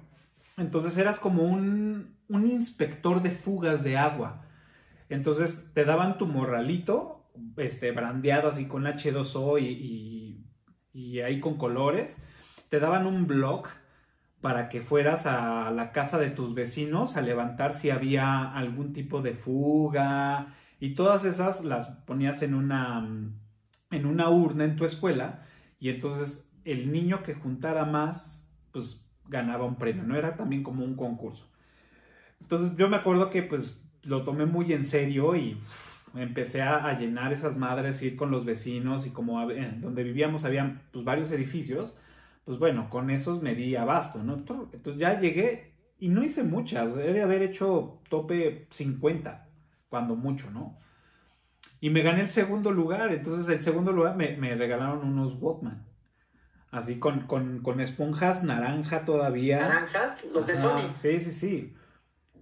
Entonces 0.57 0.97
eras 0.97 1.19
como 1.19 1.43
un, 1.43 2.17
un 2.29 2.47
inspector 2.47 3.21
de 3.21 3.31
fugas 3.31 3.83
de 3.83 3.97
agua. 3.97 4.45
Entonces 5.09 5.73
te 5.75 5.85
daban 5.85 6.19
tu 6.19 6.27
morralito, 6.27 7.29
este, 7.57 7.91
brandeado 7.91 8.49
así 8.49 8.69
con 8.69 8.85
H2O 8.85 9.61
y, 9.61 9.67
y, 9.67 10.47
y 10.93 11.21
ahí 11.21 11.41
con 11.41 11.59
colores. 11.59 12.17
Te 12.69 12.79
daban 12.79 13.07
un 13.07 13.27
blog 13.27 13.67
para 14.41 14.69
que 14.69 14.81
fueras 14.81 15.27
a 15.27 15.71
la 15.71 15.93
casa 15.93 16.19
de 16.19 16.31
tus 16.31 16.55
vecinos 16.55 17.17
a 17.17 17.23
levantar 17.23 17.75
si 17.75 17.91
había 17.91 18.53
algún 18.53 18.93
tipo 18.93 19.23
de 19.23 19.33
fuga 19.33 20.55
y 20.79 20.95
todas 20.95 21.25
esas 21.25 21.65
las 21.65 21.91
ponías 22.07 22.43
en 22.43 22.55
una 22.55 23.09
en 23.91 24.07
una 24.07 24.29
urna 24.29 24.65
en 24.65 24.77
tu 24.77 24.85
escuela 24.85 25.45
y 25.79 25.89
entonces 25.89 26.53
el 26.65 26.93
niño 26.93 27.23
que 27.23 27.35
juntara 27.35 27.85
más 27.85 28.55
pues 28.73 29.09
ganaba 29.29 29.65
un 29.65 29.77
premio, 29.77 30.03
no 30.03 30.17
era 30.17 30.37
también 30.37 30.63
como 30.63 30.85
un 30.85 30.95
concurso. 30.95 31.49
Entonces 32.41 32.77
yo 32.77 32.89
me 32.89 32.97
acuerdo 32.97 33.31
que 33.31 33.43
pues 33.43 33.83
lo 34.05 34.23
tomé 34.23 34.47
muy 34.47 34.73
en 34.73 34.85
serio 34.85 35.35
y 35.35 35.57
empecé 36.15 36.63
a, 36.63 36.99
llenar 36.99 37.33
esas 37.33 37.57
madres, 37.57 38.03
ir 38.03 38.17
con 38.17 38.31
los 38.31 38.45
vecinos 38.45 39.07
y 39.07 39.11
como 39.11 39.41
donde 39.81 40.03
vivíamos 40.03 40.45
había 40.45 40.83
pues 40.93 41.05
varios 41.05 41.31
edificios, 41.33 41.97
pues 42.47 42.61
bueno, 42.61 42.89
con 42.89 43.11
esos 43.11 43.43
me 43.43 43.57
di 43.57 43.75
abasto, 43.75 44.23
¿no? 44.23 44.35
Entonces 44.35 45.01
ya 45.01 45.19
llegué 45.19 45.75
y 45.99 46.09
no 46.09 46.23
hice 46.23 46.45
muchas, 46.45 46.97
he 46.97 47.13
de 47.13 47.21
haber 47.21 47.43
hecho 47.43 48.01
tope 48.09 48.69
50, 48.71 49.49
cuando 49.89 50.15
mucho, 50.15 50.49
¿no? 50.53 50.79
Y 51.81 51.91
me 51.91 52.03
gané 52.03 52.21
el 52.21 52.29
segundo 52.29 52.71
lugar, 52.71 53.13
entonces 53.13 53.49
el 53.49 53.65
segundo 53.65 53.91
lugar 53.91 54.15
me, 54.15 54.37
regalaron 54.55 55.05
unos 55.05 55.37
Walkman. 55.41 55.85
Así 56.71 57.01
con, 57.01 57.27
con, 57.27 57.81
esponjas 57.81 58.45
naranja 58.45 59.05
todavía. 59.05 59.61
¿Naranjas? 59.61 60.25
Los 60.33 60.47
de 60.47 60.55
Sony. 60.55 60.95
Sí, 60.95 61.19
sí, 61.19 61.33
sí. 61.33 61.75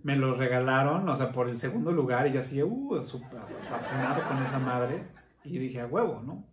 Me 0.03 0.17
los 0.17 0.37
regalaron, 0.37 1.09
o 1.09 1.17
sea, 1.17 1.33
por 1.33 1.49
el 1.49 1.57
segundo 1.57 1.93
lugar 1.93 2.27
y 2.27 2.33
yo 2.33 2.41
así, 2.41 2.63
uh, 2.63 3.03
súper 3.03 3.41
fascinado 3.71 4.23
con 4.25 4.43
esa 4.43 4.59
madre. 4.59 5.03
Y 5.45 5.57
dije, 5.59 5.81
a 5.81 5.87
huevo, 5.87 6.21
¿no? 6.21 6.45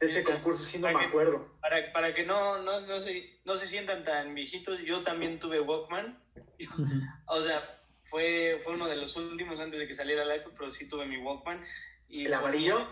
Este 0.00 0.24
concurso, 0.24 0.64
sí 0.64 0.78
no 0.78 0.92
me 0.92 1.04
acuerdo. 1.04 1.56
Para, 1.60 1.92
para 1.92 2.14
que 2.14 2.24
no, 2.24 2.62
no, 2.62 2.80
no, 2.80 3.00
se, 3.00 3.40
no 3.44 3.56
se 3.56 3.68
sientan 3.68 4.04
tan 4.04 4.34
viejitos, 4.34 4.80
yo 4.80 5.02
también 5.02 5.38
tuve 5.38 5.60
Walkman. 5.60 6.22
o 7.26 7.42
sea, 7.42 7.80
fue, 8.10 8.60
fue 8.62 8.74
uno 8.74 8.88
de 8.88 8.96
los 8.96 9.16
últimos 9.16 9.60
antes 9.60 9.80
de 9.80 9.86
que 9.86 9.94
saliera 9.94 10.22
el 10.22 10.40
iPod, 10.40 10.52
pero 10.56 10.70
sí 10.70 10.88
tuve 10.88 11.06
mi 11.06 11.18
Walkman. 11.18 11.64
Y 12.08 12.26
¿El 12.26 12.34
amarillo? 12.34 12.86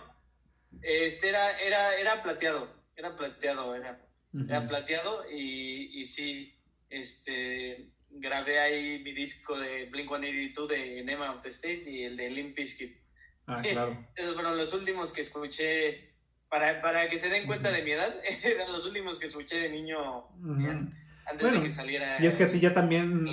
Este 0.83 1.29
era, 1.29 1.61
era, 1.61 1.97
era 1.97 2.23
plateado, 2.23 2.69
era 2.97 3.17
plateado, 3.17 3.75
era, 3.75 4.05
era 4.49 4.67
plateado 4.67 5.25
y, 5.31 6.01
y 6.01 6.05
sí, 6.07 6.59
este, 6.91 7.91
grabé 8.11 8.59
ahí 8.59 9.03
mi 9.03 9.13
disco 9.13 9.59
de 9.59 9.91
Blink-182 9.91 10.67
de 10.67 11.01
Enema 11.01 11.33
of 11.33 11.43
the 11.43 11.51
State 11.51 11.85
y 11.87 12.05
el 12.05 12.17
de 12.17 12.31
Limp 12.31 12.57
Bizkit. 12.57 12.97
Ah, 13.47 13.63
claro. 13.63 14.07
Esos 14.17 14.35
fueron 14.35 14.57
los 14.57 14.73
últimos 14.73 15.13
que 15.13 15.21
escuché 15.21 16.14
para, 16.55 16.81
para 16.81 17.09
que 17.09 17.19
se 17.19 17.29
den 17.31 17.47
cuenta 17.49 17.73
de 17.73 17.83
mi 17.83 17.91
edad, 17.91 18.15
eran 18.45 18.71
los 18.71 18.87
últimos 18.87 19.19
que 19.19 19.27
escuché 19.27 19.59
de 19.59 19.71
niño 19.71 20.25
antes 21.27 21.53
de 21.53 21.61
que 21.61 21.73
saliera. 21.73 22.17
Y 22.23 22.27
es 22.27 22.37
que 22.37 22.45
a 22.45 22.53
ti 22.53 22.61
ya 22.61 22.73
también. 22.73 23.27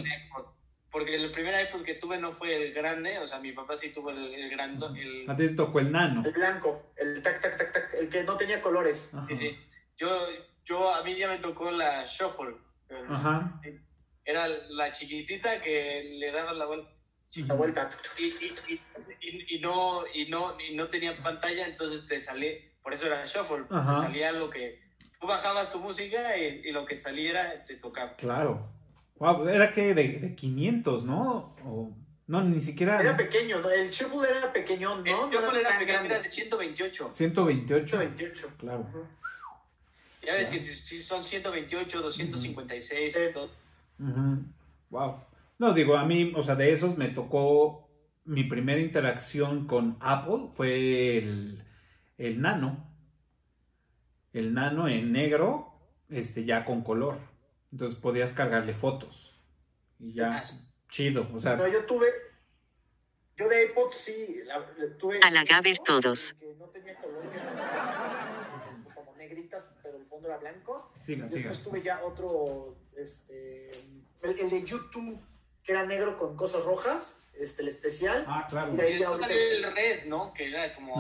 Porque 0.90 1.16
el 1.16 1.32
primer 1.32 1.68
iPod 1.68 1.84
que 1.84 1.94
tuve 1.94 2.18
no 2.18 2.32
fue 2.32 2.56
el 2.56 2.74
grande, 2.74 3.20
o 3.20 3.28
sea, 3.28 3.40
mi 3.40 3.52
papá 3.52 3.78
sí 3.78 3.90
tuvo 3.94 4.10
el, 4.10 4.34
el 4.34 4.50
grande. 4.50 4.88
El... 5.00 5.30
A 5.30 5.38
ti 5.38 5.50
te 5.50 5.54
tocó 5.54 5.80
el 5.80 5.92
nano. 5.92 6.24
El 6.26 6.34
blanco, 6.34 6.94
el 6.98 7.22
tac, 7.22 7.40
tac, 7.42 7.58
tac, 7.58 7.72
tac, 7.72 7.94
el 7.94 8.10
que 8.10 8.24
no 8.24 8.36
tenía 8.38 8.60
colores. 8.60 9.12
Sí, 9.28 9.38
sí. 9.38 9.56
Yo, 9.98 10.10
yo, 10.66 10.92
a 10.92 11.04
mí 11.04 11.16
ya 11.16 11.28
me 11.28 11.38
tocó 11.38 11.70
la 11.70 12.08
Shuffle. 12.08 12.56
Ajá. 13.08 13.62
Era 14.26 14.48
la 14.48 14.92
chiquitita 14.92 15.62
que 15.62 16.16
le 16.18 16.32
daba 16.32 16.54
la 16.54 16.66
vuelta. 16.66 16.92
La 17.36 17.54
vuelta. 17.54 17.88
Y, 18.18 18.24
y, 18.26 18.82
y, 19.22 19.56
y, 19.56 19.60
no, 19.60 20.06
y, 20.12 20.26
no, 20.26 20.60
y 20.60 20.74
no 20.74 20.90
tenía 20.90 21.22
pantalla, 21.22 21.68
entonces 21.68 22.08
te 22.08 22.20
salía 22.20 22.71
por 22.84 22.94
eso 22.94 23.08
era 23.08 23.26
shuffle, 23.26 23.65
salía 23.70 24.32
lo 24.32 24.50
que... 24.50 24.80
Tú 25.20 25.28
bajabas 25.28 25.72
tu 25.72 25.80
música 25.80 26.36
y, 26.38 26.72
lo 26.72 26.86
que 26.86 26.98
saliera 26.98 27.63
te 27.65 27.76
tocaba. 27.76 28.15
Claro. 28.15 28.67
Wow, 29.17 29.48
era 29.48 29.72
que 29.72 29.94
de, 29.94 30.36
500, 30.36 31.04
¿no? 31.04 31.56
O, 31.63 31.91
no, 32.28 32.44
ni 32.44 32.60
siquiera... 32.60 33.00
Era 33.00 33.15
pequeño, 33.15 33.58
el 33.70 33.91
shuffle 33.91 34.28
era 34.28 34.52
pequeño, 34.52 34.96
¿no? 34.96 35.26
El 35.26 35.32
shuffle 35.32 35.60
era, 35.60 35.78
pequeño, 35.78 36.00
era 36.06 36.22
de 36.22 36.32
128. 36.32 37.12
128. 37.12 37.98
128. 37.98 38.50
Claro. 38.58 38.88
Ya 40.24 40.34
ves 40.36 40.50
que 40.50 40.65
son 40.65 41.24
128, 41.24 42.02
256 42.02 43.15
y 43.15 43.34
todo. 43.34 43.50
Wow. 44.89 45.20
No, 45.60 45.74
digo, 45.74 45.96
a 45.96 46.06
mí, 46.06 46.34
o 46.36 46.41
sea, 46.41 46.56
de 46.56 46.72
esos 46.72 46.98
me 46.98 47.10
tocó 47.10 47.88
mi 48.26 48.44
primera 48.44 48.80
interacción 48.80 49.67
con 49.67 49.98
Apple 50.00 50.50
fue 50.56 51.17
el, 51.17 51.63
el 52.22 52.40
nano. 52.42 52.88
El 54.32 54.54
nano 54.54 54.88
en 54.88 55.12
negro, 55.12 55.74
este, 56.10 56.46
ya 56.46 56.64
con 56.64 56.84
color. 56.84 57.18
Entonces 57.72 57.98
podías 57.98 58.32
cargarle 58.34 58.74
fotos. 58.74 59.36
Y 60.00 60.14
ya, 60.14 60.42
chido. 60.90 61.28
O 61.34 61.40
sea, 61.40 61.56
no, 61.56 61.68
yo 61.68 61.84
tuve. 61.86 62.08
Yo 63.36 63.50
de 63.50 63.66
iPod 63.66 63.92
sí, 63.92 64.42
la, 64.46 64.66
tuve. 64.98 65.20
A 65.24 65.32
la 65.32 65.44
Gaber 65.44 65.80
todos. 65.80 66.34
Que 66.34 66.54
no 66.56 66.66
tenía 66.68 66.96
color, 66.96 67.24
como 68.94 69.16
negritas, 69.16 69.64
pero 69.82 69.98
el 69.98 70.06
fondo 70.06 70.28
era 70.28 70.38
blanco. 70.38 70.94
Sigan, 71.00 71.30
Después 71.30 71.64
tuve 71.64 71.82
ya 71.82 72.04
otro. 72.04 72.78
Este, 72.96 73.72
el, 74.22 74.40
el 74.40 74.50
de 74.50 74.64
YouTube, 74.64 75.20
que 75.64 75.72
era 75.72 75.86
negro 75.86 76.18
con 76.18 76.36
cosas 76.38 76.64
rojas. 76.66 77.30
Este, 77.34 77.64
el 77.64 77.70
especial. 77.70 78.24
Ah, 78.28 78.46
claro. 78.50 78.74
Y 78.74 78.78
de 78.78 78.84
ahí 78.84 79.02
el 79.02 79.74
red, 79.74 80.06
¿no? 80.06 80.34
Que 80.34 80.50
era 80.50 80.76
como 80.76 80.96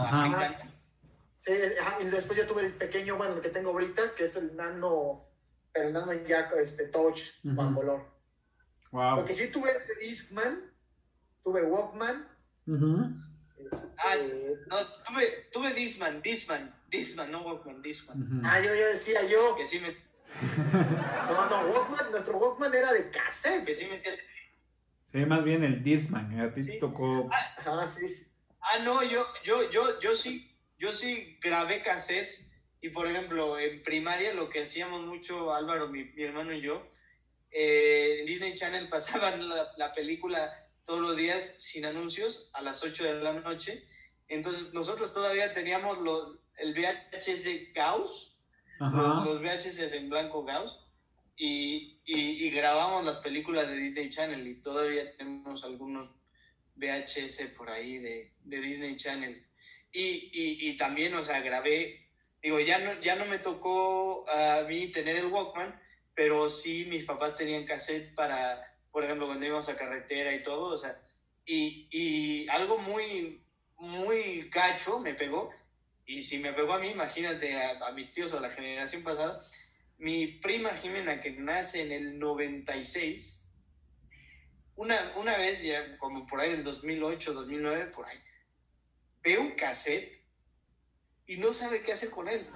Sí, 1.41 1.53
y 2.01 2.05
después 2.05 2.37
ya 2.37 2.45
tuve 2.45 2.67
el 2.67 2.73
pequeño, 2.73 3.17
bueno, 3.17 3.33
el 3.33 3.41
que 3.41 3.49
tengo 3.49 3.71
ahorita, 3.71 4.13
que 4.15 4.25
es 4.25 4.35
el 4.35 4.55
nano, 4.55 5.27
el 5.73 5.91
nano 5.91 6.13
ya 6.13 6.41
este, 6.61 6.87
touch 6.89 7.41
con 7.55 7.73
color. 7.73 8.05
Wow. 8.91 9.15
Porque 9.15 9.33
sí 9.33 9.51
tuve 9.51 9.71
Discman, 9.99 10.71
tuve 11.43 11.63
Walkman. 11.63 12.27
Este, 13.57 13.87
ah, 13.97 14.15
no, 14.67 14.77
tuve, 15.07 15.49
tuve 15.51 15.73
Discman, 15.73 16.21
Discman, 16.21 16.75
Discman, 16.89 17.31
no 17.31 17.41
Walkman, 17.41 17.81
Discman. 17.81 18.41
Ah, 18.45 18.59
yo 18.59 18.75
ya 18.75 18.89
decía 18.89 19.23
yo. 19.27 19.55
Que 19.55 19.65
sí 19.65 19.79
me... 19.79 19.97
no, 21.27 21.49
no, 21.49 21.71
Walkman, 21.71 22.11
nuestro 22.11 22.37
Walkman 22.37 22.71
era 22.71 22.93
de 22.93 23.09
cassette. 23.09 23.65
Que 23.65 23.73
sí 23.73 23.87
me... 23.89 23.99
Sí, 25.11 25.25
más 25.25 25.43
bien 25.43 25.63
el 25.63 25.83
Discman, 25.83 26.39
a 26.39 26.53
ti 26.53 26.63
te 26.63 26.77
tocó... 26.77 27.31
Ah, 27.65 27.87
sí, 27.87 28.07
sí. 28.07 28.31
Ah, 28.61 28.77
no, 28.83 29.01
yo, 29.01 29.25
yo, 29.43 29.71
yo, 29.71 29.99
yo 29.99 30.15
sí 30.15 30.50
yo 30.81 30.91
sí 30.91 31.37
grabé 31.39 31.83
cassettes 31.83 32.43
y, 32.81 32.89
por 32.89 33.05
ejemplo, 33.05 33.59
en 33.59 33.83
primaria 33.83 34.33
lo 34.33 34.49
que 34.49 34.63
hacíamos 34.63 35.05
mucho 35.05 35.53
Álvaro, 35.53 35.87
mi, 35.87 36.11
hermano 36.17 36.53
y 36.53 36.61
yo, 36.61 36.89
eh, 37.51 38.17
en 38.19 38.25
Disney 38.25 38.55
Channel 38.55 38.89
pasaban 38.95 39.47
la, 39.47 39.93
película 39.93 40.51
todos 40.83 40.99
los 40.99 41.15
días 41.15 41.61
sin 41.61 41.85
anuncios 41.85 42.49
a 42.53 42.63
las 42.63 42.83
8 42.83 43.03
de 43.03 43.23
la 43.23 43.33
noche. 43.33 43.85
Entonces 44.27 44.73
nosotros 44.73 45.13
todavía 45.13 45.53
teníamos 45.53 45.99
el 46.57 46.73
VHS 46.73 47.73
Gauss, 47.75 48.39
los, 48.79 49.39
VHS 49.39 49.93
en 49.93 50.09
blanco 50.09 50.43
Gauss, 50.43 50.79
y, 51.37 51.99
y, 52.05 52.49
grabamos 52.49 53.05
las 53.05 53.17
películas 53.17 53.69
de 53.69 53.75
Disney 53.75 54.09
Channel 54.09 54.47
y 54.47 54.61
todavía 54.61 55.15
tenemos 55.17 55.63
algunos 55.63 56.09
VHS 56.75 57.53
por 57.55 57.69
ahí 57.69 57.99
de, 57.99 58.33
de 58.43 58.59
Disney 58.59 58.95
Channel. 58.95 59.45
Y, 59.93 60.29
y, 60.69 60.77
también, 60.77 61.13
o 61.15 61.23
sea, 61.23 61.41
grabé, 61.41 62.07
digo, 62.41 62.59
ya 62.59 62.79
no, 62.79 62.99
ya 63.01 63.15
no 63.15 63.25
me 63.25 63.39
tocó 63.39 64.27
a 64.29 64.63
mí 64.63 64.91
tener 64.91 65.17
el 65.17 65.25
Walkman, 65.25 65.79
pero 66.15 66.47
sí 66.49 66.85
mis 66.85 67.03
papás 67.03 67.35
tenían 67.35 67.65
cassette 67.65 68.15
para, 68.15 68.73
por 68.91 69.03
ejemplo, 69.03 69.27
cuando 69.27 69.45
íbamos 69.45 69.67
a 69.67 69.77
carretera 69.77 70.33
y 70.33 70.43
todo, 70.43 70.73
o 70.73 70.77
sea, 70.77 71.01
y, 71.45 71.87
y 71.91 72.47
algo 72.49 72.77
muy, 72.77 73.43
muy 73.77 74.49
gacho 74.49 74.99
me 74.99 75.13
pegó, 75.13 75.51
y 76.05 76.21
si 76.21 76.39
me 76.39 76.53
pegó 76.53 76.73
a 76.73 76.79
mí, 76.79 76.89
imagínate 76.89 77.55
a, 77.55 77.87
a 77.87 77.91
mis 77.91 78.11
tíos 78.11 78.31
o 78.33 78.37
a 78.37 78.41
la 78.41 78.51
generación 78.51 79.03
pasada, 79.03 79.41
mi 79.97 80.27
prima 80.27 80.71
Jimena, 80.77 81.21
que 81.21 81.31
nace 81.31 81.83
en 81.83 81.91
el 81.91 82.17
96, 82.17 83.47
una, 84.75 85.13
una 85.15 85.37
vez, 85.37 85.61
ya 85.61 85.97
como 85.99 86.25
por 86.25 86.41
ahí 86.41 86.51
del 86.51 86.63
2008, 86.63 87.33
2009, 87.33 87.85
por 87.87 88.07
ahí, 88.07 88.17
ve 89.23 89.37
un 89.37 89.51
cassette 89.51 90.21
y 91.27 91.37
no 91.37 91.53
sabe 91.53 91.81
qué 91.81 91.93
hacer 91.93 92.09
con 92.09 92.27
él. 92.27 92.47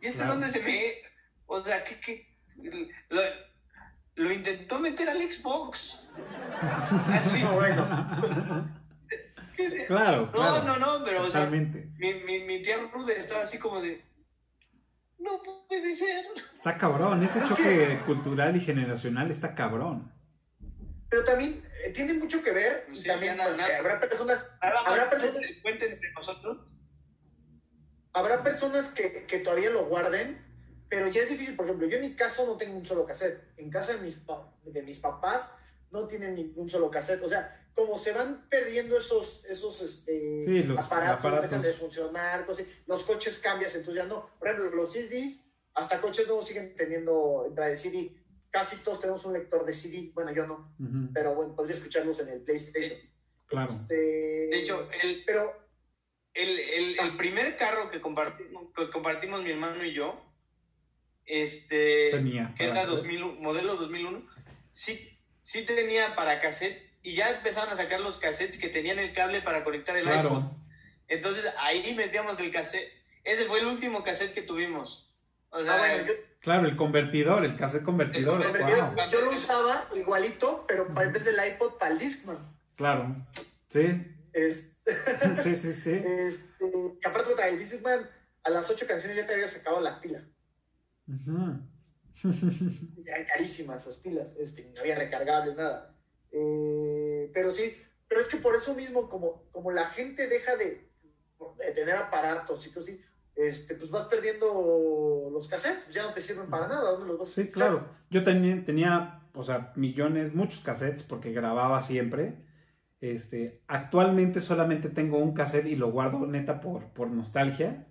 ¿Y 0.00 0.06
este 0.06 0.18
Claro. 0.18 0.32
dónde 0.32 0.48
se 0.48 0.62
me.? 0.62 0.92
O 1.46 1.60
sea, 1.62 1.84
¿qué.? 1.84 2.00
qué? 2.00 2.28
Lo, 3.08 3.20
lo 4.16 4.32
intentó 4.32 4.78
meter 4.78 5.08
al 5.08 5.18
Xbox. 5.30 6.08
Así. 7.08 7.42
bueno. 7.44 8.82
¿qué 9.56 9.70
se- 9.70 9.86
Claro, 9.86 10.26
No, 10.26 10.32
claro. 10.32 10.64
no, 10.64 10.76
no, 10.78 11.04
pero 11.04 11.22
o 11.22 11.30
sea, 11.30 11.46
mi, 11.46 11.60
mi, 12.14 12.40
mi 12.44 12.62
tía 12.62 12.76
Rude 12.92 13.16
estaba 13.18 13.42
así 13.42 13.58
como 13.58 13.80
de. 13.80 14.02
No 15.18 15.40
puede 15.68 15.92
ser. 15.92 16.24
Está 16.54 16.76
cabrón, 16.78 17.22
ese 17.22 17.38
Es 17.40 17.48
choque 17.48 18.00
cultural 18.06 18.56
y 18.56 18.60
generacional 18.60 19.30
está 19.30 19.54
cabrón. 19.54 20.12
Pero 21.12 21.24
también 21.24 21.62
eh, 21.84 21.90
tiene 21.90 22.14
mucho 22.14 22.42
que 22.42 22.52
ver, 22.52 22.86
y 22.90 22.96
Sí, 22.96 23.06
también 23.06 23.36
ya 23.36 23.42
nada, 23.44 23.50
porque 23.50 23.62
nada. 23.68 23.78
habrá 23.80 24.00
personas, 24.00 24.46
Habrá 24.62 25.10
personas- 25.10 25.42
entre 25.62 26.12
nosotros. 26.12 26.66
habrá 28.14 28.42
personas 28.42 28.88
que, 28.88 29.26
que 29.26 29.38
todavía 29.40 29.68
lo 29.68 29.84
guarden, 29.86 30.42
pero 30.88 31.08
ya 31.08 31.20
es 31.20 31.28
difícil. 31.28 31.54
Por 31.54 31.66
ejemplo, 31.66 31.86
yo 31.86 31.96
en 31.96 32.00
mi 32.02 32.14
caso 32.16 32.46
no 32.46 32.56
tengo 32.56 32.78
un 32.78 32.86
solo 32.86 33.04
cassette. 33.04 33.42
En 33.58 33.68
casa 33.70 33.92
de 33.92 34.00
mis, 34.00 34.22
de 34.64 34.82
mis 34.82 35.00
papás 35.00 35.52
no 35.90 36.08
tienen 36.08 36.34
ningún 36.34 36.70
solo 36.70 36.90
cassette. 36.90 37.22
O 37.22 37.28
sea, 37.28 37.58
como 37.74 37.98
se 37.98 38.12
van 38.12 38.48
perdiendo 38.48 38.96
esos, 38.96 39.44
esos 39.44 39.82
este, 39.82 40.44
Sí, 40.46 40.62
los 40.62 40.78
aparatos, 40.80 41.18
aparatos. 41.18 41.50
dejan 41.50 41.62
de 41.62 41.72
funcionar, 41.74 42.46
así. 42.50 42.66
los 42.86 43.04
coches 43.04 43.38
cambias, 43.38 43.74
entonces 43.74 44.02
ya 44.02 44.08
no. 44.08 44.30
Por 44.38 44.48
ejemplo, 44.48 44.70
los 44.74 44.92
CDs, 44.94 45.52
hasta 45.74 46.00
coches 46.00 46.26
nuevos 46.26 46.46
siguen 46.48 46.74
teniendo 46.74 47.44
entrada 47.46 47.68
de 47.70 47.76
CD. 47.76 48.16
Casi 48.52 48.76
todos 48.84 49.00
tenemos 49.00 49.24
un 49.24 49.32
lector 49.32 49.64
de 49.66 49.72
CD. 49.72 50.10
Bueno, 50.14 50.30
yo 50.32 50.46
no, 50.46 50.72
pero 51.12 51.34
bueno, 51.34 51.56
podría 51.56 51.74
escucharlos 51.74 52.20
en 52.20 52.28
el 52.28 52.42
PlayStation. 52.42 53.00
Claro. 53.46 53.66
Este, 53.72 53.94
De 53.94 54.58
hecho, 54.60 54.88
el, 55.02 55.24
pero 55.26 55.52
el, 56.34 56.58
el, 56.58 57.00
el 57.00 57.16
primer 57.16 57.56
carro 57.56 57.90
que 57.90 58.00
compartimos, 58.00 58.68
que 58.76 58.88
compartimos 58.90 59.42
mi 59.42 59.50
hermano 59.50 59.84
y 59.84 59.92
yo, 59.94 60.22
este, 61.26 62.10
Tenía. 62.10 62.54
que 62.56 62.64
era 62.64 62.74
para- 62.74 62.86
2000, 62.86 63.24
modelo 63.40 63.76
2001, 63.76 64.22
sí, 64.70 65.18
sí 65.40 65.64
tenía 65.66 66.14
para 66.14 66.40
cassette 66.40 66.90
y 67.02 67.14
ya 67.14 67.30
empezaron 67.30 67.72
a 67.72 67.76
sacar 67.76 68.00
los 68.00 68.18
cassettes 68.18 68.58
que 68.60 68.68
tenían 68.68 68.98
el 68.98 69.12
cable 69.12 69.40
para 69.42 69.64
conectar 69.64 69.96
el 69.96 70.04
iPod. 70.06 70.42
Entonces 71.08 71.52
ahí 71.58 71.94
metíamos 71.94 72.38
el 72.40 72.52
cassette. 72.52 72.90
Ese 73.24 73.44
fue 73.44 73.60
el 73.60 73.66
último 73.66 74.02
cassette 74.02 74.34
que 74.34 74.42
tuvimos. 74.42 75.10
O 75.50 75.62
sea, 75.62 75.74
ah, 75.74 75.78
bueno, 75.78 76.06
yo, 76.06 76.12
Claro, 76.42 76.66
el 76.66 76.76
convertidor, 76.76 77.44
el 77.44 77.56
cassette 77.56 77.84
convertidor. 77.84 78.42
El 78.42 78.48
convertido, 78.50 78.86
wow. 78.86 79.10
yo 79.10 79.20
lo 79.24 79.30
usaba 79.30 79.88
igualito, 79.94 80.64
pero 80.66 80.92
para, 80.92 81.06
en 81.06 81.12
vez 81.12 81.24
del 81.24 81.36
iPod 81.52 81.78
para 81.78 81.92
el 81.92 81.98
Discman. 81.98 82.38
Claro. 82.74 83.14
Sí, 83.68 84.04
Este, 84.32 84.92
sí, 85.42 85.56
sí, 85.56 85.72
sí. 85.72 86.02
este, 86.04 86.66
y 86.66 87.06
aparte 87.06 87.34
para 87.36 87.48
el 87.48 87.58
Discman, 87.60 88.00
a 88.42 88.50
las 88.50 88.68
ocho 88.70 88.86
canciones 88.88 89.16
ya 89.16 89.26
te 89.26 89.34
había 89.34 89.46
sacado 89.46 89.80
la 89.80 90.00
pila. 90.00 90.24
Ujú. 91.06 91.60
Ya 93.04 93.14
eran 93.14 93.26
carísimas 93.26 93.86
las 93.86 93.96
pilas, 93.96 94.36
este, 94.36 94.70
no 94.74 94.80
había 94.80 94.96
recargables, 94.96 95.56
nada. 95.56 95.96
Eh, 96.30 97.30
pero 97.34 97.50
sí, 97.50 97.80
pero 98.08 98.20
es 98.20 98.28
que 98.28 98.36
por 98.38 98.56
eso 98.56 98.74
mismo, 98.74 99.08
como, 99.08 99.48
como 99.52 99.70
la 99.70 99.86
gente 99.86 100.28
deja 100.28 100.56
de, 100.56 100.88
de 101.58 101.72
tener 101.72 101.96
aparatos 101.96 102.66
y 102.66 102.70
cosas 102.70 102.94
este, 103.36 103.74
pues 103.76 103.90
vas 103.90 104.06
perdiendo 104.06 105.30
los 105.32 105.48
cassettes, 105.48 105.84
pues 105.84 105.94
ya 105.94 106.02
no 106.04 106.12
te 106.12 106.20
sirven 106.20 106.48
para 106.50 106.68
nada, 106.68 106.90
¿dónde 106.92 107.06
los 107.08 107.18
vas 107.18 107.30
a 107.30 107.34
Sí, 107.34 107.40
escuchar? 107.40 107.52
claro. 107.52 107.88
Yo 108.10 108.22
también 108.24 108.64
tenía, 108.64 109.22
o 109.34 109.42
sea, 109.42 109.72
millones, 109.76 110.34
muchos 110.34 110.60
cassettes 110.62 111.02
porque 111.02 111.32
grababa 111.32 111.82
siempre. 111.82 112.44
Este, 113.00 113.62
actualmente 113.68 114.40
solamente 114.40 114.88
tengo 114.90 115.18
un 115.18 115.34
cassette 115.34 115.66
y 115.66 115.76
lo 115.76 115.90
guardo 115.92 116.26
neta 116.26 116.60
por, 116.60 116.92
por 116.92 117.10
nostalgia. 117.10 117.86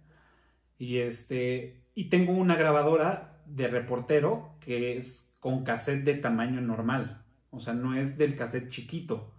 Y 0.78 1.00
este, 1.00 1.84
y 1.96 2.10
tengo 2.10 2.34
una 2.34 2.56
grabadora 2.56 3.42
de 3.46 3.68
reportero 3.68 4.56
que 4.60 4.98
es 4.98 5.36
con 5.40 5.64
cassette 5.64 6.04
de 6.06 6.16
tamaño 6.16 6.62
normal. 6.62 7.26
O 7.52 7.60
sea, 7.60 7.74
no 7.74 7.96
es 7.96 8.18
del 8.18 8.38
cassette 8.38 8.70
chiquito. 8.70 9.34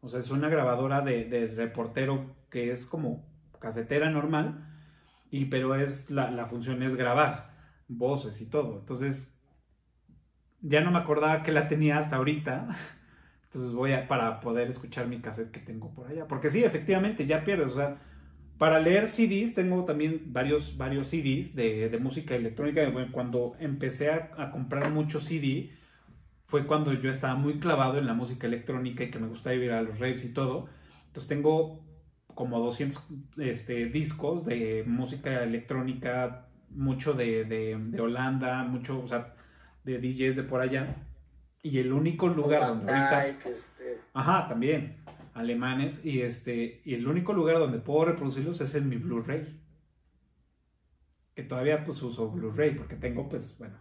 O 0.00 0.08
sea, 0.08 0.20
es 0.20 0.30
una 0.30 0.48
grabadora 0.48 1.00
de, 1.02 1.24
de 1.24 1.48
reportero 1.48 2.36
que 2.50 2.72
es 2.72 2.86
como 2.86 3.26
casetera 3.60 4.10
normal. 4.10 4.73
Y 5.34 5.46
pero 5.46 5.74
es 5.74 6.10
la, 6.10 6.46
función 6.46 6.80
es 6.84 6.94
grabar 6.94 7.50
voces 7.88 8.40
y 8.40 8.48
todo. 8.48 8.78
Entonces, 8.78 9.36
ya 10.60 10.80
no 10.80 10.92
me 10.92 10.98
acordaba 10.98 11.42
que 11.42 11.50
la 11.50 11.66
tenía 11.66 11.98
hasta 11.98 12.14
ahorita. 12.14 12.68
Entonces 13.46 13.72
voy 13.72 13.94
a, 13.94 14.06
para 14.06 14.38
poder 14.38 14.68
escuchar 14.68 15.08
mi 15.08 15.20
cassette 15.20 15.50
que 15.50 15.58
tengo 15.58 15.92
por 15.92 16.06
allá. 16.06 16.28
Porque 16.28 16.50
sí, 16.50 16.62
efectivamente, 16.62 17.26
ya 17.26 17.42
pierdes. 17.42 17.72
O 17.72 17.74
sea, 17.74 17.96
para 18.58 18.78
leer 18.78 19.08
CDs, 19.08 19.56
tengo 19.56 19.84
también 19.84 20.22
varios, 20.26 20.76
varios 20.76 21.08
CDs 21.08 21.56
de, 21.56 21.98
música 22.00 22.36
electrónica. 22.36 22.88
Cuando 23.10 23.56
empecé 23.58 24.12
a, 24.12 24.30
a 24.38 24.52
comprar 24.52 24.92
mucho 24.92 25.18
CD, 25.18 25.72
fue 26.44 26.64
cuando 26.64 26.92
yo 26.92 27.10
estaba 27.10 27.34
muy 27.34 27.58
clavado 27.58 27.98
en 27.98 28.06
la 28.06 28.14
música 28.14 28.46
electrónica 28.46 29.02
y 29.02 29.10
que 29.10 29.18
me 29.18 29.26
gustaba 29.26 29.56
ir 29.56 29.72
a 29.72 29.82
los 29.82 29.98
raves 29.98 30.24
y 30.24 30.32
todo. 30.32 30.68
Entonces 31.08 31.28
tengo 31.28 31.84
como 32.34 32.58
200 32.60 33.08
este, 33.38 33.86
discos 33.86 34.44
de 34.44 34.84
música 34.86 35.42
electrónica, 35.42 36.48
mucho 36.70 37.14
de, 37.14 37.44
de, 37.44 37.76
de 37.78 38.00
Holanda, 38.00 38.64
mucho, 38.64 39.00
o 39.02 39.06
sea, 39.06 39.34
de 39.84 39.98
DJs 39.98 40.36
de 40.36 40.42
por 40.42 40.60
allá. 40.60 40.96
Y 41.62 41.78
el 41.78 41.92
único 41.92 42.28
lugar 42.28 42.66
donde 42.66 42.92
ahorita... 42.92 43.26
Este, 43.48 43.98
Ajá, 44.12 44.48
también. 44.48 44.96
Alemanes. 45.32 46.04
Y 46.04 46.20
este. 46.20 46.82
Y 46.84 46.94
el 46.94 47.06
único 47.08 47.32
lugar 47.32 47.58
donde 47.58 47.78
puedo 47.78 48.04
reproducirlos 48.04 48.60
es 48.60 48.74
en 48.74 48.88
mi 48.88 48.96
Blu-ray. 48.96 49.60
Que 51.34 51.42
todavía 51.42 51.84
pues 51.84 52.02
uso 52.02 52.30
Blu-ray 52.30 52.74
porque 52.76 52.96
tengo 52.96 53.28
pues, 53.28 53.58
bueno, 53.58 53.76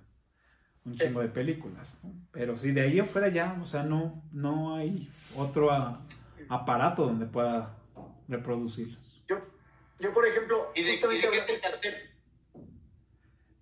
un 0.86 0.96
chingo 0.96 1.22
de 1.22 1.28
películas. 1.28 2.00
¿no? 2.04 2.13
Pero 2.32 2.58
si 2.58 2.72
de 2.72 2.82
ahí 2.82 3.00
afuera 3.00 3.28
ya, 3.28 3.58
o 3.62 3.66
sea, 3.66 3.84
no, 3.84 4.24
no 4.32 4.76
hay 4.76 5.10
otro 5.36 5.72
a- 5.72 6.06
aparato 6.50 7.06
donde 7.06 7.26
pueda 7.26 7.78
reproducirlos. 8.28 9.24
yo, 9.28 9.38
yo, 10.00 10.14
por 10.14 10.28
ejemplo, 10.28 10.72
¿Y 10.76 10.84
de, 10.84 10.90
y 10.90 10.92
de 10.92 10.92
justamente 11.02 11.30
qué 11.30 11.36
es 11.38 11.42
habla- 11.44 11.54
el 11.56 11.62
cassette? 11.62 12.10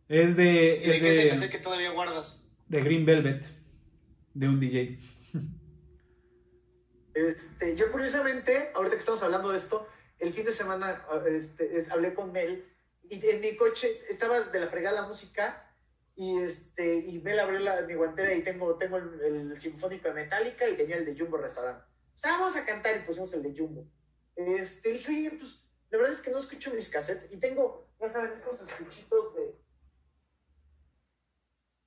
Es 0.07 0.35
de. 0.35 0.43
¿Y 0.83 0.87
de 0.87 0.95
Es 0.95 1.01
qué 1.01 1.09
es 1.11 1.17
el 1.23 1.29
cassette 1.29 1.51
que 1.51 1.57
todavía 1.59 1.91
guardas? 1.91 2.47
de 2.67 2.81
Green 2.81 3.05
Velvet. 3.05 3.43
De 4.33 4.47
un 4.47 4.59
DJ. 4.59 4.97
Este, 7.13 7.75
yo 7.75 7.91
curiosamente, 7.91 8.69
ahorita 8.73 8.95
que 8.95 8.99
estamos 8.99 9.21
hablando 9.23 9.49
de 9.51 9.57
esto, 9.57 9.87
el 10.19 10.31
fin 10.31 10.45
de 10.45 10.53
semana 10.53 11.03
este, 11.27 11.77
es- 11.77 11.91
hablé 11.91 12.13
con 12.13 12.31
Mel 12.31 12.65
y 13.09 13.25
en 13.25 13.41
mi 13.41 13.55
coche 13.57 13.89
estaba 14.09 14.39
de 14.39 14.59
la 14.59 14.67
fregada 14.67 15.01
la 15.01 15.07
música 15.07 15.67
y 16.15 16.37
este 16.37 16.99
y 16.99 17.19
Mel 17.19 17.39
abrió 17.39 17.59
la, 17.59 17.81
mi 17.81 17.95
guantera 17.95 18.33
y 18.33 18.43
tengo, 18.43 18.77
tengo 18.77 18.97
el, 18.97 19.19
el 19.51 19.59
sinfónico 19.59 20.07
de 20.07 20.13
Metallica 20.13 20.69
y 20.69 20.77
tenía 20.77 20.95
el 20.97 21.05
de 21.05 21.17
Jumbo 21.19 21.37
Restaurant. 21.37 21.79
O 21.79 22.17
sea, 22.17 22.33
vamos 22.37 22.55
a 22.55 22.65
cantar 22.65 22.95
y 22.97 23.05
pusimos 23.05 23.33
el 23.33 23.43
de 23.43 23.57
Jumbo. 23.57 23.85
Este, 24.35 24.93
dije, 24.93 25.11
oye, 25.11 25.37
pues 25.39 25.67
la 25.89 25.97
verdad 25.97 26.13
es 26.13 26.21
que 26.21 26.31
no 26.31 26.39
escucho 26.39 26.73
mis 26.73 26.89
cassettes 26.89 27.31
y 27.31 27.39
tengo, 27.39 27.87
ya 27.99 28.11
saben, 28.11 28.33
estos 28.39 28.67
escuchitos 28.69 29.35
de... 29.35 29.61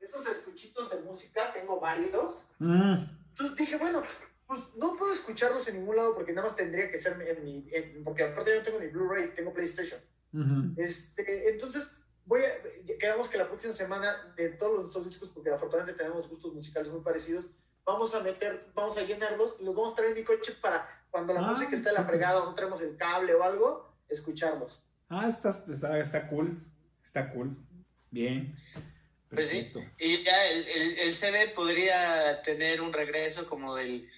Estos 0.01 0.27
escuchitos 0.27 0.91
de 0.91 1.01
música, 1.01 1.53
tengo 1.53 1.81
varios. 1.81 2.47
Mm, 2.59 2.95
Entonces 3.31 3.57
dije, 3.57 3.77
bueno, 3.79 4.03
pues 4.47 4.61
no 4.77 4.97
puedo 4.97 5.13
escucharlos 5.13 5.67
en 5.69 5.77
ningún 5.79 5.97
lado 5.97 6.15
porque 6.15 6.33
nada 6.33 6.49
más 6.49 6.57
tendría 6.57 6.91
que 6.91 6.99
ser 6.99 7.21
en 7.23 7.45
mi. 7.45 7.67
en- 7.73 8.05
porque 8.05 8.25
aparte 8.25 8.51
yo 8.53 8.59
no 8.59 8.65
tengo 8.65 8.81
ni 8.81 8.89
Blu-ray, 8.89 9.35
tengo 9.35 9.53
PlayStation. 9.55 10.01
ujú. 10.33 10.75
Este, 10.77 11.49
entonces, 11.51 11.97
voy 12.27 12.43
a. 12.43 12.97
Quedamos 12.99 13.29
que 13.31 13.39
la 13.39 13.49
próxima 13.49 13.73
semana, 13.73 14.35
de 14.37 14.51
todos 14.51 14.81
nuestros 14.83 15.09
discos, 15.09 15.31
porque 15.31 15.51
afortunadamente 15.51 16.03
tenemos 16.03 16.29
gustos 16.29 16.53
musicales 16.53 16.91
muy 16.91 17.01
parecidos, 17.01 17.47
vamos 17.85 18.15
a 18.15 18.21
meter, 18.23 18.71
vamos 18.75 18.99
a 18.99 19.03
llenarlos 19.03 19.57
y 19.59 19.65
los 19.65 19.75
vamos 19.75 19.95
a 19.95 19.97
traer 19.97 20.11
en 20.13 20.19
mi 20.19 20.25
coche 20.25 20.53
para 20.61 21.04
cuando 21.15 21.33
la 21.33 21.43
Ah, 21.47 21.53
música 21.53 21.77
esté 21.77 21.91
en 21.91 21.95
la 21.95 22.03
fregada, 22.03 22.45
no 22.45 22.57
traemos 22.57 22.81
el 22.83 22.97
cable 22.97 23.33
o 23.35 23.45
algo, 23.45 23.95
escucharlos. 24.09 24.83
Ah, 25.09 25.29
está, 25.29 25.51
está, 25.51 25.97
está 26.01 26.27
cool. 26.27 26.61
Está 27.05 27.31
cool. 27.33 27.57
Bien. 28.11 28.53
Pues 29.31 29.49
sí. 29.49 29.63
Perfecto. 29.63 29.81
Y 30.01 30.25
ya 30.25 30.45
el, 30.49 30.67
el, 30.67 30.99
el 30.99 31.15
CD 31.15 31.53
podría 31.55 32.43
tener 32.43 32.81
un 32.81 32.93
regreso 32.93 33.47
como 33.49 33.77
del 33.77 34.11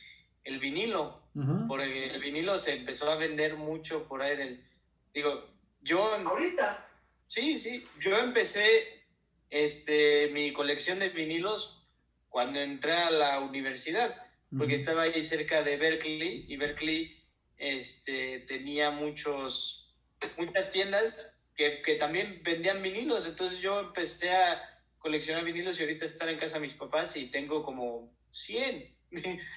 el 0.44 0.58
vinilo, 0.58 1.20
Ujú. 1.34 1.68
porque 1.68 2.06
el 2.14 2.20
vinilo 2.22 2.58
se 2.58 2.76
empezó 2.76 3.10
a 3.10 3.16
vender 3.16 3.56
mucho 3.58 4.04
por 4.08 4.22
ahí 4.22 4.34
del... 4.34 4.64
Digo, 5.12 5.44
yo... 5.82 6.02
Ahorita, 6.14 6.82
Sí, 7.28 7.58
sí, 7.58 7.86
yo 8.00 8.16
empecé 8.16 9.04
este, 9.50 10.30
mi 10.32 10.54
colección 10.54 10.98
de 10.98 11.10
vinilos 11.10 11.86
cuando 12.30 12.58
entré 12.60 12.92
a 12.94 13.10
la 13.10 13.40
universidad, 13.40 14.25
porque 14.58 14.74
estaba 14.74 15.02
ahí 15.02 15.22
cerca 15.22 15.62
de 15.62 15.76
Berkeley 15.76 16.44
y 16.48 16.56
Berkeley 16.56 17.22
este, 17.56 18.40
tenía 18.40 18.90
muchos, 18.90 19.94
muchas 20.38 20.70
tiendas 20.70 21.42
que, 21.56 21.82
que 21.82 21.96
también 21.96 22.40
vendían 22.42 22.82
vinilos, 22.82 23.26
entonces 23.26 23.60
yo 23.60 23.80
empecé 23.80 24.30
a 24.30 24.62
coleccionar 24.98 25.44
vinilos 25.44 25.78
y 25.78 25.84
ahorita 25.84 26.04
están 26.04 26.28
en 26.28 26.38
casa 26.38 26.58
de 26.58 26.66
mis 26.66 26.74
papás 26.74 27.16
y 27.16 27.30
tengo 27.30 27.64
como 27.64 28.12
100. 28.32 28.96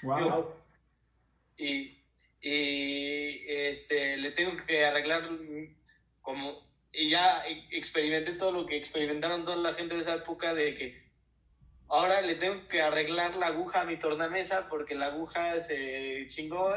Wow. 0.04 0.54
y, 1.58 1.98
y 2.42 3.44
este, 3.48 4.18
le 4.18 4.32
tengo 4.32 4.52
que 4.66 4.86
arreglar 4.86 5.28
como 6.22 6.70
y 6.92 7.10
ya 7.10 7.44
experimenté 7.72 8.34
todo 8.34 8.52
lo 8.52 8.66
que 8.66 8.78
experimentaron 8.78 9.46
toda 9.46 9.58
la 9.58 9.74
gente 9.74 9.96
de 9.96 10.02
esa 10.02 10.16
época 10.16 10.54
de 10.54 10.76
que 10.76 11.09
ahora 11.90 12.22
le 12.22 12.36
tengo 12.36 12.68
que 12.68 12.82
arreglar 12.82 13.36
la 13.36 13.48
aguja 13.48 13.82
a 13.82 13.86
mi 13.86 13.98
tornamesa 13.98 14.68
porque 14.70 14.96
la 14.96 15.08
aguja 15.08 15.60
se 15.60 16.26
chingó 16.28 16.72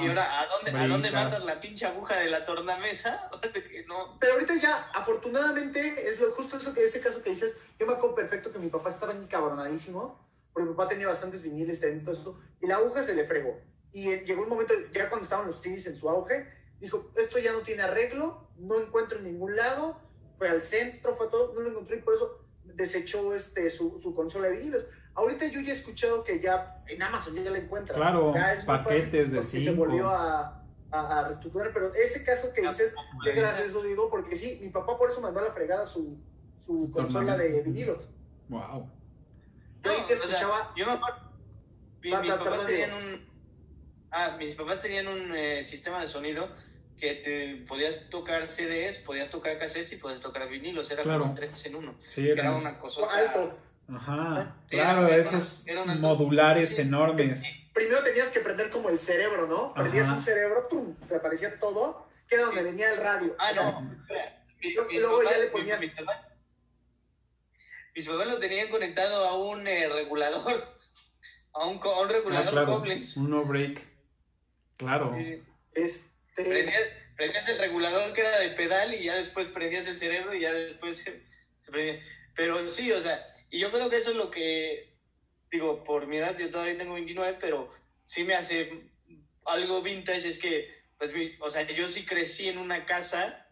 y 0.00 0.08
ahora 0.08 0.40
¿a 0.40 0.46
dónde, 0.46 0.70
¿a 0.78 0.88
dónde 0.88 1.10
mandas 1.10 1.44
la 1.44 1.60
pinche 1.60 1.86
aguja 1.86 2.16
de 2.16 2.28
la 2.28 2.44
tornamesa? 2.44 3.30
no. 3.86 4.18
Pero 4.18 4.32
ahorita 4.34 4.56
ya, 4.60 4.76
afortunadamente, 4.94 6.08
es 6.08 6.20
lo, 6.20 6.32
justo 6.32 6.56
eso 6.56 6.74
que 6.74 6.84
ese 6.84 7.00
caso 7.00 7.22
que 7.22 7.30
dices, 7.30 7.62
yo 7.78 7.86
me 7.86 7.92
acuerdo 7.92 8.16
perfecto 8.16 8.52
que 8.52 8.58
mi 8.58 8.68
papá 8.68 8.90
estaba 8.90 9.12
encabronadísimo 9.12 10.28
porque 10.52 10.68
mi 10.68 10.74
papá 10.74 10.88
tenía 10.88 11.06
bastantes 11.06 11.42
viniles 11.42 11.80
dentro 11.80 12.12
esto 12.12 12.40
y 12.60 12.66
la 12.66 12.76
aguja 12.76 13.04
se 13.04 13.14
le 13.14 13.24
fregó. 13.24 13.60
Y 13.92 14.10
llegó 14.24 14.42
un 14.42 14.48
momento, 14.48 14.74
ya 14.92 15.08
cuando 15.08 15.24
estaban 15.24 15.46
los 15.46 15.62
CDs 15.62 15.86
en 15.86 15.94
su 15.94 16.10
auge, 16.10 16.46
dijo, 16.80 17.10
esto 17.16 17.38
ya 17.38 17.52
no 17.52 17.60
tiene 17.60 17.82
arreglo, 17.82 18.48
no 18.56 18.80
encuentro 18.80 19.18
en 19.18 19.24
ningún 19.24 19.54
lado, 19.54 20.00
fue 20.36 20.48
al 20.48 20.60
centro, 20.60 21.16
fue 21.16 21.28
todo, 21.28 21.54
no 21.54 21.60
lo 21.60 21.70
encontré 21.70 21.98
y 21.98 22.02
por 22.02 22.14
eso 22.14 22.47
desechó 22.78 23.34
este, 23.34 23.70
su, 23.70 23.98
su 24.00 24.14
consola 24.14 24.48
de 24.48 24.56
vinilos. 24.56 24.84
Ahorita 25.14 25.46
yo 25.48 25.60
ya 25.60 25.72
he 25.72 25.76
escuchado 25.76 26.22
que 26.22 26.40
ya 26.40 26.80
en 26.86 27.02
Amazon 27.02 27.34
ya 27.34 27.50
la 27.50 27.58
encuentras. 27.58 27.96
Claro, 27.96 28.32
paquetes 28.64 29.32
de 29.32 29.42
cinco. 29.42 29.64
Se 29.64 29.72
volvió 29.72 30.08
a, 30.08 30.62
a, 30.92 31.24
reestructurar, 31.26 31.72
pero 31.74 31.92
ese 31.92 32.24
caso 32.24 32.54
que 32.54 32.62
dices, 32.62 32.94
qué 33.24 33.32
gracias 33.32 33.68
eso 33.68 33.82
digo, 33.82 34.08
porque 34.08 34.36
sí, 34.36 34.60
mi 34.62 34.68
papá 34.68 34.96
por 34.96 35.10
eso 35.10 35.20
mandó 35.20 35.40
a 35.40 35.44
la 35.44 35.52
fregada 35.52 35.84
su, 35.86 36.16
su 36.64 36.90
consola 36.92 37.36
de 37.36 37.62
vinilos. 37.62 38.08
Wow. 38.48 38.88
Yo 39.82 39.90
ahí 39.90 39.98
te 40.06 40.14
escuchaba. 40.14 40.72
yo 40.76 40.86
me 40.86 40.92
acuerdo. 40.92 41.18
mis, 42.00 42.32
papás 42.32 42.66
tenían 42.66 42.92
un, 42.92 43.28
ah, 44.12 44.36
mis 44.38 44.54
papás 44.54 44.80
tenían 44.80 45.08
un 45.08 45.34
eh, 45.34 45.64
sistema 45.64 46.00
de 46.00 46.06
sonido 46.06 46.48
que 46.98 47.14
te 47.14 47.64
podías 47.66 48.10
tocar 48.10 48.48
CDs, 48.48 48.98
podías 48.98 49.30
tocar 49.30 49.58
cassettes 49.58 49.92
y 49.92 49.96
podías 49.96 50.20
tocar 50.20 50.48
vinilos, 50.48 50.90
era 50.90 51.02
como 51.02 51.34
tres 51.34 51.64
en 51.66 51.76
uno. 51.76 51.94
Sí, 52.06 52.28
era, 52.28 52.56
una 52.56 52.78
cosa 52.78 53.02
alto. 53.10 53.58
Ajá, 53.94 54.56
claro, 54.68 55.08
esos 55.08 55.64
modulares 56.00 56.78
enormes. 56.78 57.42
Primero 57.72 58.02
tenías 58.02 58.28
que 58.28 58.40
prender 58.40 58.70
como 58.70 58.90
el 58.90 58.98
cerebro, 58.98 59.46
¿no? 59.46 59.72
Prendías 59.72 60.08
un 60.08 60.20
cerebro, 60.20 60.68
¡pum! 60.68 60.94
te 61.08 61.16
aparecía 61.16 61.58
todo, 61.58 62.06
que 62.28 62.34
era 62.34 62.44
donde 62.44 62.62
venía 62.62 62.92
el 62.92 62.98
radio. 62.98 63.34
Ah, 63.38 63.52
no. 63.52 63.98
luego 64.92 65.22
ya 65.22 65.38
le 65.38 65.46
ponías... 65.46 65.80
Mis, 65.80 65.92
papás 68.06 68.28
lo 68.28 68.38
tenían 68.38 68.68
conectado 68.68 69.26
a 69.26 69.36
un 69.36 69.66
eh, 69.66 69.88
regulador, 69.88 70.62
a 71.52 71.66
un, 71.66 71.80
a 71.82 72.00
un 72.00 72.08
regulador 72.08 72.58
ah, 72.58 72.82
Un 73.16 73.30
no 73.30 73.44
break. 73.44 73.84
Claro. 74.76 75.16
Es 75.72 76.07
Prendías, 76.44 77.48
el 77.48 77.58
regulador 77.58 78.12
que 78.12 78.20
era 78.20 78.38
de 78.38 78.50
pedal 78.50 78.94
y 78.94 79.04
ya 79.04 79.16
después 79.16 79.48
prendías 79.48 79.88
el 79.88 79.98
cerebro 79.98 80.34
y 80.34 80.40
ya 80.40 80.52
después 80.52 80.98
se, 80.98 81.22
prendía. 81.66 82.00
Pero 82.36 82.68
sí, 82.68 82.92
o 82.92 83.00
sea, 83.00 83.26
y 83.50 83.58
yo 83.58 83.72
creo 83.72 83.90
que 83.90 83.96
eso 83.96 84.10
es 84.10 84.16
lo 84.16 84.30
que, 84.30 84.94
digo, 85.50 85.82
por 85.82 86.06
mi 86.06 86.18
edad, 86.18 86.38
yo 86.38 86.50
todavía 86.50 86.78
tengo 86.78 86.94
29, 86.94 87.38
pero 87.40 87.68
sí 88.04 88.22
me 88.22 88.34
hace 88.34 88.88
algo 89.46 89.82
vintage, 89.82 90.28
es 90.28 90.38
que, 90.38 90.72
pues, 90.96 91.12
o 91.40 91.50
sea, 91.50 91.62
yo 91.62 91.88
sí 91.88 92.06
crecí 92.06 92.48
en 92.48 92.58
una 92.58 92.86
casa 92.86 93.46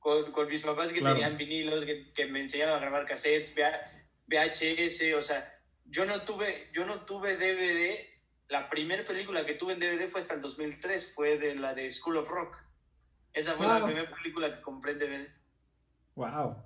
con, 0.00 0.32
con 0.32 0.48
mis 0.48 0.62
papás 0.62 0.92
que 0.92 1.00
tenían 1.00 1.36
vinilos, 1.36 1.84
que, 1.84 2.12
que, 2.12 2.26
me 2.26 2.40
enseñaron 2.40 2.74
a 2.74 2.80
grabar 2.80 3.06
cassettes, 3.06 3.54
VHS, 4.26 5.14
o 5.14 5.22
sea, 5.22 5.48
yo 5.84 6.04
no 6.04 6.22
tuve, 6.22 6.70
yo 6.72 6.84
no 6.84 7.04
tuve 7.04 7.36
DVD 7.36 8.11
la 8.52 8.68
primera 8.68 9.02
película 9.02 9.46
que 9.46 9.54
tuve 9.54 9.72
en 9.72 9.80
DVD 9.80 10.08
fue 10.10 10.20
hasta 10.20 10.34
el 10.34 10.42
2003, 10.42 11.14
fue 11.14 11.38
de 11.38 11.54
la 11.54 11.74
de 11.74 11.90
School 11.90 12.18
of 12.18 12.28
Rock. 12.28 12.58
Esa 13.32 13.54
fue 13.54 13.66
la 13.66 13.82
primera 13.82 14.14
película 14.14 14.54
que 14.54 14.60
compré 14.60 14.92
en 14.92 14.98
DVD. 14.98 15.28
Wow. 16.16 16.56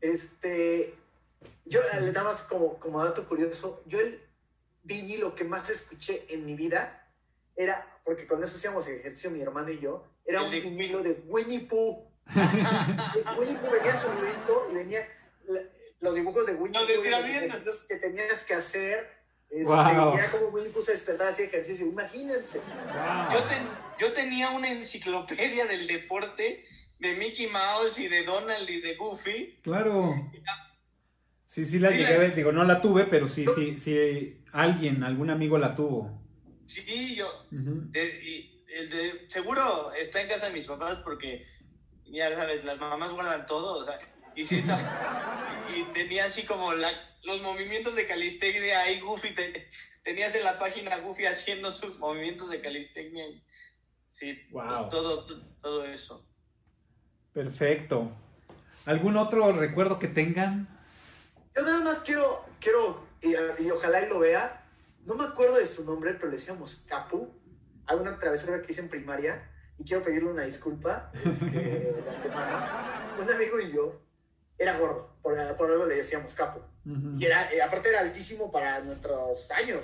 Este, 0.00 0.92
yo 1.64 1.80
le 2.00 2.10
daba 2.10 2.36
como, 2.48 2.80
como 2.80 3.04
dato 3.04 3.28
curioso, 3.28 3.84
yo 3.86 4.00
el 4.00 4.20
vinilo 4.82 5.36
que 5.36 5.44
más 5.44 5.70
escuché 5.70 6.26
en 6.28 6.44
mi 6.44 6.56
vida 6.56 7.08
era, 7.54 8.00
porque 8.04 8.26
cuando 8.26 8.46
eso 8.46 8.56
hacíamos 8.56 8.88
ejercicio 8.88 9.30
mi 9.30 9.40
hermano 9.40 9.70
y 9.70 9.78
yo, 9.78 10.04
era 10.24 10.42
un 10.42 10.50
vinilo 10.50 11.04
de 11.04 11.22
Winnie 11.28 11.60
Pooh. 11.60 12.04
Winnie 13.38 13.58
Pooh 13.58 13.70
venía 13.70 13.96
su 13.96 14.12
librito 14.12 14.66
y 14.72 14.74
venía 14.74 15.06
los 16.00 16.16
dibujos 16.16 16.46
de 16.46 16.54
Winnie 16.54 16.80
Pooh, 16.84 17.64
los 17.64 17.84
que 17.84 17.96
tenías 17.98 18.42
que 18.42 18.54
hacer 18.54 19.21
este, 19.52 19.64
wow. 19.64 20.16
Era 20.16 20.30
como 20.30 20.46
Winnie 20.46 20.70
puse 20.70 20.92
a 20.92 20.94
despertar 20.94 21.28
así 21.28 21.42
ejercicio, 21.42 21.86
imagínense. 21.86 22.60
Yo, 23.32 23.38
yo 23.98 24.12
tenía 24.14 24.50
una 24.50 24.72
enciclopedia 24.72 25.66
del 25.66 25.86
deporte 25.86 26.64
de 26.98 27.14
Mickey 27.16 27.48
Mouse 27.48 27.98
y 27.98 28.08
de 28.08 28.24
Donald 28.24 28.68
y 28.70 28.80
de 28.80 28.96
Goofy. 28.96 29.58
Claro. 29.62 30.14
Sí, 31.44 31.66
sí 31.66 31.78
la 31.80 31.90
llegué 31.90 32.14
a 32.14 32.18
ver, 32.18 32.34
digo, 32.34 32.50
no 32.50 32.64
la 32.64 32.80
tuve, 32.80 33.04
pero 33.04 33.28
sí, 33.28 33.44
sí, 33.54 33.76
sí, 33.76 34.42
alguien, 34.52 35.04
algún 35.04 35.28
amigo 35.28 35.58
la 35.58 35.74
tuvo. 35.74 36.18
Sí, 36.64 37.14
yo, 37.14 37.28
seguro 39.26 39.92
está 39.92 40.22
en 40.22 40.28
casa 40.28 40.46
de 40.46 40.54
mis 40.54 40.66
papás 40.66 41.00
porque, 41.04 41.44
ya 42.06 42.34
sabes, 42.34 42.64
las 42.64 42.80
mamás 42.80 43.12
guardan 43.12 43.44
todo, 43.44 43.80
o 43.80 43.84
sea, 43.84 44.00
y, 44.34 44.46
sí, 44.46 44.64
y 45.76 45.82
tenía 45.92 46.24
así 46.24 46.46
como 46.46 46.72
la, 46.72 46.88
los 47.22 47.42
movimientos 47.42 47.94
de 47.94 48.06
calistecnia 48.06 48.80
ahí, 48.80 49.00
Goofy, 49.00 49.34
tenías 50.02 50.34
en 50.34 50.44
la 50.44 50.58
página 50.58 50.98
Goofy 50.98 51.26
haciendo 51.26 51.70
sus 51.70 51.98
movimientos 51.98 52.50
de 52.50 52.60
calistecnia. 52.60 53.24
Sí, 54.08 54.38
pues, 54.50 54.68
todo, 54.90 55.26
todo 55.60 55.84
eso. 55.86 56.26
Perfecto. 57.32 58.12
¿Algún 58.84 59.16
otro 59.16 59.52
recuerdo 59.52 59.98
que 59.98 60.08
tengan? 60.08 60.68
Yo 61.54 61.62
nada 61.62 61.84
más 61.84 61.98
quiero, 62.00 62.44
quiero 62.60 63.06
y, 63.22 63.70
ojalá 63.70 64.04
y 64.04 64.08
lo 64.08 64.18
vea, 64.18 64.64
no 65.04 65.14
me 65.14 65.24
acuerdo 65.24 65.56
de 65.56 65.66
su 65.66 65.84
nombre, 65.84 66.14
pero 66.14 66.28
le 66.28 66.36
decíamos 66.36 66.86
Capu, 66.88 67.32
alguna 67.86 68.18
travesura 68.18 68.62
que 68.62 68.72
hice 68.72 68.80
en 68.80 68.88
primaria, 68.88 69.48
y 69.78 69.84
quiero 69.84 70.02
pedirle 70.02 70.30
una 70.30 70.44
disculpa, 70.44 71.12
este, 71.24 71.46
de 71.50 72.10
antemano. 72.10 72.66
Un 73.20 73.30
amigo 73.30 73.60
y 73.60 73.72
yo, 73.72 74.00
era 74.58 74.78
gordo, 74.78 75.11
por, 75.22 75.56
por 75.56 75.70
algo 75.70 75.86
le 75.86 75.96
decíamos 75.96 76.34
Capu. 76.34 76.60
Y 77.18 77.24
era, 77.24 77.52
eh, 77.52 77.62
aparte 77.62 77.88
era 77.88 78.00
altísimo 78.00 78.50
para 78.50 78.80
nuestros 78.80 79.50
años. 79.52 79.80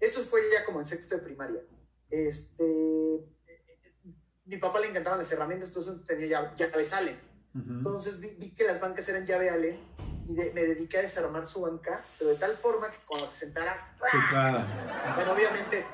Esto 0.00 0.20
fue 0.22 0.40
ya 0.52 0.64
como 0.64 0.80
en 0.80 0.84
sexto 0.84 1.16
de 1.16 1.22
primaria. 1.22 1.60
Este, 2.10 2.64
mi 4.44 4.56
papá 4.56 4.80
le 4.80 4.88
encantaban 4.88 5.20
las 5.20 5.30
herramientas, 5.30 5.68
entonces 5.68 6.04
tenía 6.06 6.54
llave 6.56 6.86
Allen. 6.92 7.32
Entonces 7.54 8.20
vi, 8.20 8.50
que 8.50 8.64
las 8.64 8.80
bancas 8.80 9.08
eran 9.08 9.26
llave 9.26 9.50
Allen 9.50 9.78
y 10.28 10.32
me 10.32 10.62
dediqué 10.62 10.98
a 10.98 11.02
desarmar 11.02 11.46
su 11.46 11.60
banca, 11.60 12.02
pero 12.18 12.30
de 12.30 12.36
tal 12.36 12.56
forma 12.56 12.90
que 12.90 12.98
cuando 13.06 13.26
se 13.26 13.46
sentara... 13.46 13.94
Sí, 14.10 14.16
claro. 14.30 14.64
Bueno, 15.14 15.32
obviamente, 15.32 15.84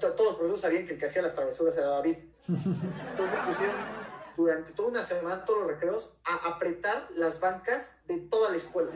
todos 0.00 0.26
los 0.26 0.34
profesores 0.36 0.60
sabían 0.60 0.86
que 0.86 0.94
el 0.94 0.98
que 0.98 1.06
hacía 1.06 1.22
las 1.22 1.34
travesuras 1.34 1.76
era 1.76 1.86
David. 1.86 2.16
Entonces 2.48 3.38
me 3.38 3.46
pusieron 3.46 4.03
durante 4.36 4.72
toda 4.72 4.88
una 4.88 5.02
semana, 5.02 5.44
todos 5.44 5.60
los 5.60 5.70
recreos, 5.72 6.20
a 6.24 6.48
apretar 6.48 7.08
las 7.16 7.40
bancas 7.40 8.02
de 8.06 8.20
toda 8.20 8.50
la 8.50 8.56
escuela. 8.56 8.90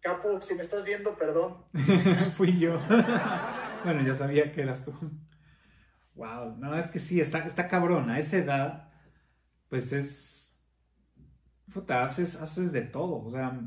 Capo, 0.00 0.40
si 0.40 0.54
me 0.54 0.62
estás 0.62 0.84
viendo, 0.84 1.16
perdón. 1.16 1.64
Fui 2.36 2.58
yo. 2.58 2.78
bueno, 3.84 4.02
ya 4.06 4.14
sabía 4.14 4.52
que 4.52 4.62
eras 4.62 4.84
tú. 4.84 4.94
Wow, 6.14 6.56
no, 6.58 6.76
es 6.76 6.88
que 6.88 6.98
sí, 6.98 7.20
está, 7.20 7.40
está 7.40 7.68
cabrón. 7.68 8.10
A 8.10 8.18
esa 8.18 8.38
edad, 8.38 8.92
pues 9.68 9.92
es. 9.92 10.60
Puta, 11.72 12.02
haces, 12.02 12.40
haces 12.40 12.72
de 12.72 12.82
todo. 12.82 13.24
O 13.24 13.30
sea, 13.30 13.60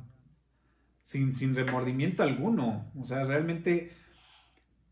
sin, 1.04 1.36
sin 1.36 1.56
remordimiento 1.56 2.24
alguno. 2.24 2.91
O 2.97 3.04
sea, 3.04 3.24
realmente. 3.24 3.95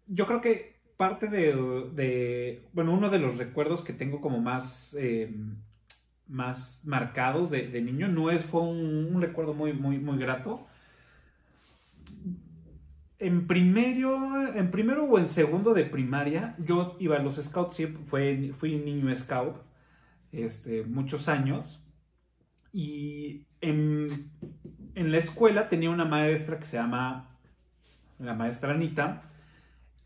Yo 0.08 0.26
creo 0.26 0.42
que 0.42 0.79
parte 1.00 1.30
de, 1.30 2.62
bueno, 2.74 2.92
uno 2.92 3.10
de 3.10 3.20
los 3.20 3.38
recuerdos 3.38 3.86
que 3.86 3.94
tengo 3.94 4.20
como 4.20 4.42
más, 4.42 4.94
eh, 5.00 5.34
más 6.28 6.82
marcados 6.84 7.50
de, 7.52 7.82
niño, 7.82 8.10
no 8.10 8.30
es, 8.30 8.44
fue 8.44 8.64
un, 8.64 9.22
recuerdo 9.22 9.54
muy, 9.54 9.72
muy, 9.72 9.98
muy 9.98 10.18
grato. 10.18 10.68
En 13.18 13.48
primero, 13.48 14.54
en 14.54 14.72
primero 14.72 15.06
o 15.06 15.18
en 15.18 15.30
segundo 15.30 15.74
de 15.74 15.86
primaria, 15.86 16.54
yo 16.58 16.98
iba 17.00 17.16
a 17.16 17.20
los 17.20 17.38
scouts, 17.38 17.82
fue, 18.08 18.52
fui 18.54 18.76
niño 18.76 19.16
scout, 19.16 19.56
este, 20.34 20.84
muchos 20.84 21.30
años. 21.30 21.88
y 22.74 23.46
en, 23.62 24.30
en, 24.96 25.12
la 25.14 25.18
escuela 25.18 25.70
tenía 25.70 25.92
una 25.92 26.04
maestra 26.04 26.60
que 26.60 26.66
se 26.66 26.76
llama 26.76 27.38
la 28.20 28.34
maestra 28.34 28.74
Anita. 28.74 29.24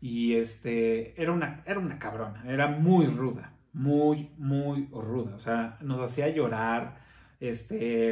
Y 0.04 0.36
este, 0.36 1.18
era 1.18 1.32
una, 1.32 1.62
era 1.64 1.80
una 1.80 1.98
cabrona, 1.98 2.44
era 2.46 2.68
muy 2.68 3.06
ruda, 3.06 3.54
muy, 3.72 4.34
muy 4.36 4.86
ruda. 4.92 5.34
O 5.34 5.38
sea, 5.38 5.78
nos 5.80 5.98
hacía 5.98 6.28
llorar, 6.28 6.98
este, 7.40 8.10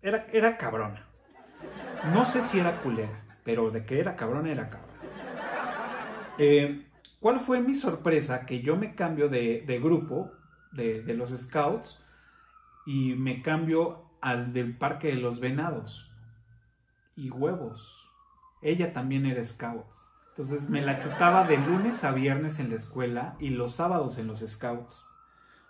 era, 0.00 0.26
era 0.32 0.56
cabrona. 0.56 1.06
No 2.14 2.24
sé 2.24 2.40
si 2.40 2.60
era 2.60 2.80
culera, 2.80 3.26
pero 3.44 3.70
de 3.70 3.84
que 3.84 4.00
era 4.00 4.16
cabrona, 4.16 4.50
era 4.50 4.70
cabrona. 4.70 4.98
Eh, 6.38 6.86
¿Cuál 7.20 7.38
fue 7.38 7.60
mi 7.60 7.74
sorpresa? 7.74 8.46
Que 8.46 8.62
yo 8.62 8.76
me 8.76 8.94
cambio 8.94 9.28
de, 9.28 9.80
grupo, 9.82 10.32
de, 10.72 11.02
de, 11.02 11.12
los 11.12 11.28
scouts, 11.28 12.02
y 12.86 13.16
me 13.16 13.42
cambio 13.42 14.16
al 14.22 14.54
del 14.54 14.78
Parque 14.78 15.08
de 15.08 15.16
los 15.16 15.40
Venados. 15.40 16.10
Y 17.16 17.28
huevos. 17.28 18.10
Ella 18.62 18.94
también 18.94 19.26
era 19.26 19.44
scout. 19.44 20.03
Entonces 20.36 20.68
me 20.68 20.82
la 20.82 20.98
chutaba 20.98 21.46
de 21.46 21.56
lunes 21.58 22.02
a 22.02 22.10
viernes 22.10 22.58
en 22.58 22.70
la 22.70 22.74
escuela 22.74 23.36
y 23.38 23.50
los 23.50 23.76
sábados 23.76 24.18
en 24.18 24.26
los 24.26 24.40
scouts. 24.40 25.06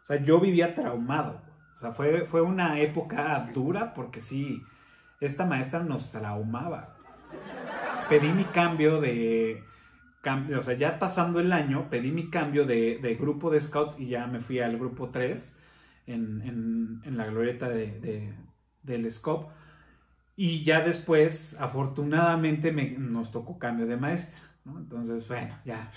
O 0.03 0.07
sea, 0.07 0.23
yo 0.23 0.41
vivía 0.41 0.75
traumado. 0.75 1.43
O 1.75 1.77
sea, 1.77 1.93
fue, 1.93 2.25
fue 2.25 2.41
una 2.41 2.81
época 2.81 3.51
dura 3.53 3.93
porque 3.93 4.23
sí, 4.23 4.63
esta 5.21 5.45
maestra 5.45 5.81
nos 5.81 6.11
traumaba. 6.11 6.97
Pedí 8.09 8.29
mi 8.29 8.45
cambio 8.45 9.03
de... 9.03 9.63
O 10.57 10.63
sea, 10.63 10.73
ya 10.79 10.99
pasando 10.99 11.41
el 11.41 11.53
año, 11.53 11.91
pedí 11.91 12.11
mi 12.11 12.31
cambio 12.31 12.65
de, 12.65 13.19
grupo 13.21 13.51
de 13.51 13.61
scouts 13.61 14.01
y 14.01 14.09
ya 14.09 14.27
me 14.27 14.41
fui 14.41 14.61
al 14.61 14.79
grupo 14.79 15.11
3 15.11 15.61
en, 16.07 17.03
la 17.05 17.27
glorieta 17.27 17.69
de, 17.69 18.33
del 18.83 19.13
SCOP. 19.13 19.51
Y 20.37 20.65
ya 20.65 20.81
después, 20.81 21.61
afortunadamente, 21.61 22.73
nos 22.73 23.31
tocó 23.31 23.59
cambio 23.59 23.87
de 23.87 23.99
maestra. 23.99 24.39
Entonces, 24.67 25.27
bueno, 25.29 25.59
ya 25.65 25.93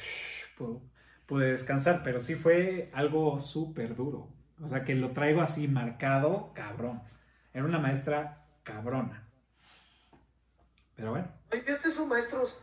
pude 1.28 1.52
descansar, 1.52 2.02
pero 2.04 2.20
sí 2.20 2.36
fue 2.36 2.90
algo 2.94 3.40
súper 3.40 3.96
duro. 3.96 4.30
O 4.62 4.68
sea, 4.68 4.84
que 4.84 4.96
lo 4.96 5.12
traigo 5.12 5.42
así 5.42 5.68
marcado, 5.68 6.52
cabrón. 6.54 7.02
Era 7.54 7.66
una 7.66 7.80
maestra 7.80 8.46
cabrona. 8.64 9.28
Pero 10.96 11.12
bueno. 11.12 11.32
Este 11.52 11.92
son 11.92 12.10
maestros, 12.10 12.60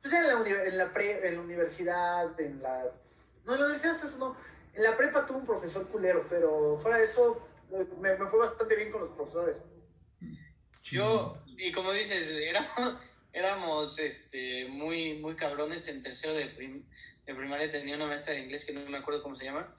pues 0.00 0.14
en 0.14 0.26
la, 0.26 0.64
en 0.66 0.78
la, 0.78 0.92
pre, 0.92 1.28
en 1.28 1.36
la 1.36 1.40
universidad, 1.40 2.40
en 2.40 2.62
las... 2.62 3.34
No, 3.44 3.54
en 3.54 3.60
la 3.60 3.66
universidad 3.66 3.96
este 3.96 4.18
no. 4.18 4.36
En 4.72 4.82
la 4.82 4.96
prepa 4.96 5.26
tuve 5.26 5.38
un 5.38 5.46
profesor 5.46 5.86
culero, 5.88 6.26
pero 6.28 6.78
fuera 6.80 6.96
de 6.96 7.04
eso, 7.04 7.46
me, 7.70 8.16
me 8.16 8.26
fue 8.26 8.38
bastante 8.38 8.74
bien 8.74 8.90
con 8.90 9.02
los 9.02 9.10
profesores. 9.10 9.58
Yo, 10.82 11.42
y 11.46 11.70
como 11.72 11.92
dices, 11.92 12.28
éramos, 12.30 13.00
éramos 13.34 13.98
este, 13.98 14.66
muy, 14.66 15.14
muy 15.14 15.34
cabrones 15.34 15.86
en 15.88 16.02
tercero 16.02 16.32
de, 16.34 16.46
primaria. 17.26 17.70
Tenía 17.70 17.96
una 17.96 18.06
maestra 18.06 18.32
de 18.32 18.40
inglés 18.40 18.64
que 18.64 18.72
no 18.72 18.88
me 18.88 18.98
acuerdo 18.98 19.22
cómo 19.22 19.36
se 19.36 19.44
llama, 19.44 19.76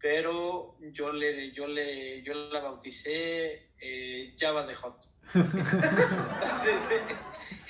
pero 0.00 0.76
yo, 0.92 1.12
le, 1.12 1.52
yo, 1.52 1.68
le, 1.68 2.22
yo 2.22 2.34
la 2.34 2.60
bauticé 2.60 3.70
eh, 3.80 4.34
Java 4.38 4.66
de 4.66 4.74
Hot. 4.74 5.08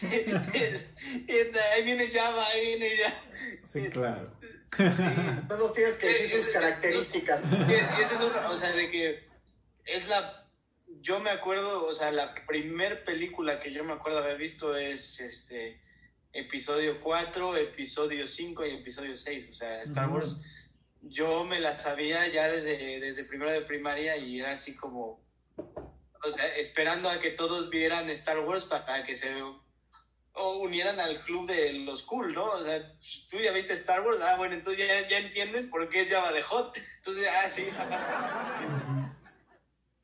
ahí 0.02 1.84
viene 1.84 2.10
Java, 2.10 2.46
ahí 2.48 2.66
viene 2.66 2.96
ya. 2.96 3.12
Sí, 3.66 3.90
claro. 3.90 4.30
No 5.48 5.56
nos 5.58 5.74
tienes 5.74 5.98
que 5.98 6.06
decir 6.06 6.42
sus 6.42 6.48
características. 6.52 7.44
Esa 7.44 8.14
es 8.14 8.20
una, 8.22 8.50
o 8.50 8.56
sea, 8.56 8.72
de 8.72 8.90
que 8.90 9.28
es 9.84 10.08
la 10.08 10.39
yo 11.02 11.20
me 11.20 11.30
acuerdo, 11.30 11.86
o 11.86 11.94
sea, 11.94 12.10
la 12.12 12.34
primer 12.46 13.04
película 13.04 13.58
que 13.58 13.72
yo 13.72 13.84
me 13.84 13.94
acuerdo 13.94 14.18
haber 14.18 14.36
visto 14.36 14.76
es 14.76 15.20
este 15.20 15.80
episodio 16.32 17.00
4, 17.00 17.56
episodio 17.56 18.26
5 18.26 18.66
y 18.66 18.70
episodio 18.70 19.16
6, 19.16 19.48
o 19.50 19.54
sea, 19.54 19.82
Star 19.82 20.10
Wars. 20.10 20.40
Yo 21.02 21.44
me 21.44 21.58
la 21.58 21.78
sabía 21.78 22.28
ya 22.28 22.48
desde, 22.48 23.00
desde 23.00 23.24
primero 23.24 23.50
de 23.50 23.62
primaria 23.62 24.18
y 24.18 24.38
era 24.38 24.52
así 24.52 24.76
como, 24.76 25.24
o 25.56 26.30
sea, 26.30 26.46
esperando 26.56 27.08
a 27.08 27.18
que 27.18 27.30
todos 27.30 27.70
vieran 27.70 28.10
Star 28.10 28.40
Wars 28.40 28.64
para 28.64 29.04
que 29.04 29.16
se 29.16 29.42
o 30.32 30.58
unieran 30.58 31.00
al 31.00 31.20
club 31.22 31.48
de 31.48 31.72
los 31.72 32.02
cool, 32.02 32.34
¿no? 32.34 32.44
O 32.44 32.62
sea, 32.62 32.80
tú 33.28 33.38
ya 33.38 33.52
viste 33.52 33.72
Star 33.72 34.06
Wars, 34.06 34.20
ah, 34.22 34.36
bueno, 34.36 34.54
entonces 34.54 34.86
ya, 34.86 35.08
ya 35.08 35.18
entiendes 35.18 35.66
por 35.66 35.88
qué 35.88 36.02
es 36.02 36.10
Java 36.10 36.30
de 36.32 36.42
Hot. 36.42 36.76
Entonces, 36.98 37.26
ah, 37.26 37.48
sí, 37.50 37.66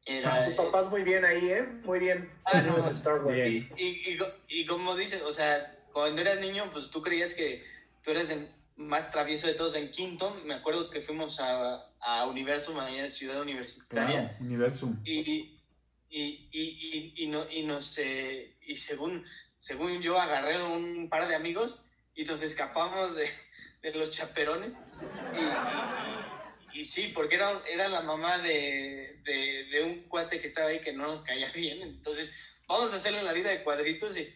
Era, 0.07 0.45
Tus 0.45 0.55
papás 0.55 0.89
muy 0.89 1.03
bien 1.03 1.25
ahí, 1.25 1.51
¿eh? 1.51 1.67
Muy 1.85 1.99
bien. 1.99 2.31
Ah, 2.45 2.63
no, 2.63 2.89
Star 2.91 3.25
Wars. 3.25 3.39
Y, 3.39 3.69
y, 3.77 4.19
y, 4.49 4.67
como 4.67 4.95
dices, 4.97 5.21
o 5.23 5.33
sea, 5.33 5.77
cuando 5.93 6.23
eras 6.23 6.41
niño, 6.41 6.71
pues 6.73 6.91
tú 6.91 7.03
creías 7.03 7.35
que 7.35 7.65
tú 8.05 8.13
eras 8.13 8.31
el 8.31 8.49
más 8.77 9.11
travieso 9.11 9.49
de 9.49 9.55
todos 9.55 9.75
en 9.75 9.91
quinto. 9.91 10.33
Me 10.45 10.55
acuerdo 10.55 10.91
que 10.91 11.01
fuimos 11.01 11.41
a, 11.41 11.91
a 12.01 12.27
Universum, 12.29 12.79
a 12.79 13.09
Ciudad 13.09 13.43
Universitaria. 13.43 14.37
Universum. 14.41 14.97
Y, 15.05 15.59
y, 16.09 16.49
y, 16.53 17.13
y, 17.17 17.27
no, 17.27 17.51
y, 17.51 17.65
nos, 17.65 17.99
y 17.99 18.77
según, 18.77 19.25
según 19.59 20.01
yo 20.03 20.19
agarré 20.21 20.63
un 20.63 21.09
par 21.09 21.27
de 21.27 21.35
amigos 21.35 21.83
y 22.15 22.25
nos 22.25 22.43
escapamos 22.43 23.17
de, 23.17 23.29
de 23.83 23.93
los 23.99 24.13
chaperones. 24.13 24.75
y 25.35 26.36
y 26.77 26.85
sí, 26.85 27.11
porque 27.15 27.37
era, 27.37 27.63
era 27.67 27.89
la 27.89 28.03
mamá 28.03 28.37
de, 28.39 29.19
de, 29.25 29.83
un 29.83 30.03
cuate 30.09 30.41
que 30.41 30.47
estaba 30.47 30.69
ahí 30.69 30.81
que 30.81 30.93
no 30.93 31.07
nos 31.07 31.23
caía 31.23 31.51
bien. 31.55 31.81
Entonces, 31.81 32.35
vamos 32.67 32.93
a 32.93 32.97
hacerle 32.97 33.23
la 33.23 33.33
vida 33.33 33.49
de 33.49 33.63
cuadritos. 33.63 34.19
Y 34.19 34.31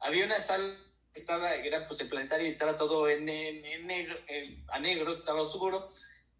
había 0.00 0.26
una 0.26 0.38
sala 0.38 0.76
que 1.14 1.20
estaba, 1.20 1.54
era 1.54 1.86
pues 1.88 1.98
el 2.02 2.08
planetario 2.08 2.46
y 2.46 2.50
estaba 2.50 2.76
todo 2.76 3.08
en, 3.08 3.26
en, 3.30 3.86
negro, 3.86 4.14
a 4.68 4.78
negro, 4.78 5.12
estaba 5.12 5.40
oscuro. 5.42 5.88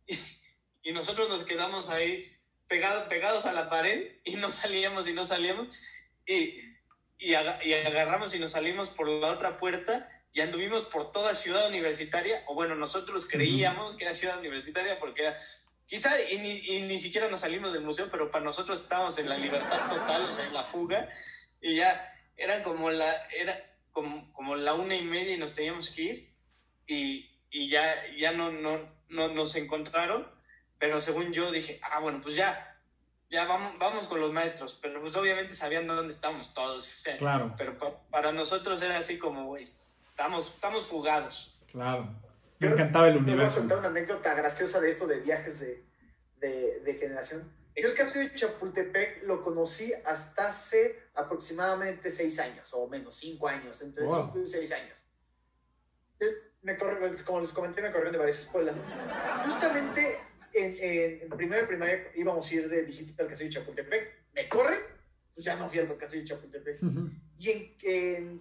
Y, 0.08 0.90
y, 0.90 0.92
nosotros 0.92 1.28
nos 1.28 1.42
quedamos 1.42 1.90
ahí 1.90 2.32
pegados, 2.68 3.08
pegados 3.08 3.44
a 3.44 3.52
la 3.52 3.68
pared 3.68 4.12
y 4.22 4.36
no 4.36 4.52
salíamos 4.52 5.08
y 5.08 5.14
no 5.14 5.24
salíamos. 5.24 5.68
Y, 6.26 6.60
y, 7.18 7.30
y 7.30 7.34
agarramos 7.34 8.32
y 8.36 8.38
nos 8.38 8.52
salimos 8.52 8.90
por 8.90 9.08
la 9.08 9.32
otra 9.32 9.58
puerta 9.58 10.08
y 10.36 10.42
anduvimos 10.42 10.82
por 10.84 11.12
toda 11.12 11.34
ciudad 11.34 11.66
universitaria, 11.66 12.44
o 12.46 12.54
bueno, 12.54 12.74
nosotros 12.74 13.26
creíamos 13.26 13.96
que 13.96 14.04
era 14.04 14.12
ciudad 14.12 14.38
universitaria 14.38 15.00
porque 15.00 15.22
era, 15.22 15.38
quizá 15.86 16.10
y 16.30 16.36
ni, 16.36 16.58
y 16.58 16.82
ni, 16.82 16.98
siquiera 16.98 17.30
nos 17.30 17.40
salimos 17.40 17.72
del 17.72 17.82
museo, 17.82 18.10
pero 18.10 18.30
para 18.30 18.44
nosotros 18.44 18.82
estábamos 18.82 19.18
en 19.18 19.30
la 19.30 19.38
libertad 19.38 19.88
total, 19.88 20.26
o 20.26 20.34
sea, 20.34 20.44
en 20.44 20.52
la 20.52 20.62
fuga, 20.62 21.08
y 21.62 21.76
ya 21.76 22.14
eran 22.36 22.62
como 22.62 22.90
la, 22.90 23.10
era 23.34 23.58
como, 23.92 24.30
como 24.34 24.56
la 24.56 24.74
una 24.74 24.94
y 24.94 25.04
media 25.04 25.32
y 25.32 25.38
nos 25.38 25.54
teníamos 25.54 25.88
que 25.88 26.02
ir, 26.02 26.34
y, 26.86 27.30
y 27.50 27.70
ya, 27.70 27.90
ya 28.18 28.32
no, 28.32 28.52
no, 28.52 28.78
no 29.08 29.28
nos 29.28 29.56
encontraron, 29.56 30.30
pero 30.78 31.00
según 31.00 31.32
yo 31.32 31.50
dije, 31.50 31.80
ah, 31.82 32.00
bueno, 32.00 32.20
pues 32.22 32.36
ya, 32.36 32.78
ya 33.30 33.46
vamos, 33.46 33.78
vamos 33.78 34.06
con 34.06 34.20
los 34.20 34.34
maestros, 34.34 34.78
pero 34.82 35.00
pues 35.00 35.16
obviamente 35.16 35.54
sabían 35.54 35.86
dónde 35.86 36.12
estábamos 36.12 36.52
todos, 36.52 37.04
claro. 37.18 37.54
pero 37.56 37.78
para 38.10 38.32
nosotros 38.32 38.82
era 38.82 38.98
así 38.98 39.18
como, 39.18 39.46
güey, 39.46 39.74
Estamos, 40.16 40.54
estamos 40.54 40.86
fugados. 40.86 41.60
Claro. 41.70 42.08
Me 42.58 42.68
encantaba 42.68 43.06
el 43.08 43.18
universo. 43.18 43.56
Te 43.56 43.60
voy 43.60 43.66
a 43.66 43.74
contar 43.74 43.78
una 43.78 43.88
anécdota 43.88 44.32
graciosa 44.32 44.80
de 44.80 44.90
eso 44.90 45.06
de 45.06 45.20
viajes 45.20 45.60
de, 45.60 45.84
de, 46.38 46.80
de 46.80 46.94
generación. 46.94 47.52
Yo 47.76 47.86
el 47.86 47.94
castillo 47.94 48.30
de 48.30 48.34
Chapultepec 48.34 49.24
lo 49.24 49.44
conocí 49.44 49.92
hasta 50.06 50.48
hace 50.48 51.10
aproximadamente 51.14 52.10
seis 52.10 52.38
años, 52.40 52.66
o 52.72 52.88
menos, 52.88 53.14
cinco 53.14 53.46
años, 53.46 53.82
entre 53.82 54.06
cinco 54.06 54.38
y 54.38 54.48
seis 54.48 54.72
años. 54.72 54.96
Eh, 56.18 56.24
me 56.62 56.78
corre, 56.78 57.22
como 57.22 57.42
les 57.42 57.52
comenté, 57.52 57.82
me 57.82 57.90
corrieron 57.90 58.12
de 58.12 58.18
varias 58.18 58.40
escuelas. 58.40 58.74
Justamente 59.44 60.16
en, 60.54 61.20
en, 61.24 61.28
primera 61.28 61.66
primaria 61.66 62.10
íbamos 62.14 62.50
a 62.50 62.54
ir 62.54 62.70
de 62.70 62.82
visita 62.84 63.22
al 63.22 63.28
castillo 63.28 63.50
de 63.50 63.56
Chapultepec. 63.56 64.32
Me 64.32 64.48
corren, 64.48 64.80
pues 65.36 65.44
ya 65.44 65.54
no 65.56 65.68
fui 65.68 65.78
al 65.78 65.98
castillo 65.98 66.22
de 66.22 66.28
Chapultepec. 66.28 66.80
y 67.36 67.50
en, 67.50 67.76
en 67.82 68.38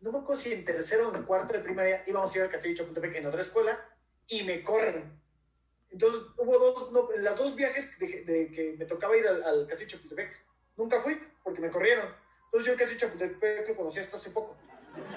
no 0.00 0.12
me 0.12 0.18
acuerdo 0.20 0.40
si 0.40 0.54
en 0.54 0.64
tercero 0.64 1.10
o 1.10 1.14
en 1.14 1.24
cuarto 1.24 1.52
de 1.52 1.60
primaria 1.60 2.02
íbamos 2.06 2.32
a 2.32 2.38
ir 2.38 2.44
al 2.44 2.50
Castillo 2.50 2.72
de 2.72 2.78
Chapultepec 2.78 3.16
en 3.16 3.26
otra 3.26 3.42
escuela 3.42 3.78
y 4.28 4.44
me 4.44 4.62
corren. 4.62 5.20
Entonces 5.90 6.22
hubo 6.38 6.58
dos, 6.58 6.92
no, 6.92 7.10
las 7.18 7.36
dos 7.36 7.54
viajes 7.54 7.98
de, 7.98 8.24
que 8.24 8.76
me 8.78 8.86
tocaba 8.86 9.14
ir 9.14 9.28
al, 9.28 9.42
al, 9.42 9.66
Castillo 9.66 9.90
de 9.90 9.92
Chapultepec. 9.92 10.46
Nunca 10.78 11.02
fui 11.02 11.20
porque 11.44 11.60
me 11.60 11.70
corrieron. 11.70 12.06
Entonces 12.46 12.66
yo 12.66 12.72
el 12.72 12.78
Castillo 12.78 13.00
de 13.00 13.06
Chapultepec 13.06 13.68
lo 13.68 13.76
conocí 13.76 13.98
hasta 13.98 14.16
hace 14.16 14.30
poco. 14.30 14.56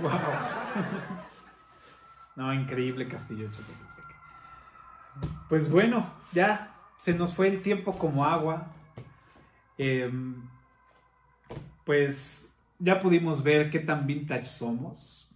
Wow. 0.01 0.11
no, 2.35 2.53
increíble 2.53 3.07
Castillo 3.07 3.47
de 3.47 3.55
Chapultepec. 3.55 3.87
Pues 5.47 5.71
bueno, 5.71 6.13
ya 6.33 6.75
se 6.97 7.13
nos 7.13 7.33
fue 7.33 7.47
el 7.47 7.61
tiempo 7.61 7.97
como 7.97 8.25
agua. 8.25 8.75
Eh, 9.77 10.11
pues 11.85 12.51
ya 12.79 13.01
pudimos 13.01 13.43
ver 13.43 13.69
qué 13.69 13.79
tan 13.79 14.07
vintage 14.07 14.45
somos. 14.45 15.29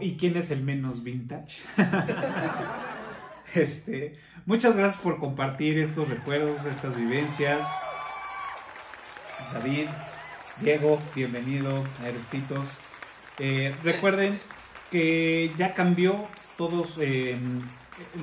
Y 0.00 0.16
quién 0.16 0.36
es 0.36 0.50
el 0.50 0.62
menos 0.62 1.04
vintage. 1.04 1.60
este, 3.54 4.18
muchas 4.46 4.74
gracias 4.76 5.02
por 5.02 5.18
compartir 5.18 5.78
estos 5.78 6.08
recuerdos, 6.08 6.64
estas 6.64 6.96
vivencias. 6.96 7.68
David, 9.52 9.86
Diego, 10.60 10.98
bienvenido. 11.14 11.84
Eh, 13.38 13.74
recuerden 13.82 14.36
que 14.90 15.52
ya 15.58 15.74
cambió 15.74 16.26
todos 16.56 16.98
em, 16.98 17.62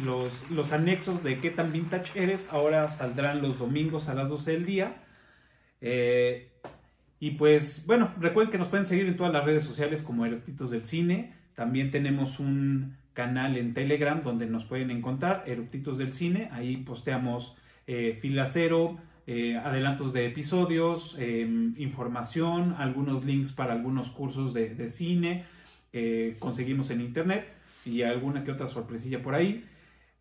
los, 0.03 0.49
los 0.49 0.73
anexos 0.73 1.23
de 1.23 1.39
qué 1.39 1.51
tan 1.51 1.71
vintage 1.71 2.21
eres. 2.21 2.51
Ahora 2.51 2.89
saldrán 2.89 3.41
los 3.41 3.59
domingos 3.59 4.09
a 4.09 4.15
las 4.15 4.29
12 4.29 4.51
del 4.51 4.65
día. 4.65 5.03
Eh, 5.81 6.51
y 7.21 7.31
pues 7.31 7.85
bueno, 7.85 8.11
recuerden 8.19 8.51
que 8.51 8.57
nos 8.57 8.67
pueden 8.67 8.87
seguir 8.87 9.05
en 9.05 9.15
todas 9.15 9.31
las 9.31 9.45
redes 9.45 9.63
sociales 9.63 10.01
como 10.01 10.25
Eructitos 10.25 10.71
del 10.71 10.85
Cine. 10.85 11.35
También 11.53 11.91
tenemos 11.91 12.39
un 12.39 12.97
canal 13.13 13.57
en 13.57 13.75
Telegram 13.75 14.23
donde 14.23 14.47
nos 14.47 14.65
pueden 14.65 14.89
encontrar, 14.89 15.43
Eructitos 15.45 15.99
del 15.99 16.13
Cine. 16.13 16.49
Ahí 16.51 16.77
posteamos 16.77 17.55
eh, 17.85 18.19
cero, 18.47 18.97
eh, 19.27 19.55
adelantos 19.55 20.13
de 20.13 20.25
episodios, 20.25 21.15
em, 21.19 21.75
información, 21.77 22.73
algunos 22.79 23.23
links 23.23 23.53
para 23.53 23.73
algunos 23.73 24.09
cursos 24.09 24.51
de, 24.55 24.89
cine 24.89 25.45
que 25.91 26.37
conseguimos 26.39 26.89
en 26.89 27.01
internet 27.01 27.45
y 27.85 28.01
alguna 28.01 28.43
que 28.43 28.51
otra 28.51 28.65
sorpresilla 28.65 29.21
por 29.21 29.35
ahí. 29.35 29.63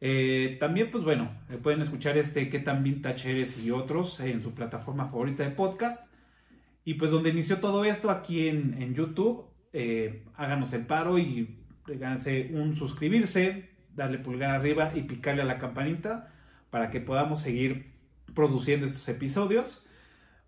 Eh, 0.02 0.58
también, 0.60 0.90
pues 0.90 1.02
bueno, 1.02 1.30
pueden 1.62 1.80
escuchar 1.80 2.18
este 2.18 2.50
qué 2.50 2.58
tan 2.58 2.82
vintage 2.82 3.30
eres 3.30 3.64
y 3.64 3.70
otros 3.70 4.20
en 4.20 4.42
su 4.42 4.52
plataforma 4.52 5.06
favorita 5.06 5.44
de 5.44 5.50
podcast. 5.50 6.09
Y 6.84 6.94
pues 6.94 7.10
donde 7.10 7.30
inició 7.30 7.58
todo 7.58 7.84
esto, 7.84 8.10
aquí 8.10 8.48
en, 8.48 8.80
en 8.82 8.94
YouTube, 8.94 9.44
háganos 10.36 10.72
el 10.72 10.86
paro 10.86 11.18
y 11.18 11.58
háganse 11.86 12.50
un 12.52 12.74
suscribirse, 12.74 13.70
darle 13.94 14.18
pulgar 14.18 14.50
arriba 14.50 14.90
y 14.94 15.02
picarle 15.02 15.42
a 15.42 15.46
la 15.46 15.58
campanita 15.58 16.32
para 16.70 16.90
que 16.90 17.00
podamos 17.00 17.42
seguir 17.42 17.92
produciendo 18.34 18.86
estos 18.86 19.08
episodios. 19.08 19.86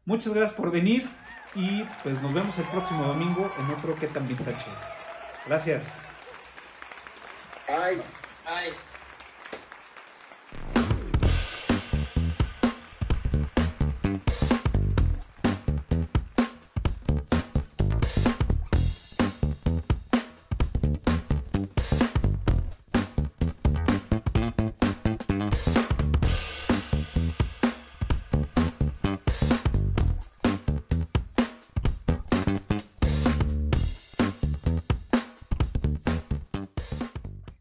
Muchas 0.04 0.34
gracias 0.34 0.56
por 0.56 0.70
venir 0.70 1.06
y 1.54 1.84
pues 2.02 2.20
nos 2.22 2.32
vemos 2.32 2.58
el 2.58 2.64
próximo 2.66 3.04
domingo 3.04 3.50
en 3.58 3.74
otro 3.74 3.94
que 3.96 4.06
también 4.06 4.38
Gracias. 5.46 5.92
Bye. 7.68 7.96
Bye. 8.44 8.91